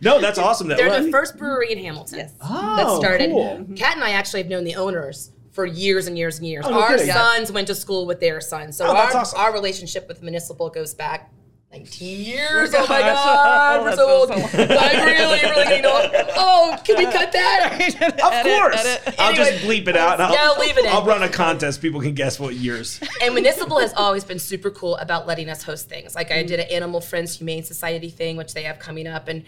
no, 0.00 0.18
that's 0.22 0.38
awesome. 0.38 0.68
That 0.68 0.78
They're 0.78 0.88
well, 0.88 1.04
the 1.04 1.10
first 1.10 1.36
brewery 1.36 1.72
in 1.72 1.78
Hamilton 1.78 2.20
Yes. 2.20 2.34
Oh, 2.40 2.76
that 2.76 2.96
started. 2.98 3.28
cool. 3.30 3.58
Mm-hmm. 3.58 3.74
Kat 3.74 3.94
and 3.96 4.04
I 4.04 4.12
actually 4.12 4.40
have 4.40 4.48
known 4.48 4.64
the 4.64 4.76
owners 4.76 5.32
for 5.52 5.66
years 5.66 6.06
and 6.06 6.16
years 6.16 6.38
and 6.38 6.46
years. 6.48 6.64
Oh, 6.66 6.72
our 6.80 6.96
kidding. 6.96 7.12
sons 7.12 7.52
went 7.52 7.66
to 7.66 7.74
school 7.74 8.06
with 8.06 8.20
their 8.20 8.40
sons, 8.40 8.78
so 8.78 8.86
Oh, 8.86 8.94
that's 8.94 9.14
our, 9.14 9.20
awesome. 9.20 9.38
our 9.38 9.52
relationship 9.52 10.08
with 10.08 10.22
Municipal 10.22 10.70
goes 10.70 10.94
back 10.94 11.30
19 11.72 12.24
years. 12.24 12.72
Oh 12.74 12.86
my 12.88 13.00
God, 13.00 13.82
we're 13.82 13.96
so 13.96 14.08
old. 14.08 14.28
so- 14.28 14.34
I 14.34 15.04
really, 15.04 15.40
really 15.50 15.64
need 15.68 15.76
to 15.76 15.82
know. 15.82 16.22
Oh, 16.38 16.76
can 16.84 16.96
we 16.98 17.04
cut 17.04 17.32
that? 17.32 17.72
Of 18.02 18.42
course. 18.44 19.16
I'll 19.18 19.34
just 19.34 19.62
bleep 19.64 19.88
it 19.88 19.96
out. 19.96 20.14
and 20.14 20.22
I'll, 20.22 20.32
Yeah, 20.32 20.60
leave 20.60 20.76
it 20.78 20.84
in. 20.84 20.90
I'll 20.90 21.04
run 21.04 21.22
a 21.22 21.28
contest. 21.28 21.80
People 21.82 22.00
can 22.00 22.14
guess 22.14 22.38
what 22.40 22.54
years. 22.54 23.00
And 23.22 23.34
Municipal 23.34 23.78
has 23.80 23.92
always 23.94 24.24
been 24.24 24.38
super 24.38 24.70
cool 24.70 24.96
about 24.96 25.26
letting 25.26 25.48
us 25.48 25.62
host 25.62 25.88
things. 25.88 26.14
Like 26.14 26.30
I 26.30 26.42
did 26.42 26.60
an 26.60 26.66
Animal 26.70 27.00
Friends 27.00 27.36
Humane 27.38 27.62
Society 27.64 28.10
thing, 28.10 28.36
which 28.36 28.54
they 28.54 28.62
have 28.64 28.78
coming 28.78 29.06
up, 29.06 29.28
and 29.28 29.44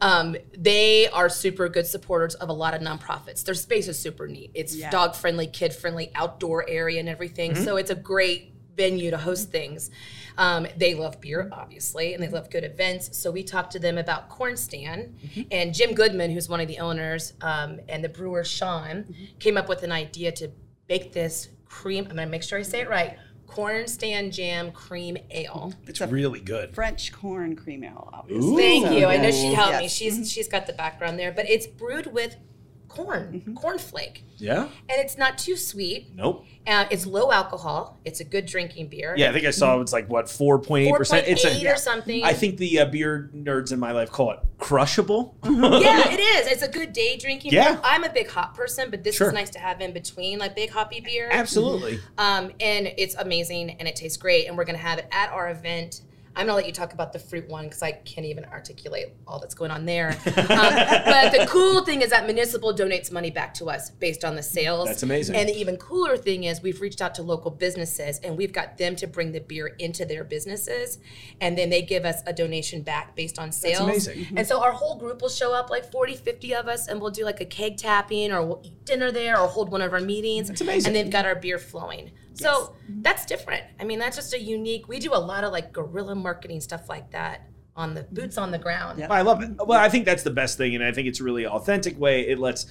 um, 0.00 0.36
they 0.56 1.08
are 1.08 1.28
super 1.28 1.68
good 1.68 1.86
supporters 1.86 2.34
of 2.36 2.48
a 2.48 2.52
lot 2.52 2.74
of 2.74 2.80
nonprofits. 2.80 3.44
Their 3.44 3.54
space 3.54 3.88
is 3.88 3.98
super 3.98 4.26
neat. 4.26 4.50
It's 4.54 4.74
Yeah. 4.74 4.90
dog 4.90 5.14
friendly, 5.14 5.46
kid 5.46 5.72
friendly, 5.74 6.10
outdoor 6.14 6.68
area, 6.68 7.00
and 7.00 7.08
everything. 7.08 7.54
So 7.54 7.76
it's 7.76 7.90
a 7.90 7.94
great 7.96 8.51
venue 8.76 9.10
to 9.10 9.18
host 9.18 9.50
things. 9.50 9.90
Um, 10.38 10.66
they 10.76 10.94
love 10.94 11.20
beer, 11.20 11.48
obviously, 11.52 12.14
and 12.14 12.22
they 12.22 12.28
love 12.28 12.50
good 12.50 12.64
events. 12.64 13.16
So 13.18 13.30
we 13.30 13.42
talked 13.42 13.72
to 13.72 13.78
them 13.78 13.98
about 13.98 14.28
Corn 14.28 14.56
Stand, 14.56 15.18
and 15.50 15.74
Jim 15.74 15.94
Goodman, 15.94 16.30
who's 16.30 16.48
one 16.48 16.60
of 16.60 16.68
the 16.68 16.78
owners, 16.78 17.34
um, 17.42 17.80
and 17.88 18.02
the 18.02 18.08
brewer 18.08 18.44
Sean, 18.44 19.14
came 19.38 19.56
up 19.56 19.68
with 19.68 19.82
an 19.82 19.92
idea 19.92 20.32
to 20.32 20.50
bake 20.86 21.12
this 21.12 21.50
cream. 21.66 22.04
I'm 22.04 22.16
gonna 22.16 22.26
make 22.26 22.42
sure 22.42 22.58
I 22.58 22.62
say 22.62 22.80
it 22.80 22.88
right. 22.88 23.18
Corn 23.46 23.86
Stand 23.86 24.32
Jam 24.32 24.72
Cream 24.72 25.18
Ale. 25.30 25.74
It's 25.86 26.00
really 26.00 26.40
good. 26.40 26.74
French 26.74 27.12
corn 27.12 27.54
cream 27.54 27.84
ale, 27.84 28.08
obviously. 28.10 28.50
Ooh. 28.50 28.56
Thank 28.56 28.98
you. 28.98 29.06
I 29.06 29.18
know 29.18 29.30
she 29.30 29.52
helped 29.52 29.76
me. 29.76 29.82
Yes. 29.82 29.92
She's 29.92 30.32
she's 30.32 30.48
got 30.48 30.66
the 30.66 30.72
background 30.72 31.18
there, 31.18 31.32
but 31.32 31.48
it's 31.50 31.66
brewed 31.66 32.06
with 32.06 32.36
corn, 32.94 33.54
corn 33.56 33.78
flake, 33.78 34.24
Yeah? 34.36 34.62
and 34.64 35.00
it's 35.00 35.16
not 35.16 35.38
too 35.38 35.56
sweet. 35.56 36.10
Nope. 36.14 36.44
Uh, 36.66 36.84
it's 36.90 37.06
low 37.06 37.32
alcohol. 37.32 37.98
It's 38.04 38.20
a 38.20 38.24
good 38.24 38.46
drinking 38.46 38.88
beer. 38.88 39.14
Yeah, 39.16 39.30
I 39.30 39.32
think 39.32 39.46
I 39.46 39.50
saw 39.50 39.80
it's 39.80 39.92
like 39.92 40.08
what 40.08 40.28
four 40.28 40.58
point 40.60 40.86
eight 40.88 40.94
percent. 40.94 41.26
It's 41.26 41.44
4.8 41.44 41.64
a 41.64 41.72
or 41.72 41.76
something. 41.76 42.22
I 42.24 42.34
think 42.34 42.58
the 42.58 42.80
uh, 42.80 42.84
beer 42.84 43.30
nerds 43.34 43.72
in 43.72 43.80
my 43.80 43.90
life 43.92 44.10
call 44.12 44.30
it 44.32 44.38
crushable. 44.58 45.36
yeah, 45.42 45.50
it 46.12 46.20
is. 46.20 46.46
It's 46.52 46.62
a 46.62 46.68
good 46.68 46.92
day 46.92 47.16
drinking. 47.16 47.52
Yeah. 47.52 47.72
beer. 47.72 47.80
I'm 47.82 48.04
a 48.04 48.12
big 48.12 48.28
hop 48.30 48.56
person, 48.56 48.90
but 48.90 49.02
this 49.02 49.16
Sure. 49.16 49.28
is 49.28 49.32
nice 49.32 49.50
to 49.50 49.58
have 49.58 49.80
in 49.80 49.92
between 49.92 50.38
like 50.38 50.54
big 50.54 50.70
hoppy 50.70 51.00
beer. 51.00 51.28
Absolutely. 51.32 51.98
Um, 52.18 52.52
and 52.60 52.92
it's 52.96 53.14
amazing 53.16 53.70
and 53.70 53.88
it 53.88 53.96
tastes 53.96 54.16
great. 54.18 54.46
And 54.46 54.56
we're 54.56 54.64
gonna 54.64 54.78
have 54.78 54.98
it 54.98 55.08
at 55.10 55.30
our 55.30 55.50
event. 55.50 56.02
I'm 56.34 56.46
gonna 56.46 56.56
let 56.56 56.66
you 56.66 56.72
talk 56.72 56.92
about 56.92 57.12
the 57.12 57.18
fruit 57.18 57.48
one 57.48 57.64
because 57.64 57.82
I 57.82 57.92
can't 57.92 58.26
even 58.26 58.44
articulate 58.46 59.08
all 59.26 59.38
that's 59.38 59.54
going 59.54 59.70
on 59.70 59.84
there. 59.84 60.16
Um, 60.52 60.74
but 60.74 61.30
the 61.32 61.46
cool 61.48 61.84
thing 61.84 62.02
is 62.02 62.10
that 62.10 62.26
municipal 62.26 62.74
donates 62.74 63.10
money 63.10 63.30
back 63.30 63.54
to 63.54 63.70
us 63.70 63.90
based 63.90 64.24
on 64.24 64.34
the 64.36 64.42
sales. 64.42 64.88
That's 64.88 65.02
amazing. 65.02 65.34
And 65.36 65.48
the 65.48 65.56
even 65.56 65.76
cooler 65.76 66.16
thing 66.16 66.44
is 66.44 66.62
we've 66.62 66.80
reached 66.80 67.00
out 67.00 67.14
to 67.16 67.22
local 67.22 67.50
businesses 67.50 68.18
and 68.20 68.36
we've 68.36 68.52
got 68.52 68.76
them 68.76 68.96
to 68.96 69.06
bring 69.06 69.32
the 69.32 69.40
beer 69.40 69.68
into 69.78 70.04
their 70.04 70.24
businesses, 70.24 70.98
and 71.40 71.56
then 71.56 71.70
they 71.70 71.82
give 71.82 72.04
us 72.04 72.22
a 72.26 72.32
donation 72.32 72.82
back 72.82 73.14
based 73.16 73.38
on 73.38 73.52
sales. 73.52 73.80
amazing. 73.82 74.26
And 74.36 74.46
so 74.46 74.62
our 74.62 74.72
whole 74.72 74.98
group 74.98 75.22
will 75.22 75.28
show 75.28 75.52
up, 75.52 75.70
like 75.70 75.90
40, 75.90 76.16
50 76.16 76.54
of 76.54 76.68
us, 76.68 76.88
and 76.88 77.00
we'll 77.00 77.10
do 77.10 77.24
like 77.24 77.40
a 77.40 77.46
keg 77.46 77.76
tapping 77.76 78.32
or 78.32 78.44
we'll 78.44 78.60
eat 78.64 78.84
dinner 78.84 79.10
there 79.10 79.38
or 79.38 79.48
hold 79.48 79.70
one 79.70 79.82
of 79.82 79.92
our 79.92 80.00
meetings. 80.00 80.48
That's 80.48 80.60
amazing. 80.60 80.88
And 80.88 80.96
they've 80.96 81.12
got 81.12 81.24
our 81.24 81.36
beer 81.36 81.58
flowing. 81.58 82.10
So 82.34 82.50
mm-hmm. 82.50 83.02
that's 83.02 83.26
different. 83.26 83.64
I 83.80 83.84
mean, 83.84 83.98
that's 83.98 84.16
just 84.16 84.32
a 84.34 84.40
unique, 84.40 84.88
we 84.88 84.98
do 84.98 85.14
a 85.14 85.18
lot 85.18 85.44
of 85.44 85.52
like 85.52 85.72
guerrilla 85.72 86.14
marketing 86.14 86.60
stuff 86.60 86.88
like 86.88 87.10
that 87.12 87.48
on 87.74 87.94
the 87.94 88.02
boots 88.02 88.38
on 88.38 88.50
the 88.50 88.58
ground. 88.58 88.98
Yeah. 88.98 89.06
I 89.10 89.22
love 89.22 89.42
it. 89.42 89.50
Well, 89.56 89.80
I 89.80 89.88
think 89.88 90.04
that's 90.04 90.22
the 90.22 90.30
best 90.30 90.58
thing, 90.58 90.74
and 90.74 90.84
I 90.84 90.92
think 90.92 91.08
it's 91.08 91.20
a 91.20 91.24
really 91.24 91.46
authentic 91.46 91.98
way. 91.98 92.28
It 92.28 92.38
lets 92.38 92.66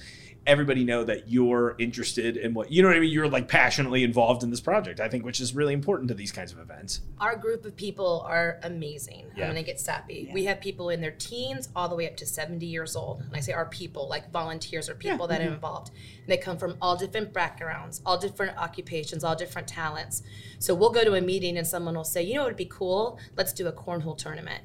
everybody 0.46 0.84
know 0.84 1.04
that 1.04 1.28
you're 1.28 1.76
interested 1.78 2.36
in 2.36 2.54
what 2.54 2.72
you 2.72 2.82
know 2.82 2.88
what 2.88 2.96
I 2.96 3.00
mean. 3.00 3.10
You're 3.10 3.28
like 3.28 3.48
passionately 3.48 4.02
involved 4.02 4.42
in 4.42 4.50
this 4.50 4.60
project. 4.60 5.00
I 5.00 5.08
think, 5.08 5.24
which 5.24 5.40
is 5.40 5.54
really 5.54 5.74
important 5.74 6.08
to 6.08 6.14
these 6.14 6.32
kinds 6.32 6.52
of 6.52 6.58
events. 6.58 7.00
Our 7.20 7.36
group 7.36 7.64
of 7.64 7.76
people 7.76 8.24
are 8.26 8.58
amazing. 8.62 9.26
Yeah. 9.36 9.44
I'm 9.44 9.50
gonna 9.50 9.62
get 9.62 9.80
sappy. 9.80 10.30
We 10.32 10.44
have 10.44 10.60
people 10.60 10.90
in 10.90 11.00
their 11.00 11.12
teens 11.12 11.68
all 11.76 11.88
the 11.88 11.94
way 11.94 12.08
up 12.08 12.16
to 12.18 12.26
70 12.26 12.64
years 12.66 12.96
old. 12.96 13.20
And 13.20 13.30
I 13.34 13.40
say 13.40 13.52
our 13.52 13.66
people, 13.66 14.08
like 14.08 14.30
volunteers 14.30 14.88
or 14.88 14.94
people 14.94 15.26
that 15.28 15.40
are 15.40 15.44
mm-hmm. 15.44 15.54
involved. 15.54 15.90
And 16.22 16.28
they 16.28 16.36
come 16.36 16.58
from 16.58 16.76
all 16.80 16.96
different 16.96 17.32
backgrounds, 17.32 18.00
all 18.04 18.18
different 18.18 18.56
occupations, 18.56 19.24
all 19.24 19.36
different 19.36 19.68
talents. 19.68 20.22
So 20.58 20.74
we'll 20.74 20.90
go 20.90 21.04
to 21.04 21.14
a 21.14 21.20
meeting 21.20 21.58
and 21.58 21.66
someone 21.66 21.94
will 21.94 22.04
say, 22.04 22.22
you 22.22 22.34
know 22.34 22.42
it 22.42 22.46
would 22.46 22.56
be 22.56 22.64
cool? 22.66 23.18
Let's 23.36 23.52
do 23.52 23.66
a 23.66 23.72
cornhole 23.72 24.16
tournament. 24.16 24.62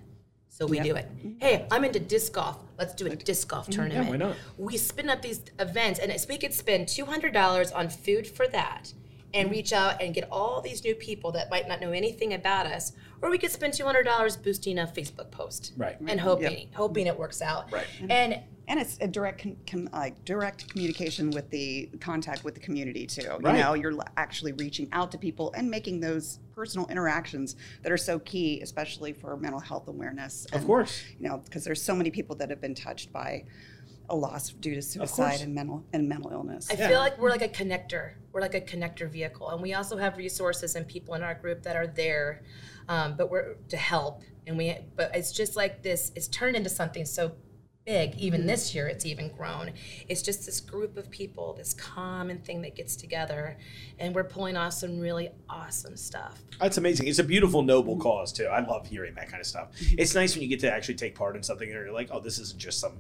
So 0.58 0.66
we 0.66 0.80
do 0.80 0.96
it. 0.96 1.08
Hey, 1.40 1.68
I'm 1.70 1.86
into 1.86 2.00
disc 2.00 2.34
golf. 2.34 2.58
Let's 2.80 2.96
do 2.96 3.06
a 3.06 3.16
disc 3.16 3.48
golf 3.48 3.68
mm, 3.68 3.74
tournament. 3.74 4.06
Yeah, 4.06 4.10
why 4.10 4.18
not? 4.18 4.36
We 4.58 4.76
spin 4.76 5.08
up 5.08 5.22
these 5.22 5.42
events, 5.60 6.00
and 6.00 6.12
we 6.28 6.36
could 6.40 6.52
spend 6.52 6.88
$200 6.88 7.76
on 7.76 7.90
food 7.90 8.26
for 8.26 8.48
that 8.48 8.92
and 9.36 9.50
mm. 9.50 9.52
reach 9.52 9.72
out 9.72 10.02
and 10.02 10.16
get 10.16 10.28
all 10.32 10.60
these 10.62 10.84
new 10.84 10.96
people 10.96 11.32
that 11.34 11.52
might 11.52 11.68
not 11.68 11.80
know 11.80 11.92
anything 11.92 12.34
about 12.34 12.66
us. 12.66 12.94
Or 13.22 13.30
we 13.30 13.38
could 13.38 13.52
spend 13.52 13.74
$200 13.74 14.42
boosting 14.42 14.80
a 14.80 14.88
Facebook 14.88 15.30
post. 15.30 15.74
Right. 15.78 15.96
And 16.08 16.20
hoping, 16.20 16.70
hoping 16.74 17.06
it 17.06 17.20
works 17.20 17.44
out. 17.44 17.72
Right. 17.72 17.86
Mm-hmm. 18.00 18.12
And 18.12 18.40
And 18.70 18.80
it's 18.80 18.98
a 19.00 19.08
direct, 19.08 19.42
com- 19.44 19.58
com- 19.66 19.90
like 19.94 20.24
direct 20.26 20.70
communication 20.70 21.32
with 21.32 21.50
the 21.50 21.90
contact 22.02 22.44
with 22.44 22.54
the 22.54 22.60
community 22.60 23.08
too. 23.08 23.22
You 23.22 23.38
Right. 23.40 23.60
know, 23.60 23.74
you're 23.74 23.98
actually 24.18 24.52
reaching 24.54 24.90
out 24.92 25.12
to 25.14 25.18
people 25.18 25.54
and 25.56 25.70
making 25.72 26.02
those 26.02 26.40
personal 26.54 26.86
interactions 26.88 27.56
that 27.84 27.92
are 27.92 27.98
so 27.98 28.20
key, 28.20 28.60
especially 28.62 29.14
for 29.14 29.38
mental 29.38 29.60
health 29.62 29.88
awareness. 29.88 30.46
Of 30.52 30.66
course. 30.66 31.02
You 31.18 31.30
know, 31.30 31.38
because 31.38 31.64
there's 31.64 31.82
so 31.82 31.96
many 31.96 32.12
people 32.12 32.36
that 32.38 32.50
have 32.50 32.60
been 32.60 32.76
touched 32.76 33.14
by 33.14 33.46
a 34.10 34.16
loss 34.16 34.50
due 34.50 34.74
to 34.76 34.82
suicide 34.82 35.42
and 35.42 35.54
mental 35.54 35.86
and 35.94 36.08
mental 36.08 36.32
illness. 36.32 36.70
I 36.72 36.76
feel 36.76 37.00
like 37.00 37.18
we're 37.18 37.30
like 37.30 37.42
a 37.42 37.50
connector. 37.50 38.14
We're 38.32 38.42
like 38.42 38.54
a 38.56 38.62
connector 38.62 39.10
vehicle, 39.10 39.50
and 39.50 39.62
we 39.62 39.74
also 39.74 39.98
have 39.98 40.18
resources 40.18 40.76
and 40.76 40.88
people 40.88 41.14
in 41.16 41.24
our 41.24 41.36
group 41.36 41.64
that 41.64 41.76
are 41.76 41.88
there, 41.88 42.44
um, 42.88 43.16
but 43.18 43.30
we're 43.30 43.56
to 43.70 43.78
help. 43.78 44.22
And 44.46 44.58
we, 44.58 44.78
but 44.96 45.14
it's 45.14 45.34
just 45.34 45.58
like 45.58 45.84
this. 45.84 46.14
It's 46.16 46.30
turned 46.30 46.56
into 46.56 46.70
something 46.70 47.04
so 47.06 47.34
big. 47.88 48.14
Even 48.18 48.42
mm-hmm. 48.42 48.50
this 48.50 48.76
year, 48.76 48.88
it's 48.88 49.06
even 49.06 49.30
grown. 49.30 49.72
It's 50.08 50.22
just 50.22 50.46
this 50.46 50.60
group 50.60 50.98
of 50.98 51.10
people, 51.10 51.54
this 51.54 51.74
common 51.74 52.38
thing 52.40 52.62
that 52.62 52.76
gets 52.76 52.96
together, 52.96 53.58
and 53.98 54.14
we're 54.14 54.26
pulling 54.26 54.58
off 54.58 54.74
some 54.74 55.00
really 55.00 55.30
awesome 55.50 55.98
stuff. 55.98 56.44
That's 56.60 56.78
amazing. 56.78 57.08
It's 57.08 57.20
a 57.20 57.24
beautiful, 57.24 57.64
noble 57.64 57.94
mm-hmm. 57.94 58.04
cause 58.04 58.32
too. 58.32 58.46
I 58.46 58.60
love 58.60 58.86
hearing 58.86 59.16
that 59.16 59.30
kind 59.30 59.40
of 59.40 59.48
stuff. 59.48 59.72
Mm-hmm. 59.80 59.96
It's 59.98 60.14
nice 60.14 60.36
when 60.36 60.44
you 60.44 60.50
get 60.50 60.60
to 60.60 60.72
actually 60.72 60.96
take 60.96 61.16
part 61.16 61.36
in 61.36 61.42
something 61.42 61.68
and 61.68 61.74
you're 61.74 61.92
like, 61.92 62.10
oh, 62.12 62.20
this 62.20 62.38
isn't 62.38 62.60
just 62.60 62.80
some. 62.80 63.00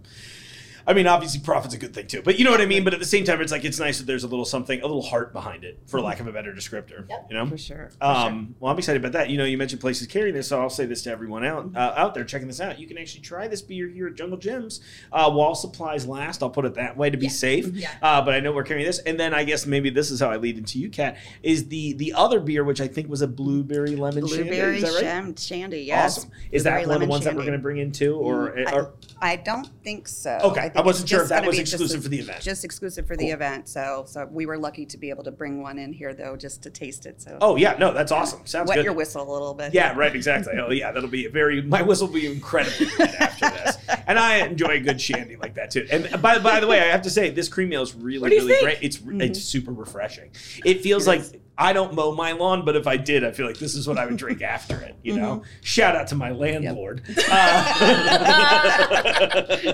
I 0.88 0.94
mean, 0.94 1.06
obviously, 1.06 1.42
profit's 1.42 1.74
a 1.74 1.78
good 1.78 1.94
thing 1.94 2.08
too, 2.08 2.22
but 2.22 2.40
you 2.40 2.46
know 2.46 2.52
what 2.52 2.62
I 2.62 2.66
mean. 2.66 2.86
But 2.86 2.94
at 2.94 3.00
the 3.00 3.06
same 3.06 3.26
time, 3.26 3.42
it's 3.42 3.52
like 3.52 3.66
it's 3.66 3.80
nice 3.80 3.98
that 3.98 4.06
there's 4.08 4.24
a 4.24 4.28
little 4.28 4.46
something, 4.46 4.80
a 4.80 4.88
little 4.88 5.02
heart 5.02 5.34
behind 5.34 5.66
it, 5.66 5.80
for 5.86 6.00
lack 6.00 6.22
of 6.22 6.28
a 6.28 6.32
better 6.32 6.54
descriptor. 6.54 7.08
Yep. 7.10 7.28
You 7.30 7.36
know, 7.36 7.46
for 7.46 7.58
sure. 7.58 7.90
for 7.90 8.04
Um, 8.04 8.56
well, 8.60 8.72
I'm 8.72 8.78
excited 8.78 9.02
about 9.02 9.12
that. 9.12 9.30
You 9.30 9.38
know, 9.38 9.44
you 9.44 9.58
mentioned 9.58 9.82
places 9.82 10.08
carrying 10.08 10.34
this, 10.34 10.48
so 10.48 10.62
I'll 10.62 10.70
say 10.70 10.86
this 10.86 11.04
to 11.04 11.12
everyone 11.12 11.44
out 11.44 11.76
uh, 11.76 11.94
out 11.98 12.14
there 12.14 12.24
checking 12.24 12.48
this 12.48 12.62
out. 12.62 12.80
You 12.80 12.88
can 12.88 12.98
actually 12.98 13.22
try 13.22 13.50
this 13.50 13.62
beer 13.62 13.90
here 13.90 14.08
at 14.08 14.16
Jungle 14.16 14.38
Jim's 14.38 14.80
uh, 15.12 15.30
while 15.30 15.56
supplies 15.56 16.08
last. 16.08 16.42
I'll 16.42 16.50
put 16.50 16.64
it 16.64 16.76
that 16.76 16.96
way 16.96 17.10
to 17.10 17.18
be 17.18 17.28
safe. 17.28 17.68
Yeah. 17.68 17.92
Uh, 18.02 18.22
but 18.22 18.34
I 18.34 18.40
know 18.40 18.54
we're 18.54 18.64
carrying 18.64 18.86
this, 18.86 19.00
and 19.00 19.20
then 19.20 19.34
I 19.34 19.44
guess 19.44 19.66
maybe 19.66 19.90
this 19.90 20.10
is 20.10 20.22
how 20.22 20.30
I 20.30 20.38
lead 20.38 20.58
into 20.58 20.80
you, 20.80 20.90
Kat. 20.90 21.18
Is 21.44 21.68
the 21.68 21.94
the 21.94 22.14
other 22.14 22.40
beer, 22.40 22.64
which 22.64 22.80
I 22.80 22.88
think 22.88 23.10
was 23.10 23.22
a 23.22 23.28
blueberry 23.28 23.96
lemon 23.96 24.22
Blueberry 24.22 24.80
shandy? 24.80 24.88
Is 24.88 25.02
that 25.02 25.22
right? 25.22 25.40
shandy, 25.40 25.82
yes. 25.82 26.20
Awesome. 26.20 26.32
Is 26.52 26.64
that 26.64 26.88
one 26.88 26.96
of 26.96 27.02
the 27.02 27.08
ones 27.08 27.26
that 27.26 27.36
we're 27.36 27.42
going 27.42 27.54
to 27.54 27.60
bring 27.60 27.78
in 27.78 27.92
too, 27.92 28.16
or, 28.16 28.58
I, 28.58 28.72
or 28.72 28.94
I 29.22 29.36
don't 29.36 29.68
think 29.84 30.08
so. 30.08 30.40
Okay, 30.44 30.72
I 30.78 30.82
wasn't 30.82 31.09
sure 31.09 31.19
if 31.19 31.23
just 31.23 31.30
that 31.30 31.38
gonna 31.38 31.47
was 31.47 31.57
be 31.57 31.63
just 31.63 31.73
exclusive 31.73 32.03
for 32.03 32.09
the 32.09 32.19
event. 32.19 32.41
Just 32.43 32.63
exclusive 32.63 33.07
for 33.07 33.17
the 33.17 33.30
event. 33.32 33.67
So, 33.67 34.05
so 34.07 34.28
we 34.32 34.45
were 34.45 34.57
lucky 34.57 34.86
to 34.86 34.97
be 34.97 35.09
able 35.09 35.23
to 35.23 35.32
bring 35.32 35.61
one 35.61 35.80
in 35.80 35.91
here 35.91 36.13
though, 36.13 36.36
just 36.36 36.61
to 36.63 36.69
taste 36.69 37.07
it. 37.07 37.19
So, 37.19 37.38
oh 37.41 37.55
yeah, 37.55 37.75
no, 37.80 37.91
that's 37.91 38.11
awesome. 38.11 38.45
Sounds 38.45 38.69
wet 38.69 38.75
good. 38.75 38.86
your 38.86 38.93
whistle 38.93 39.28
a 39.28 39.32
little 39.32 39.55
bit. 39.55 39.73
Yeah, 39.73 39.97
right, 39.97 40.15
exactly. 40.15 40.53
Oh, 40.59 40.69
yeah, 40.69 40.91
that'll 40.91 41.09
be 41.09 41.25
very. 41.28 41.63
My 41.63 41.82
whistle 41.82 42.07
will 42.07 42.13
be 42.13 42.32
incredibly 42.32 42.88
red 42.99 43.15
after 43.15 43.49
this. 43.49 43.78
and 44.07 44.19
I 44.19 44.38
enjoy 44.45 44.73
a 44.73 44.80
good 44.80 45.01
shandy 45.01 45.36
like 45.36 45.55
that 45.55 45.71
too. 45.71 45.88
And 45.91 46.21
by 46.21 46.38
by 46.38 46.59
the 46.59 46.67
way, 46.67 46.80
I 46.80 46.86
have 46.86 47.01
to 47.03 47.09
say 47.09 47.32
this 47.32 47.49
cream 47.49 47.73
ale 47.73 47.82
is 47.82 47.95
really 47.95 48.19
What 48.19 48.30
do 48.30 48.36
you 48.36 48.41
really 48.41 48.53
think? 48.53 48.63
great. 48.63 48.78
It's 48.84 48.97
it's 48.97 49.03
mm-hmm. 49.03 49.34
super 49.34 49.71
refreshing. 49.71 50.30
It 50.63 50.82
feels 50.82 51.07
like 51.07 51.23
I 51.58 51.74
don't 51.74 51.95
mow 51.95 52.14
my 52.14 52.34
lawn, 52.34 52.64
but 52.64 52.76
if 52.76 52.86
I 52.86 52.97
did, 52.97 53.24
I 53.24 53.32
feel 53.32 53.47
like 53.47 53.58
this 53.58 53.74
is 53.74 53.88
what 53.88 53.97
I 53.97 54.05
would 54.05 54.18
drink 54.18 54.43
after 54.43 54.80
it. 54.80 54.95
You 55.01 55.18
know, 55.18 55.43
shout 55.62 55.95
out 55.95 56.08
to 56.08 56.16
my 56.16 56.30
landlord. 56.30 57.01
Uh, 57.30 57.64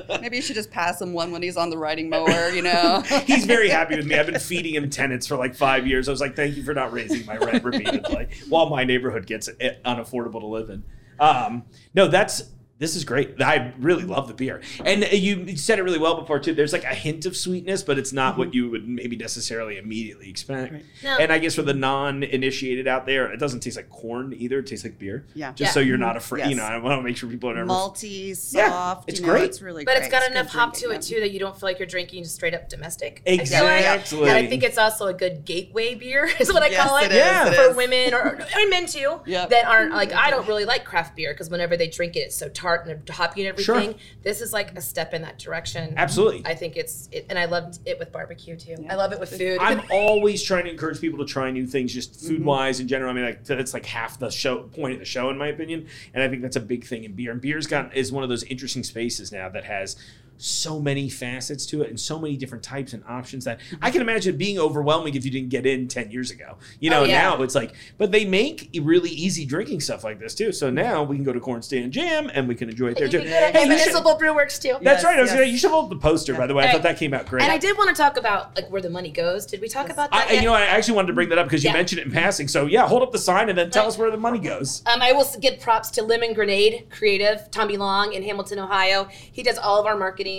Maybe 0.21 0.37
you 0.37 0.41
should 0.41 0.55
just 0.55 0.71
pass 0.71 1.01
him 1.01 1.11
one 1.11 1.31
when 1.31 1.41
he's 1.41 1.57
on 1.57 1.69
the 1.69 1.77
riding 1.77 2.09
mower, 2.09 2.49
you 2.51 2.61
know? 2.61 3.01
He's 3.25 3.45
very 3.45 3.67
happy 3.69 3.97
with 3.97 4.05
me. 4.05 4.15
I've 4.15 4.27
been 4.27 4.39
feeding 4.39 4.75
him 4.75 4.89
tenants 4.89 5.27
for 5.27 5.35
like 5.35 5.55
five 5.55 5.85
years. 5.85 6.07
I 6.07 6.11
was 6.11 6.21
like, 6.21 6.35
thank 6.35 6.55
you 6.55 6.63
for 6.63 6.73
not 6.73 6.93
raising 6.93 7.25
my 7.25 7.37
rent 7.37 7.63
repeatedly 7.63 8.29
while 8.49 8.69
my 8.69 8.83
neighborhood 8.83 9.25
gets 9.25 9.49
unaffordable 9.49 10.39
to 10.39 10.47
live 10.47 10.69
in. 10.69 10.83
Um, 11.19 11.63
no, 11.93 12.07
that's 12.07 12.43
this 12.83 12.95
is 12.95 13.03
great. 13.05 13.41
I 13.41 13.73
really 13.79 14.03
love 14.03 14.27
the 14.27 14.33
beer, 14.33 14.61
and 14.85 15.03
you 15.11 15.55
said 15.57 15.79
it 15.79 15.83
really 15.83 15.99
well 15.99 16.19
before 16.19 16.39
too. 16.39 16.53
There's 16.53 16.73
like 16.73 16.83
a 16.83 16.93
hint 16.93 17.25
of 17.25 17.35
sweetness, 17.35 17.83
but 17.83 17.97
it's 17.97 18.13
not 18.13 18.37
what 18.37 18.49
mm-hmm. 18.49 18.55
you 18.57 18.69
would 18.69 18.87
maybe 18.87 19.15
necessarily 19.15 19.77
immediately 19.77 20.29
expect. 20.29 20.73
No. 21.03 21.17
And 21.17 21.31
I 21.31 21.39
guess 21.39 21.55
for 21.55 21.61
the 21.61 21.73
non-initiated 21.73 22.87
out 22.87 23.05
there, 23.05 23.31
it 23.31 23.37
doesn't 23.37 23.61
taste 23.61 23.77
like 23.77 23.89
corn 23.89 24.33
either. 24.37 24.59
It 24.59 24.67
tastes 24.67 24.85
like 24.85 24.99
beer. 24.99 25.25
Yeah. 25.33 25.51
Just 25.51 25.69
Yeah. 25.69 25.71
so 25.71 25.79
you're 25.79 25.97
not 25.97 26.09
mm-hmm. 26.09 26.17
afraid. 26.17 26.49
You 26.49 26.55
know, 26.55 26.63
I 26.63 26.77
want 26.77 26.99
to 26.99 27.03
make 27.03 27.17
sure 27.17 27.29
people 27.29 27.49
are 27.49 27.55
never. 27.55 27.67
Malty, 27.67 28.27
Yeah, 28.51 28.69
soft. 28.69 29.09
it's 29.09 29.19
you 29.19 29.25
know, 29.25 29.33
great. 29.33 29.45
It's 29.45 29.61
really 29.61 29.85
But 29.85 29.95
great. 29.95 30.03
it's 30.03 30.11
got 30.11 30.23
good 30.23 30.31
enough 30.31 30.49
hop 30.49 30.73
to 30.75 30.91
it 30.91 31.01
too 31.01 31.19
that 31.19 31.31
you 31.31 31.39
don't 31.39 31.57
feel 31.57 31.69
like 31.69 31.79
you're 31.79 31.87
drinking 31.87 32.25
straight 32.25 32.53
up 32.53 32.69
domestic. 32.69 33.21
I 33.25 33.31
like. 33.31 33.39
Exactly. 33.41 34.21
And 34.21 34.31
I 34.31 34.47
think 34.47 34.63
it's 34.63 34.77
also 34.77 35.07
a 35.07 35.13
good 35.13 35.45
gateway 35.45 35.95
beer, 35.95 36.25
is 36.39 36.51
what 36.51 36.63
I 36.63 36.67
Yes, 36.67 36.87
call 36.87 36.97
it, 36.97 37.05
it 37.05 37.11
is, 37.11 37.17
Yeah. 37.17 37.47
it 37.49 37.55
for 37.55 37.71
is. 37.71 37.75
women 37.77 38.13
or, 38.13 38.39
or 38.55 38.69
men 38.69 38.85
too 38.87 39.21
Yep. 39.25 39.49
that 39.49 39.65
aren't 39.65 39.93
like 39.93 40.09
mm-hmm. 40.09 40.19
I 40.19 40.29
don't 40.29 40.47
really 40.47 40.65
like 40.65 40.85
craft 40.85 41.15
beer 41.15 41.33
because 41.33 41.49
whenever 41.49 41.77
they 41.77 41.87
drink 41.87 42.15
it, 42.15 42.19
it's 42.19 42.35
so 42.37 42.49
tart 42.75 42.87
and 42.87 43.09
hoppy 43.09 43.41
and 43.41 43.49
everything. 43.49 43.91
Sure. 43.91 43.99
This 44.23 44.41
is 44.41 44.53
like 44.53 44.77
a 44.77 44.81
step 44.81 45.13
in 45.13 45.21
that 45.21 45.39
direction. 45.39 45.93
Absolutely. 45.97 46.43
I 46.45 46.55
think 46.55 46.75
it's 46.77 47.09
it, 47.11 47.25
and 47.29 47.37
I 47.37 47.45
loved 47.45 47.79
it 47.85 47.99
with 47.99 48.11
barbecue 48.11 48.55
too. 48.55 48.75
I 48.89 48.95
love 48.95 49.11
it 49.13 49.19
with 49.19 49.35
food. 49.37 49.57
I'm 49.59 49.81
always 49.91 50.43
trying 50.43 50.65
to 50.65 50.71
encourage 50.71 50.99
people 51.01 51.19
to 51.19 51.25
try 51.25 51.51
new 51.51 51.67
things, 51.67 51.93
just 51.93 52.13
Mm-hmm. 52.13 52.27
food 52.27 52.45
wise 52.45 52.79
in 52.79 52.87
general. 52.87 53.09
I 53.09 53.13
mean, 53.13 53.25
like 53.25 53.43
that's 53.43 53.73
like 53.73 53.85
half 53.85 54.19
the 54.19 54.29
show 54.29 54.63
point 54.63 54.93
of 54.93 54.99
the 54.99 55.05
show, 55.05 55.29
in 55.29 55.37
my 55.37 55.47
opinion. 55.47 55.87
And 56.13 56.21
I 56.21 56.27
think 56.29 56.41
that's 56.41 56.55
a 56.55 56.61
big 56.61 56.85
thing 56.85 57.03
in 57.03 57.13
beer. 57.13 57.31
And 57.31 57.41
beer's 57.41 57.65
got 57.65 57.95
is 57.95 58.11
one 58.11 58.23
of 58.23 58.29
those 58.29 58.43
interesting 58.43 58.83
spaces 58.83 59.31
now 59.31 59.49
that 59.49 59.63
has 59.65 59.95
so 60.43 60.77
many 60.79 61.07
facets 61.09 61.65
to 61.67 61.81
it 61.81 61.89
and 61.89 61.97
so 61.97 62.19
many 62.19 62.35
different 62.35 62.63
types 62.63 62.91
and 62.91 63.01
options 63.07 63.45
that 63.45 63.59
I 63.81 63.91
can 63.91 64.01
imagine 64.01 64.35
being 64.37 64.59
overwhelming 64.59 65.15
if 65.15 65.23
you 65.23 65.31
didn't 65.31 65.49
get 65.49 65.65
in 65.65 65.87
10 65.87 66.11
years 66.11 66.31
ago. 66.31 66.57
You 66.81 66.89
know, 66.89 67.01
Oh, 67.01 67.05
yeah. 67.05 67.21
now 67.21 67.41
it's 67.43 67.55
like, 67.55 67.73
but 67.97 68.11
they 68.11 68.25
make 68.25 68.69
really 68.81 69.09
easy 69.09 69.45
drinking 69.45 69.79
stuff 69.79 70.03
like 70.03 70.19
this 70.19 70.35
too. 70.35 70.51
So 70.51 70.69
now 70.69 71.01
we 71.03 71.15
can 71.15 71.23
go 71.23 71.31
to 71.31 71.39
Corn 71.39 71.61
Stand 71.61 71.93
Jam 71.93 72.29
and 72.33 72.47
we 72.47 72.55
can 72.55 72.69
enjoy 72.69 72.89
it 72.89 72.97
there 72.97 73.07
too. 73.07 73.19
Hey, 73.19 73.51
should- 73.53 73.67
Municipal 73.69 74.17
Brew 74.17 74.35
Works 74.35 74.59
too. 74.59 74.73
that's 74.81 74.83
Yes, 74.83 75.03
right. 75.05 75.17
I 75.17 75.21
was 75.21 75.29
yes. 75.31 75.39
gonna, 75.39 75.49
you 75.51 75.57
should 75.57 75.71
hold 75.71 75.89
the 75.89 75.95
poster, 75.95 76.33
by 76.33 76.45
the 76.45 76.53
way. 76.53 76.63
I 76.65 76.67
Hey, 76.67 76.73
thought 76.73 76.83
that 76.83 76.97
came 76.97 77.13
out 77.13 77.25
great. 77.25 77.43
And 77.43 77.51
I 77.51 77.57
did 77.57 77.77
want 77.77 77.95
to 77.95 78.01
talk 78.01 78.17
about 78.17 78.55
like 78.57 78.69
where 78.69 78.81
the 78.81 78.89
money 78.89 79.11
goes. 79.11 79.45
Did 79.45 79.61
we 79.61 79.69
talk 79.69 79.89
about 79.89 80.11
that? 80.11 80.29
I, 80.29 80.33
you 80.33 80.41
know, 80.43 80.53
I 80.53 80.61
actually 80.63 80.95
wanted 80.95 81.07
to 81.07 81.13
bring 81.13 81.29
that 81.29 81.37
up 81.37 81.45
because 81.47 81.63
you 81.63 81.69
Yeah. 81.69 81.73
mentioned 81.77 81.99
it 82.01 82.07
in 82.07 82.11
passing. 82.11 82.47
So 82.49 82.65
yeah, 82.65 82.85
hold 82.87 83.01
up 83.01 83.11
the 83.13 83.17
sign 83.19 83.47
and 83.47 83.57
then 83.57 83.69
tell 83.71 83.87
us 83.87 83.97
where 83.97 84.11
the 84.11 84.17
money 84.17 84.39
goes. 84.39 84.83
Um, 84.87 85.01
I 85.01 85.13
will 85.13 85.25
give 85.39 85.61
props 85.61 85.89
to 85.91 86.03
Lemon 86.03 86.33
Grenade 86.33 86.87
Creative, 86.89 87.49
Tommy 87.51 87.77
Long 87.77 88.11
in 88.13 88.23
Hamilton, 88.23 88.59
Ohio. 88.59 89.07
He 89.31 89.41
does 89.43 89.57
all 89.57 89.79
of 89.79 89.85
our 89.85 89.95
marketing 89.97 90.32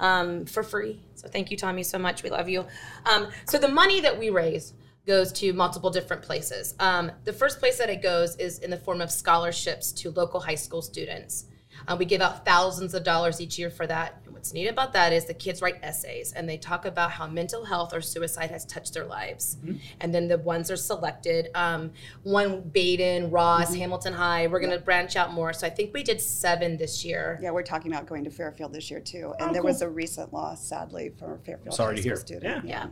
um, 0.00 0.46
for 0.46 0.62
free. 0.62 1.00
So 1.14 1.28
thank 1.28 1.50
you, 1.50 1.56
Tommy, 1.56 1.82
so 1.82 1.98
much. 1.98 2.22
We 2.22 2.30
love 2.30 2.48
you. 2.48 2.64
Um, 3.06 3.28
so 3.46 3.58
the 3.58 3.68
money 3.68 4.00
that 4.00 4.18
we 4.18 4.30
raise 4.30 4.74
goes 5.06 5.32
to 5.32 5.52
multiple 5.52 5.90
different 5.90 6.22
places. 6.22 6.74
Um, 6.78 7.10
the 7.24 7.32
first 7.32 7.58
place 7.58 7.78
that 7.78 7.88
it 7.88 8.02
goes 8.02 8.36
is 8.36 8.58
in 8.58 8.70
the 8.70 8.76
form 8.76 9.00
of 9.00 9.10
scholarships 9.10 9.90
to 9.92 10.10
local 10.10 10.40
high 10.40 10.54
school 10.54 10.82
students. 10.82 11.46
Uh, 11.86 11.96
we 11.98 12.04
give 12.04 12.20
out 12.20 12.44
thousands 12.44 12.92
of 12.94 13.02
dollars 13.04 13.40
each 13.40 13.58
year 13.58 13.70
for 13.70 13.86
that. 13.86 14.22
And 14.38 14.42
what's 14.44 14.54
neat 14.54 14.68
about 14.68 14.92
that 14.92 15.12
is 15.12 15.24
the 15.24 15.34
kids 15.34 15.60
write 15.60 15.80
essays 15.82 16.32
and 16.32 16.48
they 16.48 16.56
talk 16.56 16.84
about 16.84 17.10
how 17.10 17.26
mental 17.26 17.64
health 17.64 17.92
or 17.92 18.00
suicide 18.00 18.50
has 18.52 18.64
touched 18.66 18.94
their 18.94 19.04
lives. 19.04 19.56
And 20.00 20.14
then 20.14 20.28
the 20.28 20.38
ones 20.38 20.70
are 20.70 20.76
selected. 20.76 21.48
Um, 21.56 21.90
one, 22.22 22.62
Badin, 22.62 23.32
Ross, 23.32 23.74
Hamilton 23.74 24.12
High. 24.12 24.46
We're 24.46 24.60
going 24.60 24.70
to 24.72 24.78
branch 24.78 25.16
out 25.16 25.32
more. 25.32 25.52
So 25.52 25.66
I 25.66 25.70
think 25.70 25.92
we 25.92 26.04
did 26.04 26.20
seven 26.20 26.76
this 26.76 27.04
year. 27.04 27.38
Yeah, 27.42 27.50
we're 27.50 27.64
talking 27.64 27.92
about 27.92 28.06
going 28.06 28.22
to 28.24 28.30
Fairfield 28.30 28.72
this 28.72 28.90
year 28.92 29.00
too. 29.00 29.34
And 29.40 29.50
Oh, 29.50 29.52
there 29.52 29.62
cool. 29.62 29.70
was 29.70 29.82
a 29.82 29.88
recent 29.88 30.32
loss, 30.32 30.62
sadly, 30.64 31.10
for 31.18 31.40
Fairfield 31.44 31.74
Sorry 31.74 31.96
high 31.96 31.96
to 31.96 32.02
school 32.02 32.10
hear. 32.10 32.16
student. 32.16 32.64
Yeah. 32.68 32.86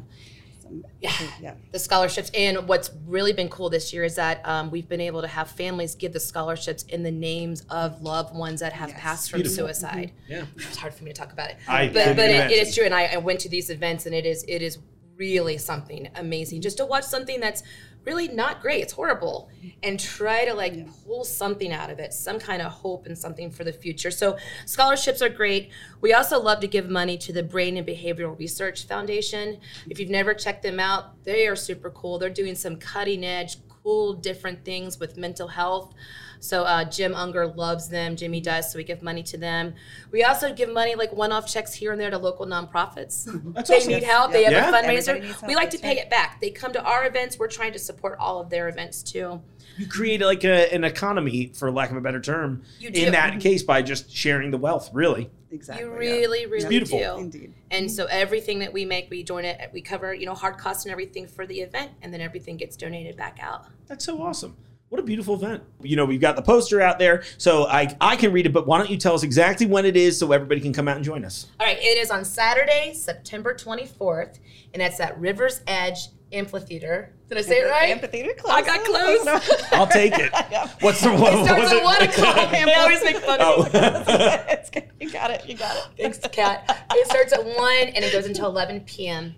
Some- 0.68 0.84
Yeah. 1.00 1.12
yeah. 1.40 1.54
the 1.72 1.78
scholarships. 1.78 2.30
And 2.34 2.66
what's 2.68 2.90
really 3.06 3.32
been 3.32 3.48
cool 3.48 3.70
this 3.70 3.92
year 3.92 4.04
is 4.04 4.14
that 4.16 4.40
um, 4.46 4.70
we've 4.70 4.88
been 4.88 5.00
able 5.00 5.22
to 5.22 5.28
have 5.28 5.50
families 5.50 5.94
give 5.94 6.12
the 6.12 6.20
scholarships 6.20 6.82
in 6.84 7.02
the 7.02 7.10
names 7.10 7.62
of 7.70 8.02
loved 8.02 8.34
ones 8.34 8.60
that 8.60 8.72
have 8.72 8.90
Yes. 8.90 9.00
passed 9.00 9.30
from 9.30 9.42
Beautiful. 9.42 9.66
suicide. 9.68 10.12
Yeah. 10.28 10.44
It's 10.56 10.76
hard 10.76 10.94
for 10.94 11.04
me 11.04 11.12
to 11.12 11.16
talk 11.20 11.32
about 11.32 11.50
it. 11.50 11.56
I 11.68 11.86
but 11.88 12.04
can 12.04 12.16
but 12.16 12.24
it, 12.24 12.30
it 12.30 12.34
imagine. 12.36 12.58
is 12.58 12.74
true. 12.74 12.84
And 12.84 12.94
I, 12.94 13.04
I 13.06 13.16
went 13.18 13.40
to 13.40 13.48
these 13.48 13.70
events 13.70 14.06
and 14.06 14.14
it 14.14 14.26
is 14.26 14.44
it 14.48 14.62
is 14.62 14.78
really 15.16 15.56
something 15.56 16.08
amazing 16.16 16.60
just 16.60 16.76
to 16.76 16.84
watch 16.84 17.04
something 17.04 17.40
that's 17.40 17.62
really 18.07 18.28
not 18.28 18.62
great. 18.62 18.82
It's 18.82 18.92
horrible. 18.92 19.50
Mm-hmm. 19.59 19.68
And 19.82 20.00
try 20.00 20.44
to 20.44 20.54
like 20.54 20.86
pull 21.04 21.24
something 21.24 21.72
out 21.72 21.90
of 21.90 21.98
it, 21.98 22.12
some 22.12 22.38
kind 22.38 22.62
of 22.62 22.72
hope 22.72 23.07
and 23.07 23.18
something 23.18 23.50
for 23.50 23.64
the 23.64 23.72
future. 23.72 24.11
So 24.11 24.38
scholarships 24.64 25.20
are 25.20 25.28
great. 25.28 25.70
We 26.00 26.14
also 26.14 26.40
love 26.40 26.61
to 26.61 26.68
give 26.68 26.88
money 26.88 27.18
to 27.18 27.32
the 27.32 27.42
Brain 27.42 27.76
and 27.76 27.86
Behavioral 27.86 28.38
Research 28.38 28.86
Foundation. 28.86 29.59
If 29.90 29.98
you've 29.98 30.11
never 30.11 30.32
checked 30.32 30.62
them 30.62 30.80
out, 30.80 31.22
they 31.24 31.46
are 31.48 31.57
super 31.57 31.90
cool. 31.90 32.18
They're 32.18 32.30
doing 32.30 32.54
some 32.54 32.76
cutting 32.76 33.24
edge, 33.24 33.57
cool, 33.87 34.14
different 34.14 34.64
things 34.64 34.99
with 34.99 35.16
mental 35.16 35.47
health. 35.47 35.95
So 36.41 36.64
uh, 36.64 36.84
Jim 36.84 37.14
Unger 37.14 37.47
loves 37.47 37.89
them. 37.89 38.16
Jimmy 38.16 38.41
does. 38.41 38.70
So 38.72 38.78
we 38.78 38.84
give 38.84 39.01
money 39.01 39.22
to 39.22 39.39
them. 39.39 39.74
We 40.11 40.24
also 40.24 40.53
give 40.53 40.68
money 40.70 40.97
like 40.97 41.12
one-off 41.12 41.47
checks 41.51 41.72
here 41.72 41.93
and 41.93 42.01
there 42.01 42.11
to 42.11 42.18
local 42.18 42.47
nonprofits. 42.47 43.24
That's 43.55 43.68
they 43.70 43.76
awesome. 43.76 43.93
need 43.93 44.03
help. 44.03 44.32
They 44.32 44.43
have 44.43 44.53
Yeah. 44.53 44.68
a 44.68 44.72
fundraiser. 44.72 45.47
We 45.47 45.55
like 45.55 45.70
to 45.70 45.78
pay 45.78 45.99
it 45.99 46.11
back. 46.11 46.41
They 46.41 46.51
come 46.51 46.72
to 46.72 46.82
our 46.82 47.07
events. 47.07 47.39
We're 47.39 47.47
trying 47.49 47.72
to 47.74 47.78
support 47.78 48.18
all 48.18 48.41
of 48.41 48.51
their 48.51 48.68
events 48.68 49.03
too. 49.05 49.41
You 49.78 49.86
create 49.86 50.20
like 50.20 50.44
a, 50.44 50.72
an 50.72 50.84
economy, 50.84 51.52
for 51.54 51.70
lack 51.70 51.90
of 51.90 51.96
a 51.96 52.00
better 52.00 52.20
term, 52.20 52.62
You 52.78 52.90
in 52.92 53.12
that 53.12 53.40
case 53.40 53.62
by 53.62 53.82
just 53.82 54.14
sharing 54.14 54.50
the 54.50 54.58
wealth. 54.58 54.90
Really, 54.92 55.30
Exactly. 55.50 55.84
You 55.84 55.92
yeah. 55.92 55.98
really, 55.98 56.46
really 56.46 56.68
beautiful. 56.68 56.98
do. 56.98 57.16
Indeed. 57.18 57.54
And 57.70 57.90
so 57.90 58.06
everything 58.06 58.58
that 58.60 58.72
we 58.72 58.84
make, 58.84 59.10
we 59.10 59.22
join 59.22 59.44
it. 59.44 59.70
We 59.72 59.80
cover, 59.80 60.14
you 60.14 60.26
know, 60.26 60.34
hard 60.34 60.58
costs 60.58 60.84
and 60.84 60.92
everything 60.92 61.26
for 61.26 61.46
the 61.46 61.60
event, 61.60 61.92
and 62.02 62.12
then 62.12 62.20
everything 62.20 62.56
gets 62.56 62.76
donated 62.76 63.16
back 63.16 63.38
out. 63.40 63.66
that's 63.86 64.04
so 64.04 64.20
awesome. 64.22 64.56
What 64.88 65.00
a 65.00 65.02
beautiful 65.02 65.34
event. 65.34 65.64
You 65.82 65.96
know, 65.96 66.04
we've 66.04 66.20
got 66.20 66.36
the 66.36 66.42
poster 66.42 66.80
out 66.80 67.00
there, 67.00 67.24
so 67.38 67.66
I 67.66 67.96
I 68.00 68.14
can 68.14 68.32
read 68.32 68.46
it. 68.46 68.52
But 68.52 68.68
why 68.68 68.78
don't 68.78 68.88
you 68.88 68.96
tell 68.96 69.14
us 69.14 69.24
exactly 69.24 69.66
when 69.66 69.84
it 69.84 69.96
is, 69.96 70.16
so 70.16 70.30
everybody 70.30 70.60
can 70.60 70.72
come 70.72 70.86
out 70.86 70.94
and 70.94 71.04
join 71.04 71.24
us? 71.24 71.46
All 71.58 71.66
right, 71.66 71.78
it 71.78 71.98
is 71.98 72.10
on 72.10 72.24
Saturday, 72.24 72.92
September 72.94 73.52
24th, 73.52 74.38
and 74.74 74.80
it's 74.80 75.00
at 75.00 75.18
Rivers 75.18 75.60
Edge 75.66 76.08
Amphitheater. 76.32 77.12
Did 77.28 77.38
I 77.38 77.40
say 77.42 77.58
it 77.60 77.70
right? 77.70 77.90
Amphitheater 77.90 78.34
close. 78.34 78.52
I 78.54 78.62
got 78.62 78.84
close. 78.84 79.20
Oh, 79.26 79.66
I'll 79.72 79.86
take 79.86 80.12
it. 80.18 80.32
What's 80.80 81.00
the 81.00 81.10
what, 81.12 81.34
It 81.34 81.44
starts 81.44 81.62
was 81.62 81.72
at 81.72 81.76
it? 81.78 81.84
one 81.84 82.02
o'clock. 82.08 82.50
They 82.50 82.74
always 82.74 83.04
make 83.04 83.16
fun 83.18 83.40
of 83.40 83.46
oh. 83.58 83.62
me. 83.64 83.70
Oh. 83.74 84.80
You 85.00 85.12
got 85.12 85.30
it. 85.30 85.46
You 85.46 85.56
got 85.56 85.76
it. 85.76 85.84
Thanks, 86.00 86.18
Kat. 86.32 86.86
It 86.92 87.06
starts 87.06 87.32
at 87.32 87.44
one 87.44 87.88
and 87.94 88.04
it 88.04 88.12
goes 88.12 88.26
until 88.26 88.46
11 88.46 88.80
p.m. 88.80 89.34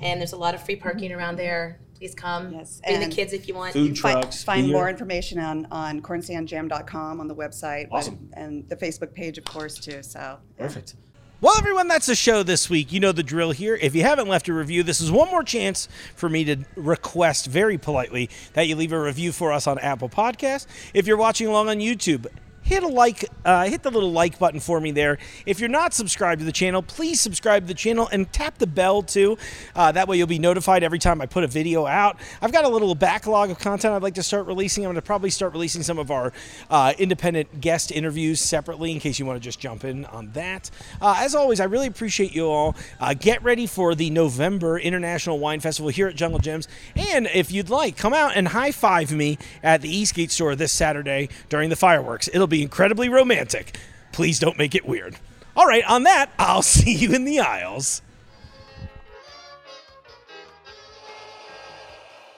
And 0.00 0.20
there's 0.20 0.32
a 0.32 0.36
lot 0.36 0.54
of 0.54 0.62
free 0.64 0.76
parking 0.76 1.12
around 1.12 1.36
there. 1.36 1.80
Please 1.96 2.14
come. 2.14 2.52
Yes, 2.54 2.80
Bring 2.86 3.00
the 3.00 3.14
kids 3.14 3.32
if 3.34 3.46
you 3.46 3.54
want. 3.54 3.74
Food 3.74 3.98
Fi- 3.98 4.12
trucks. 4.12 4.42
Find 4.42 4.66
beer. 4.66 4.72
more 4.72 4.88
information 4.88 5.38
on 5.38 5.66
on 5.70 6.00
cornstandjam.com 6.00 7.20
on 7.20 7.28
the 7.28 7.34
website. 7.34 7.90
but- 7.90 7.96
Awesome. 7.98 8.30
And 8.34 8.68
the 8.68 8.76
Facebook 8.76 9.12
page, 9.12 9.36
of 9.36 9.44
course, 9.44 9.74
too. 9.78 10.02
So 10.02 10.18
yeah. 10.18 10.36
Perfect. 10.66 10.94
Well, 11.42 11.56
everyone, 11.56 11.88
that's 11.88 12.04
the 12.04 12.14
show 12.14 12.42
this 12.42 12.68
week. 12.68 12.92
You 12.92 13.00
know 13.00 13.12
the 13.12 13.22
drill 13.22 13.52
here. 13.52 13.74
If 13.74 13.94
you 13.94 14.02
haven't 14.02 14.28
left 14.28 14.46
a 14.50 14.52
review, 14.52 14.82
this 14.82 15.00
is 15.00 15.10
one 15.10 15.30
more 15.30 15.42
chance 15.42 15.88
for 16.14 16.28
me 16.28 16.44
to 16.44 16.56
request 16.76 17.46
very 17.46 17.78
politely 17.78 18.28
that 18.52 18.68
you 18.68 18.76
leave 18.76 18.92
a 18.92 19.00
review 19.00 19.32
for 19.32 19.50
us 19.50 19.66
on 19.66 19.78
Apple 19.78 20.10
Podcasts. 20.10 20.66
If 20.92 21.06
you're 21.06 21.16
watching 21.16 21.46
along 21.46 21.70
on 21.70 21.78
YouTube, 21.78 22.26
hit 22.70 22.84
a 22.84 22.88
like, 22.88 23.24
uh, 23.44 23.64
hit 23.64 23.82
the 23.82 23.90
little 23.90 24.12
like 24.12 24.38
button 24.38 24.60
for 24.60 24.80
me 24.80 24.92
there. 24.92 25.18
If 25.44 25.58
you're 25.58 25.68
not 25.68 25.92
subscribed 25.92 26.38
to 26.38 26.44
the 26.44 26.52
channel, 26.52 26.82
please 26.82 27.20
subscribe 27.20 27.64
to 27.64 27.66
the 27.66 27.74
channel 27.74 28.08
and 28.12 28.32
tap 28.32 28.58
the 28.58 28.66
bell 28.68 29.02
too. 29.02 29.36
Uh, 29.74 29.90
that 29.90 30.06
way 30.06 30.16
you'll 30.16 30.28
be 30.28 30.38
notified 30.38 30.84
every 30.84 31.00
time 31.00 31.20
I 31.20 31.26
put 31.26 31.42
a 31.42 31.48
video 31.48 31.84
out. 31.84 32.16
I've 32.40 32.52
got 32.52 32.64
a 32.64 32.68
little 32.68 32.94
backlog 32.94 33.50
of 33.50 33.58
content 33.58 33.92
I'd 33.92 34.04
like 34.04 34.14
to 34.14 34.22
start 34.22 34.46
releasing. 34.46 34.84
I'm 34.84 34.90
going 34.90 34.94
to 34.94 35.02
probably 35.02 35.30
start 35.30 35.52
releasing 35.52 35.82
some 35.82 35.98
of 35.98 36.12
our 36.12 36.32
uh, 36.70 36.94
independent 36.96 37.60
guest 37.60 37.90
interviews 37.90 38.40
separately 38.40 38.92
in 38.92 39.00
case 39.00 39.18
you 39.18 39.26
want 39.26 39.36
to 39.36 39.42
just 39.42 39.58
jump 39.58 39.84
in 39.84 40.04
on 40.04 40.30
that. 40.34 40.70
Uh, 41.00 41.16
as 41.18 41.34
always, 41.34 41.58
I 41.58 41.64
really 41.64 41.88
appreciate 41.88 42.32
you 42.32 42.46
all. 42.46 42.76
Uh, 43.00 43.14
get 43.14 43.42
ready 43.42 43.66
for 43.66 43.96
the 43.96 44.10
November 44.10 44.78
International 44.78 45.40
Wine 45.40 45.58
Festival 45.58 45.88
here 45.90 46.06
at 46.06 46.14
Jungle 46.14 46.38
Jim's. 46.38 46.68
And 46.94 47.28
if 47.34 47.50
you'd 47.50 47.68
like, 47.68 47.96
come 47.96 48.14
out 48.14 48.36
and 48.36 48.46
high 48.46 48.70
five 48.70 49.10
me 49.10 49.38
at 49.60 49.82
the 49.82 49.88
Eastgate 49.88 50.30
store 50.30 50.54
this 50.54 50.70
Saturday 50.70 51.30
during 51.48 51.68
the 51.68 51.74
fireworks. 51.74 52.28
It'll 52.32 52.46
incredibly 52.62 53.08
romantic. 53.08 53.76
Please 54.12 54.38
don't 54.38 54.58
make 54.58 54.74
it 54.74 54.86
weird. 54.86 55.16
All 55.56 55.66
right, 55.66 55.84
on 55.88 56.04
that, 56.04 56.30
I'll 56.38 56.62
see 56.76 56.92
you 56.92 57.12
in 57.14 57.24
the 57.24 57.40
aisles. 57.40 58.02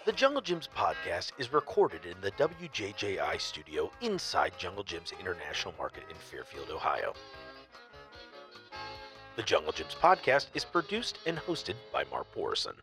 The 0.04 0.12
Jungle 0.12 0.42
Jim's 0.42 0.68
podcast 0.76 1.30
is 1.38 1.52
recorded 1.52 2.06
in 2.06 2.20
the 2.20 2.32
WJJI 2.32 3.40
studio 3.40 3.92
inside 4.00 4.52
Jungle 4.58 4.82
Jim's 4.82 5.12
International 5.20 5.72
Market 5.78 6.02
in 6.10 6.16
Fairfield, 6.16 6.70
Ohio. 6.70 7.14
The 9.36 9.44
Jungle 9.44 9.72
Jim's 9.72 9.94
podcast 9.94 10.46
is 10.54 10.64
produced 10.64 11.20
and 11.24 11.38
hosted 11.38 11.76
by 11.92 12.04
Mark 12.10 12.26
Borison. 12.34 12.74